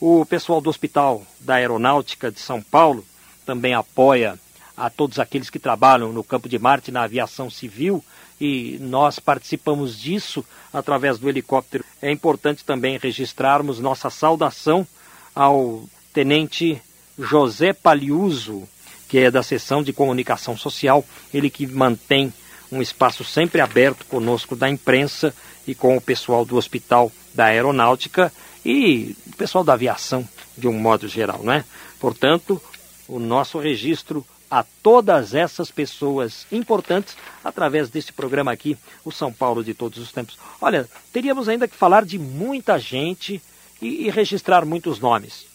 O 0.00 0.24
pessoal 0.24 0.60
do 0.60 0.70
Hospital 0.70 1.26
da 1.40 1.54
Aeronáutica 1.54 2.30
de 2.30 2.40
São 2.40 2.62
Paulo 2.62 3.04
também 3.44 3.74
apoia 3.74 4.38
a 4.78 4.88
todos 4.88 5.18
aqueles 5.18 5.50
que 5.50 5.58
trabalham 5.58 6.12
no 6.12 6.22
campo 6.22 6.48
de 6.48 6.58
Marte 6.58 6.92
na 6.92 7.02
aviação 7.02 7.50
civil 7.50 8.02
e 8.40 8.78
nós 8.80 9.18
participamos 9.18 9.98
disso 9.98 10.44
através 10.72 11.18
do 11.18 11.28
helicóptero. 11.28 11.84
É 12.00 12.10
importante 12.12 12.64
também 12.64 12.96
registrarmos 12.96 13.80
nossa 13.80 14.08
saudação 14.08 14.86
ao 15.34 15.82
tenente 16.12 16.80
José 17.18 17.72
Paliuso, 17.72 18.68
que 19.08 19.18
é 19.18 19.30
da 19.30 19.42
seção 19.42 19.82
de 19.82 19.92
comunicação 19.92 20.56
social, 20.56 21.04
ele 21.34 21.50
que 21.50 21.66
mantém 21.66 22.32
um 22.70 22.80
espaço 22.80 23.24
sempre 23.24 23.60
aberto 23.60 24.04
conosco 24.06 24.54
da 24.54 24.68
imprensa 24.68 25.34
e 25.66 25.74
com 25.74 25.96
o 25.96 26.00
pessoal 26.00 26.44
do 26.44 26.56
Hospital 26.56 27.10
da 27.34 27.46
aeronáutica 27.46 28.32
e 28.64 29.16
o 29.26 29.36
pessoal 29.36 29.64
da 29.64 29.72
aviação, 29.72 30.28
de 30.56 30.68
um 30.68 30.78
modo 30.78 31.08
geral, 31.08 31.40
não 31.42 31.52
é? 31.52 31.64
Portanto, 31.98 32.62
o 33.08 33.18
nosso 33.18 33.58
registro 33.58 34.24
a 34.50 34.64
todas 34.82 35.34
essas 35.34 35.70
pessoas 35.70 36.46
importantes 36.50 37.16
através 37.44 37.90
deste 37.90 38.12
programa 38.12 38.52
aqui, 38.52 38.76
o 39.04 39.12
São 39.12 39.32
Paulo 39.32 39.62
de 39.62 39.74
todos 39.74 39.98
os 39.98 40.12
tempos. 40.12 40.38
Olha, 40.60 40.88
teríamos 41.12 41.48
ainda 41.48 41.68
que 41.68 41.76
falar 41.76 42.04
de 42.04 42.18
muita 42.18 42.78
gente 42.78 43.42
e, 43.80 44.06
e 44.06 44.10
registrar 44.10 44.64
muitos 44.64 44.98
nomes. 44.98 45.46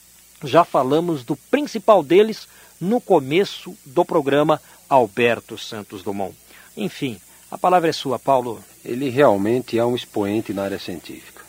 Já 0.43 0.63
falamos 0.63 1.23
do 1.23 1.35
principal 1.35 2.03
deles 2.03 2.47
no 2.79 2.99
começo 2.99 3.75
do 3.85 4.03
programa 4.03 4.61
Alberto 4.89 5.57
Santos 5.57 6.03
Dumont. 6.03 6.35
Enfim, 6.75 7.19
a 7.49 7.57
palavra 7.57 7.89
é 7.89 7.93
sua, 7.93 8.19
Paulo. 8.19 8.63
Ele 8.83 9.09
realmente 9.09 9.77
é 9.77 9.85
um 9.85 9.95
expoente 9.95 10.53
na 10.53 10.63
área 10.63 10.79
científica. 10.79 11.41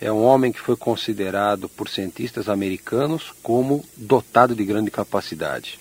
É 0.00 0.12
um 0.12 0.22
homem 0.22 0.52
que 0.52 0.60
foi 0.60 0.76
considerado 0.76 1.68
por 1.68 1.88
cientistas 1.88 2.48
americanos 2.48 3.32
como 3.42 3.84
dotado 3.96 4.54
de 4.54 4.64
grande 4.64 4.90
capacidade. 4.90 5.78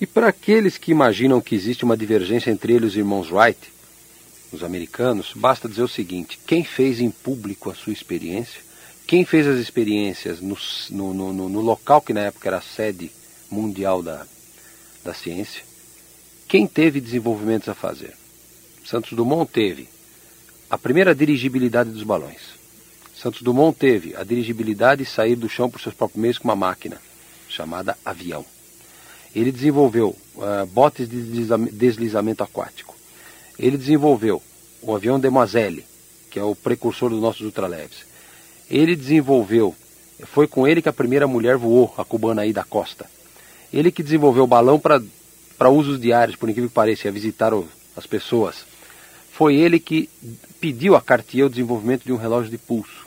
E 0.00 0.06
para 0.06 0.28
aqueles 0.28 0.78
que 0.78 0.92
imaginam 0.92 1.40
que 1.40 1.54
existe 1.54 1.84
uma 1.84 1.96
divergência 1.96 2.50
entre 2.50 2.72
ele 2.72 2.84
e 2.84 2.88
os 2.88 2.96
irmãos 2.96 3.30
Wright, 3.32 3.58
os 4.52 4.62
americanos, 4.62 5.32
basta 5.34 5.68
dizer 5.68 5.82
o 5.82 5.88
seguinte: 5.88 6.38
quem 6.46 6.62
fez 6.62 7.00
em 7.00 7.10
público 7.10 7.70
a 7.70 7.74
sua 7.74 7.92
experiência, 7.92 8.60
quem 9.06 9.24
fez 9.24 9.46
as 9.46 9.58
experiências 9.58 10.40
no, 10.40 10.56
no, 10.90 11.32
no, 11.32 11.48
no 11.48 11.60
local 11.60 12.00
que 12.00 12.12
na 12.12 12.20
época 12.20 12.48
era 12.48 12.58
a 12.58 12.62
sede 12.62 13.10
mundial 13.50 14.02
da, 14.02 14.24
da 15.04 15.12
ciência, 15.12 15.62
quem 16.46 16.66
teve 16.66 17.00
desenvolvimentos 17.00 17.68
a 17.68 17.74
fazer? 17.74 18.14
Santos 18.84 19.12
Dumont 19.12 19.50
teve 19.50 19.88
a 20.70 20.78
primeira 20.78 21.14
dirigibilidade 21.14 21.90
dos 21.90 22.04
balões. 22.04 22.56
Santos 23.20 23.42
Dumont 23.42 23.76
teve 23.76 24.14
a 24.14 24.22
dirigibilidade 24.22 25.02
de 25.02 25.10
sair 25.10 25.34
do 25.34 25.48
chão 25.48 25.68
por 25.68 25.80
seus 25.80 25.94
próprios 25.94 26.22
meios 26.22 26.38
com 26.38 26.46
uma 26.46 26.56
máquina 26.56 27.00
chamada 27.48 27.98
avião. 28.04 28.46
Ele 29.34 29.52
desenvolveu 29.52 30.16
uh, 30.36 30.66
botes 30.66 31.08
de 31.08 31.46
deslizamento 31.70 32.42
aquático. 32.42 32.96
Ele 33.58 33.76
desenvolveu 33.76 34.42
o 34.80 34.94
avião 34.94 35.18
Demoiselle, 35.18 35.84
que 36.30 36.38
é 36.38 36.42
o 36.42 36.54
precursor 36.54 37.10
dos 37.10 37.20
nossos 37.20 37.42
ultraleves. 37.42 38.06
Ele 38.70 38.94
desenvolveu, 38.94 39.74
foi 40.24 40.46
com 40.46 40.66
ele 40.66 40.82
que 40.82 40.88
a 40.88 40.92
primeira 40.92 41.26
mulher 41.26 41.56
voou, 41.56 41.92
a 41.96 42.04
cubana 42.04 42.42
aí 42.42 42.52
da 42.52 42.64
Costa. 42.64 43.06
Ele 43.72 43.90
que 43.90 44.02
desenvolveu 44.02 44.44
o 44.44 44.46
balão 44.46 44.78
para 44.78 45.70
usos 45.70 46.00
diários, 46.00 46.36
por 46.36 46.48
incrível 46.48 46.68
que 46.68 46.74
pareça, 46.74 47.08
a 47.08 47.12
visitar 47.12 47.52
o, 47.52 47.68
as 47.96 48.06
pessoas. 48.06 48.64
Foi 49.32 49.56
ele 49.56 49.78
que 49.78 50.08
pediu 50.60 50.96
a 50.96 51.00
Cartier 51.00 51.46
o 51.46 51.50
desenvolvimento 51.50 52.04
de 52.04 52.12
um 52.12 52.16
relógio 52.16 52.50
de 52.50 52.58
pulso. 52.58 53.06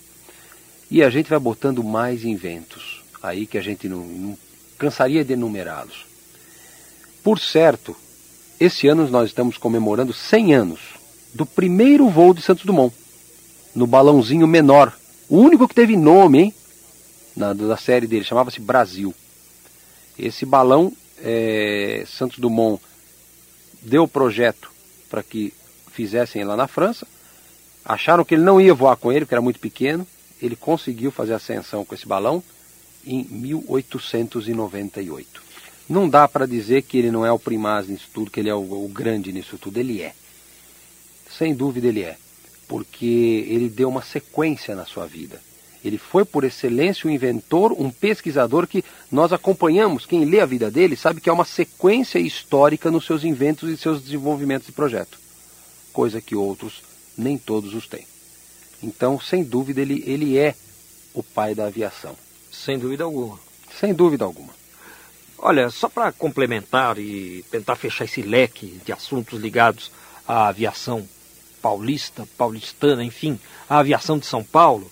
E 0.89 1.01
a 1.01 1.09
gente 1.09 1.29
vai 1.29 1.39
botando 1.39 1.83
mais 1.83 2.23
inventos 2.23 3.01
aí 3.21 3.45
que 3.45 3.57
a 3.57 3.61
gente 3.61 3.87
não, 3.87 4.03
não 4.03 4.37
cansaria 4.77 5.23
de 5.23 5.33
enumerá-los. 5.33 6.10
Por 7.23 7.39
certo, 7.39 7.95
esse 8.59 8.87
ano 8.87 9.07
nós 9.09 9.29
estamos 9.29 9.57
comemorando 9.57 10.13
100 10.13 10.55
anos 10.55 10.79
do 11.33 11.45
primeiro 11.45 12.09
voo 12.09 12.33
de 12.33 12.41
Santos 12.41 12.65
Dumont, 12.65 12.93
no 13.73 13.87
balãozinho 13.87 14.47
menor, 14.47 14.93
o 15.29 15.37
único 15.37 15.67
que 15.67 15.75
teve 15.75 15.95
nome, 15.95 16.39
hein? 16.39 16.53
Na, 17.35 17.53
da 17.53 17.77
série 17.77 18.05
dele, 18.05 18.25
chamava-se 18.25 18.59
Brasil. 18.59 19.15
Esse 20.19 20.45
balão, 20.45 20.91
é, 21.19 22.03
Santos 22.05 22.37
Dumont 22.37 22.81
deu 23.81 24.03
o 24.03 24.07
projeto 24.07 24.69
para 25.09 25.23
que 25.23 25.53
fizessem 25.91 26.43
lá 26.43 26.57
na 26.57 26.67
França. 26.67 27.07
Acharam 27.85 28.25
que 28.25 28.35
ele 28.35 28.43
não 28.43 28.59
ia 28.59 28.73
voar 28.73 28.97
com 28.97 29.11
ele, 29.11 29.21
porque 29.21 29.33
era 29.33 29.41
muito 29.41 29.59
pequeno. 29.59 30.05
Ele 30.41 30.55
conseguiu 30.55 31.11
fazer 31.11 31.33
ascensão 31.33 31.85
com 31.85 31.95
esse 31.95 32.07
balão 32.07 32.43
em 33.05 33.25
1898. 33.29 35.50
Não 35.89 36.09
dá 36.09 36.27
para 36.27 36.45
dizer 36.45 36.83
que 36.83 36.97
ele 36.97 37.11
não 37.11 37.25
é 37.25 37.31
o 37.31 37.39
primaz 37.39 37.87
nisso 37.87 38.07
tudo, 38.13 38.31
que 38.31 38.39
ele 38.39 38.49
é 38.49 38.55
o, 38.55 38.85
o 38.85 38.87
grande 38.87 39.31
nisso 39.31 39.57
tudo. 39.57 39.77
Ele 39.77 40.01
é. 40.01 40.13
Sem 41.37 41.53
dúvida 41.53 41.87
ele 41.87 42.01
é. 42.01 42.17
Porque 42.67 43.45
ele 43.49 43.69
deu 43.69 43.89
uma 43.89 44.01
sequência 44.01 44.75
na 44.75 44.85
sua 44.85 45.05
vida. 45.05 45.41
Ele 45.83 45.97
foi, 45.97 46.23
por 46.23 46.43
excelência, 46.43 47.09
um 47.09 47.13
inventor, 47.13 47.73
um 47.73 47.89
pesquisador 47.89 48.67
que 48.67 48.85
nós 49.11 49.33
acompanhamos. 49.33 50.05
Quem 50.05 50.25
lê 50.25 50.39
a 50.39 50.45
vida 50.45 50.69
dele 50.69 50.95
sabe 50.95 51.19
que 51.19 51.29
é 51.29 51.33
uma 51.33 51.45
sequência 51.45 52.19
histórica 52.19 52.91
nos 52.91 53.05
seus 53.05 53.23
inventos 53.23 53.67
e 53.69 53.75
seus 53.75 54.01
desenvolvimentos 54.01 54.67
de 54.67 54.73
projeto. 54.73 55.19
Coisa 55.91 56.21
que 56.21 56.35
outros, 56.35 56.83
nem 57.17 57.37
todos 57.37 57.73
os 57.73 57.87
têm. 57.87 58.05
Então, 58.81 59.19
sem 59.19 59.43
dúvida, 59.43 59.81
ele, 59.81 60.03
ele 60.05 60.37
é 60.37 60.55
o 61.13 61.23
pai 61.23 61.55
da 61.55 61.65
aviação. 61.65 62.15
Sem 62.51 62.77
dúvida 62.77 63.03
alguma. 63.03 63.39
Sem 63.79 63.93
dúvida 63.93 64.23
alguma. 64.23 64.60
Olha, 65.41 65.69
só 65.71 65.89
para 65.89 66.11
complementar 66.11 66.99
e 66.99 67.43
tentar 67.49 67.75
fechar 67.75 68.05
esse 68.05 68.21
leque 68.21 68.79
de 68.85 68.93
assuntos 68.93 69.39
ligados 69.39 69.91
à 70.27 70.47
aviação 70.47 71.07
paulista, 71.61 72.27
paulistana, 72.37 73.03
enfim, 73.03 73.39
à 73.69 73.79
aviação 73.79 74.19
de 74.19 74.25
São 74.25 74.43
Paulo, 74.43 74.89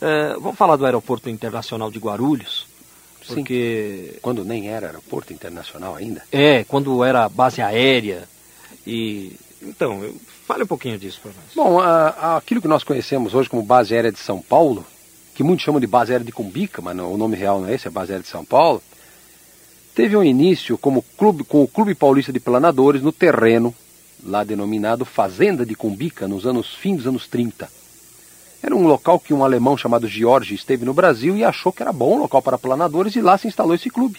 é, 0.00 0.34
vamos 0.34 0.56
falar 0.56 0.76
do 0.76 0.86
Aeroporto 0.86 1.28
Internacional 1.28 1.90
de 1.90 1.98
Guarulhos. 1.98 2.66
Porque. 3.26 4.10
Sim. 4.14 4.18
Quando 4.22 4.44
nem 4.44 4.68
era 4.68 4.86
aeroporto 4.86 5.32
internacional 5.32 5.94
ainda? 5.94 6.22
É, 6.32 6.64
quando 6.64 7.04
era 7.04 7.28
base 7.28 7.60
aérea. 7.60 8.28
E. 8.86 9.36
Então, 9.62 10.02
fale 10.46 10.62
um 10.62 10.66
pouquinho 10.66 10.98
disso 10.98 11.20
para 11.22 11.32
nós. 11.32 11.54
Bom, 11.54 11.80
a, 11.80 12.38
aquilo 12.38 12.62
que 12.62 12.68
nós 12.68 12.82
conhecemos 12.82 13.34
hoje 13.34 13.48
como 13.48 13.62
base 13.62 13.94
aérea 13.94 14.10
de 14.10 14.18
São 14.18 14.40
Paulo, 14.40 14.86
que 15.34 15.42
muitos 15.42 15.64
chamam 15.64 15.80
de 15.80 15.86
base 15.86 16.12
aérea 16.12 16.24
de 16.24 16.32
Cumbica, 16.32 16.80
mas 16.80 16.96
não, 16.96 17.12
o 17.12 17.18
nome 17.18 17.36
real 17.36 17.60
não 17.60 17.68
é 17.68 17.74
esse, 17.74 17.86
é 17.86 17.90
base 17.90 18.10
aérea 18.10 18.22
de 18.22 18.30
São 18.30 18.42
Paulo, 18.42 18.82
teve 20.00 20.16
um 20.16 20.24
início 20.24 20.78
como 20.78 21.04
clube, 21.14 21.44
com 21.44 21.62
o 21.62 21.68
Clube 21.68 21.94
Paulista 21.94 22.32
de 22.32 22.40
Planadores 22.40 23.02
no 23.02 23.12
terreno, 23.12 23.74
lá 24.24 24.42
denominado 24.42 25.04
Fazenda 25.04 25.66
de 25.66 25.74
Cumbica, 25.74 26.26
nos 26.26 26.46
anos 26.46 26.74
fim 26.74 26.96
dos 26.96 27.06
anos 27.06 27.28
30. 27.28 27.68
Era 28.62 28.74
um 28.74 28.86
local 28.86 29.20
que 29.20 29.34
um 29.34 29.44
alemão 29.44 29.76
chamado 29.76 30.08
George 30.08 30.54
esteve 30.54 30.86
no 30.86 30.94
Brasil 30.94 31.36
e 31.36 31.44
achou 31.44 31.70
que 31.70 31.82
era 31.82 31.92
bom 31.92 32.16
local 32.16 32.40
para 32.40 32.56
planadores 32.56 33.14
e 33.14 33.20
lá 33.20 33.36
se 33.36 33.46
instalou 33.46 33.74
esse 33.74 33.90
clube, 33.90 34.18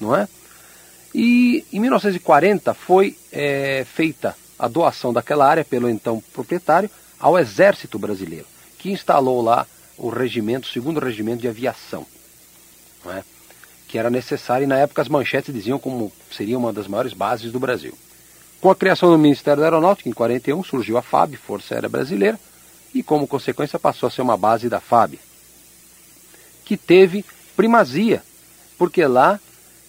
não 0.00 0.14
é? 0.14 0.28
E 1.12 1.64
em 1.72 1.80
1940 1.80 2.72
foi 2.72 3.16
é, 3.32 3.84
feita 3.92 4.36
a 4.56 4.68
doação 4.68 5.12
daquela 5.12 5.44
área 5.44 5.64
pelo 5.64 5.90
então 5.90 6.22
proprietário 6.32 6.88
ao 7.18 7.36
Exército 7.36 7.98
Brasileiro, 7.98 8.46
que 8.78 8.92
instalou 8.92 9.42
lá 9.42 9.66
o 9.98 10.08
regimento, 10.08 10.68
o 10.68 10.72
segundo 10.72 11.00
regimento 11.00 11.40
de 11.40 11.48
aviação. 11.48 12.06
Não 13.04 13.10
é? 13.12 13.24
Que 13.90 13.98
era 13.98 14.08
necessário 14.08 14.62
e 14.62 14.68
na 14.68 14.78
época 14.78 15.02
as 15.02 15.08
manchetes 15.08 15.52
diziam 15.52 15.76
como 15.76 16.12
seria 16.30 16.56
uma 16.56 16.72
das 16.72 16.86
maiores 16.86 17.12
bases 17.12 17.50
do 17.50 17.58
Brasil. 17.58 17.92
Com 18.60 18.70
a 18.70 18.76
criação 18.76 19.10
do 19.10 19.18
Ministério 19.18 19.58
da 19.58 19.66
Aeronáutica, 19.66 20.08
em 20.08 20.12
41, 20.12 20.62
surgiu 20.62 20.96
a 20.96 21.02
FAB, 21.02 21.34
Força 21.34 21.74
Aérea 21.74 21.88
Brasileira, 21.88 22.38
e 22.94 23.02
como 23.02 23.26
consequência 23.26 23.80
passou 23.80 24.06
a 24.06 24.10
ser 24.10 24.22
uma 24.22 24.36
base 24.36 24.68
da 24.68 24.78
FAB, 24.78 25.18
que 26.64 26.76
teve 26.76 27.24
primazia, 27.56 28.22
porque 28.78 29.04
lá 29.04 29.40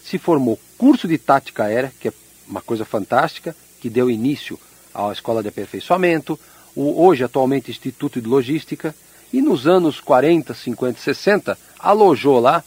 se 0.03 0.17
formou 0.17 0.59
curso 0.79 1.07
de 1.07 1.19
tática 1.19 1.65
aérea, 1.65 1.93
que 1.99 2.07
é 2.07 2.13
uma 2.47 2.61
coisa 2.61 2.83
fantástica, 2.83 3.55
que 3.79 3.87
deu 3.87 4.09
início 4.09 4.59
à 4.95 5.11
escola 5.11 5.43
de 5.43 5.49
aperfeiçoamento, 5.49 6.39
o 6.75 7.05
hoje 7.05 7.23
atualmente 7.23 7.69
Instituto 7.69 8.19
de 8.19 8.27
Logística, 8.27 8.95
e 9.31 9.43
nos 9.43 9.67
anos 9.67 9.99
40, 9.99 10.55
50, 10.55 10.99
60 10.99 11.57
alojou 11.77 12.39
lá 12.39 12.63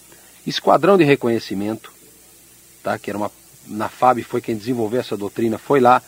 Esquadrão 0.47 0.97
de 0.97 1.05
Reconhecimento, 1.05 1.93
tá? 2.83 2.99
que 2.99 3.11
era 3.11 3.19
uma, 3.19 3.31
na 3.67 3.89
FAB 3.89 4.23
foi 4.23 4.41
quem 4.41 4.57
desenvolveu 4.57 5.01
essa 5.01 5.17
doutrina, 5.17 5.59
foi 5.59 5.81
lá. 5.81 6.03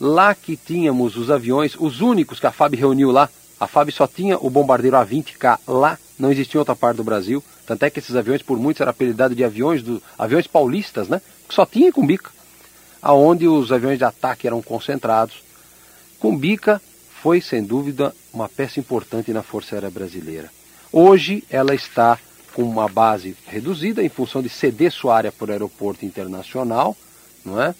Lá 0.00 0.34
que 0.34 0.56
tínhamos 0.56 1.16
os 1.16 1.30
aviões, 1.30 1.76
os 1.78 2.00
únicos 2.00 2.40
que 2.40 2.46
a 2.46 2.52
FAB 2.52 2.74
reuniu 2.74 3.10
lá, 3.10 3.28
a 3.60 3.66
FAB 3.66 3.90
só 3.90 4.06
tinha 4.06 4.38
o 4.38 4.48
bombardeiro 4.48 4.96
A-20K 4.96 5.58
lá, 5.68 5.98
não 6.18 6.32
existia 6.32 6.58
outra 6.58 6.74
parte 6.74 6.96
do 6.96 7.04
Brasil. 7.04 7.44
Tanto 7.66 7.84
é 7.84 7.90
que 7.90 7.98
esses 7.98 8.16
aviões, 8.16 8.42
por 8.42 8.58
muitos, 8.58 8.80
eram 8.80 8.90
apelidados 8.90 9.36
de 9.36 9.44
aviões, 9.44 9.82
do, 9.82 10.02
aviões 10.18 10.46
paulistas, 10.46 11.08
né? 11.08 11.20
Que 11.46 11.54
só 11.54 11.66
tinha 11.66 11.92
Cumbica, 11.92 12.30
aonde 13.02 13.46
os 13.46 13.70
aviões 13.70 13.98
de 13.98 14.04
ataque 14.04 14.46
eram 14.46 14.62
concentrados. 14.62 15.42
Cumbica 16.18 16.80
foi, 17.22 17.40
sem 17.40 17.62
dúvida, 17.62 18.14
uma 18.32 18.48
peça 18.48 18.80
importante 18.80 19.30
na 19.32 19.42
Força 19.42 19.74
Aérea 19.74 19.90
Brasileira. 19.90 20.50
Hoje 20.90 21.44
ela 21.50 21.74
está 21.74 22.18
com 22.54 22.62
uma 22.62 22.88
base 22.88 23.36
reduzida 23.46 24.02
em 24.02 24.08
função 24.08 24.42
de 24.42 24.48
ceder 24.48 24.92
sua 24.92 25.16
área 25.16 25.32
o 25.38 25.50
aeroporto 25.50 26.04
internacional, 26.04 26.96
não 27.44 27.60
é? 27.60 27.74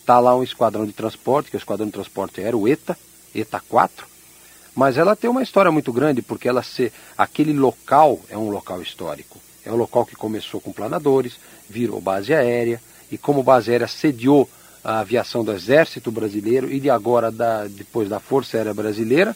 Está 0.00 0.20
lá 0.20 0.36
um 0.36 0.42
esquadrão 0.42 0.84
de 0.84 0.92
transporte, 0.92 1.50
que 1.50 1.56
é 1.56 1.58
o 1.58 1.60
esquadrão 1.60 1.86
de 1.86 1.92
transporte 1.92 2.40
aéreo, 2.40 2.60
o 2.60 2.68
ETA, 2.68 2.96
ETA 3.34 3.60
4, 3.68 4.06
mas 4.74 4.98
ela 4.98 5.14
tem 5.14 5.30
uma 5.30 5.42
história 5.42 5.70
muito 5.70 5.92
grande, 5.92 6.20
porque 6.20 6.48
ela 6.48 6.62
se, 6.62 6.92
aquele 7.16 7.52
local 7.52 8.20
é 8.28 8.36
um 8.36 8.50
local 8.50 8.82
histórico. 8.82 9.38
É 9.64 9.72
um 9.72 9.76
local 9.76 10.04
que 10.04 10.16
começou 10.16 10.60
com 10.60 10.72
planadores, 10.72 11.36
virou 11.70 12.00
base 12.00 12.34
aérea, 12.34 12.82
e 13.10 13.16
como 13.16 13.42
base 13.42 13.70
aérea 13.70 13.88
sediou 13.88 14.48
a 14.82 15.00
aviação 15.00 15.42
do 15.42 15.52
Exército 15.52 16.10
Brasileiro 16.10 16.70
e 16.70 16.78
de 16.78 16.90
agora 16.90 17.30
da, 17.30 17.66
depois 17.66 18.08
da 18.08 18.20
Força 18.20 18.58
Aérea 18.58 18.74
Brasileira, 18.74 19.34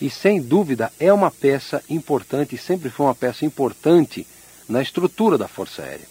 e 0.00 0.08
sem 0.08 0.40
dúvida 0.40 0.92
é 0.98 1.12
uma 1.12 1.30
peça 1.30 1.82
importante, 1.88 2.56
sempre 2.56 2.90
foi 2.90 3.06
uma 3.06 3.14
peça 3.14 3.44
importante 3.44 4.26
na 4.68 4.82
estrutura 4.82 5.36
da 5.36 5.48
Força 5.48 5.82
Aérea. 5.82 6.06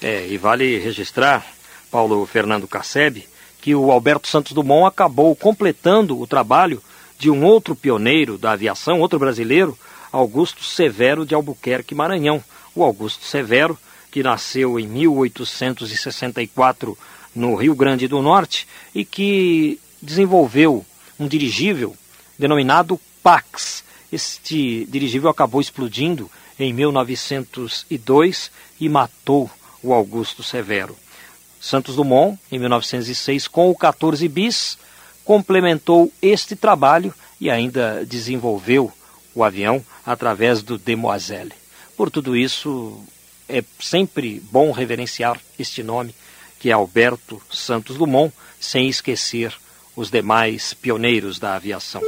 É, 0.00 0.26
e 0.26 0.36
vale 0.36 0.78
registrar, 0.78 1.46
Paulo 1.90 2.26
Fernando 2.26 2.68
Casseb, 2.68 3.26
que 3.60 3.74
o 3.74 3.90
Alberto 3.92 4.28
Santos 4.28 4.52
Dumont 4.52 4.86
acabou 4.86 5.34
completando 5.36 6.20
o 6.20 6.26
trabalho 6.26 6.82
de 7.18 7.30
um 7.30 7.44
outro 7.44 7.76
pioneiro 7.76 8.36
da 8.36 8.52
aviação, 8.52 9.00
outro 9.00 9.18
brasileiro, 9.18 9.78
Augusto 10.10 10.62
Severo 10.64 11.24
de 11.24 11.34
Albuquerque, 11.34 11.94
Maranhão. 11.94 12.44
O 12.74 12.82
Augusto 12.82 13.24
Severo, 13.24 13.78
que 14.10 14.22
nasceu 14.22 14.80
em 14.80 14.86
1864 14.86 16.98
no 17.34 17.54
Rio 17.54 17.74
Grande 17.74 18.06
do 18.08 18.20
Norte 18.20 18.68
e 18.94 19.04
que 19.04 19.78
desenvolveu 20.02 20.84
um 21.18 21.26
dirigível 21.28 21.96
denominado 22.38 23.00
Pax. 23.22 23.84
Este 24.10 24.84
dirigível 24.86 25.30
acabou 25.30 25.60
explodindo 25.60 26.30
em 26.58 26.72
1902 26.72 28.50
e 28.80 28.88
matou 28.88 29.50
o 29.82 29.92
Augusto 29.92 30.42
Severo. 30.42 30.96
Santos 31.60 31.96
Dumont, 31.96 32.38
em 32.50 32.58
1906, 32.58 33.48
com 33.48 33.70
o 33.70 33.74
14 33.74 34.26
bis, 34.28 34.76
complementou 35.24 36.12
este 36.20 36.56
trabalho 36.56 37.14
e 37.40 37.50
ainda 37.50 38.04
desenvolveu 38.04 38.92
o 39.34 39.44
avião 39.44 39.84
através 40.04 40.62
do 40.62 40.76
Demoiselle. 40.76 41.52
Por 41.96 42.10
tudo 42.10 42.36
isso, 42.36 43.00
é 43.48 43.62
sempre 43.78 44.42
bom 44.50 44.72
reverenciar 44.72 45.40
este 45.58 45.82
nome, 45.82 46.14
que 46.58 46.70
é 46.70 46.72
Alberto 46.72 47.40
Santos 47.50 47.96
Dumont, 47.96 48.34
sem 48.58 48.88
esquecer 48.88 49.54
os 49.96 50.10
demais 50.10 50.74
pioneiros 50.74 51.38
da 51.38 51.54
aviação. 51.54 52.02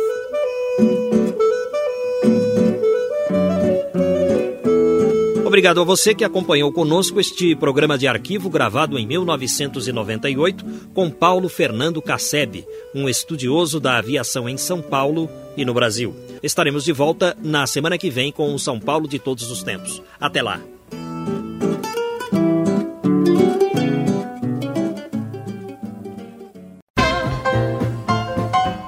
Obrigado 5.55 5.81
a 5.81 5.85
você 5.85 6.13
que 6.13 6.25
acompanhou 6.25 6.73
conosco 6.73 7.21
este 7.21 7.55
programa 7.55 7.97
de 7.97 8.09
arquivo 8.09 8.51
gravado 8.51 8.99
em 8.99 9.07
1998 9.07 10.65
com 10.93 11.09
Paulo 11.09 11.49
Fernando 11.49 12.03
Casseb, 12.03 12.67
um 12.93 13.09
estudioso 13.09 13.79
da 13.79 13.97
aviação 13.99 14.49
em 14.49 14.57
São 14.57 14.83
Paulo 14.83 15.31
e 15.57 15.65
no 15.65 15.73
Brasil. 15.73 16.13
Estaremos 16.43 16.83
de 16.83 16.91
volta 16.91 17.37
na 17.41 17.69
semana 17.69 17.97
que 17.97 18.11
vem 18.11 18.33
com 18.33 18.53
o 18.53 18.59
São 18.59 18.81
Paulo 18.81 19.07
de 19.07 19.21
todos 19.21 19.49
os 19.49 19.63
tempos. 19.63 20.03
Até 20.19 20.43
lá! 20.43 20.74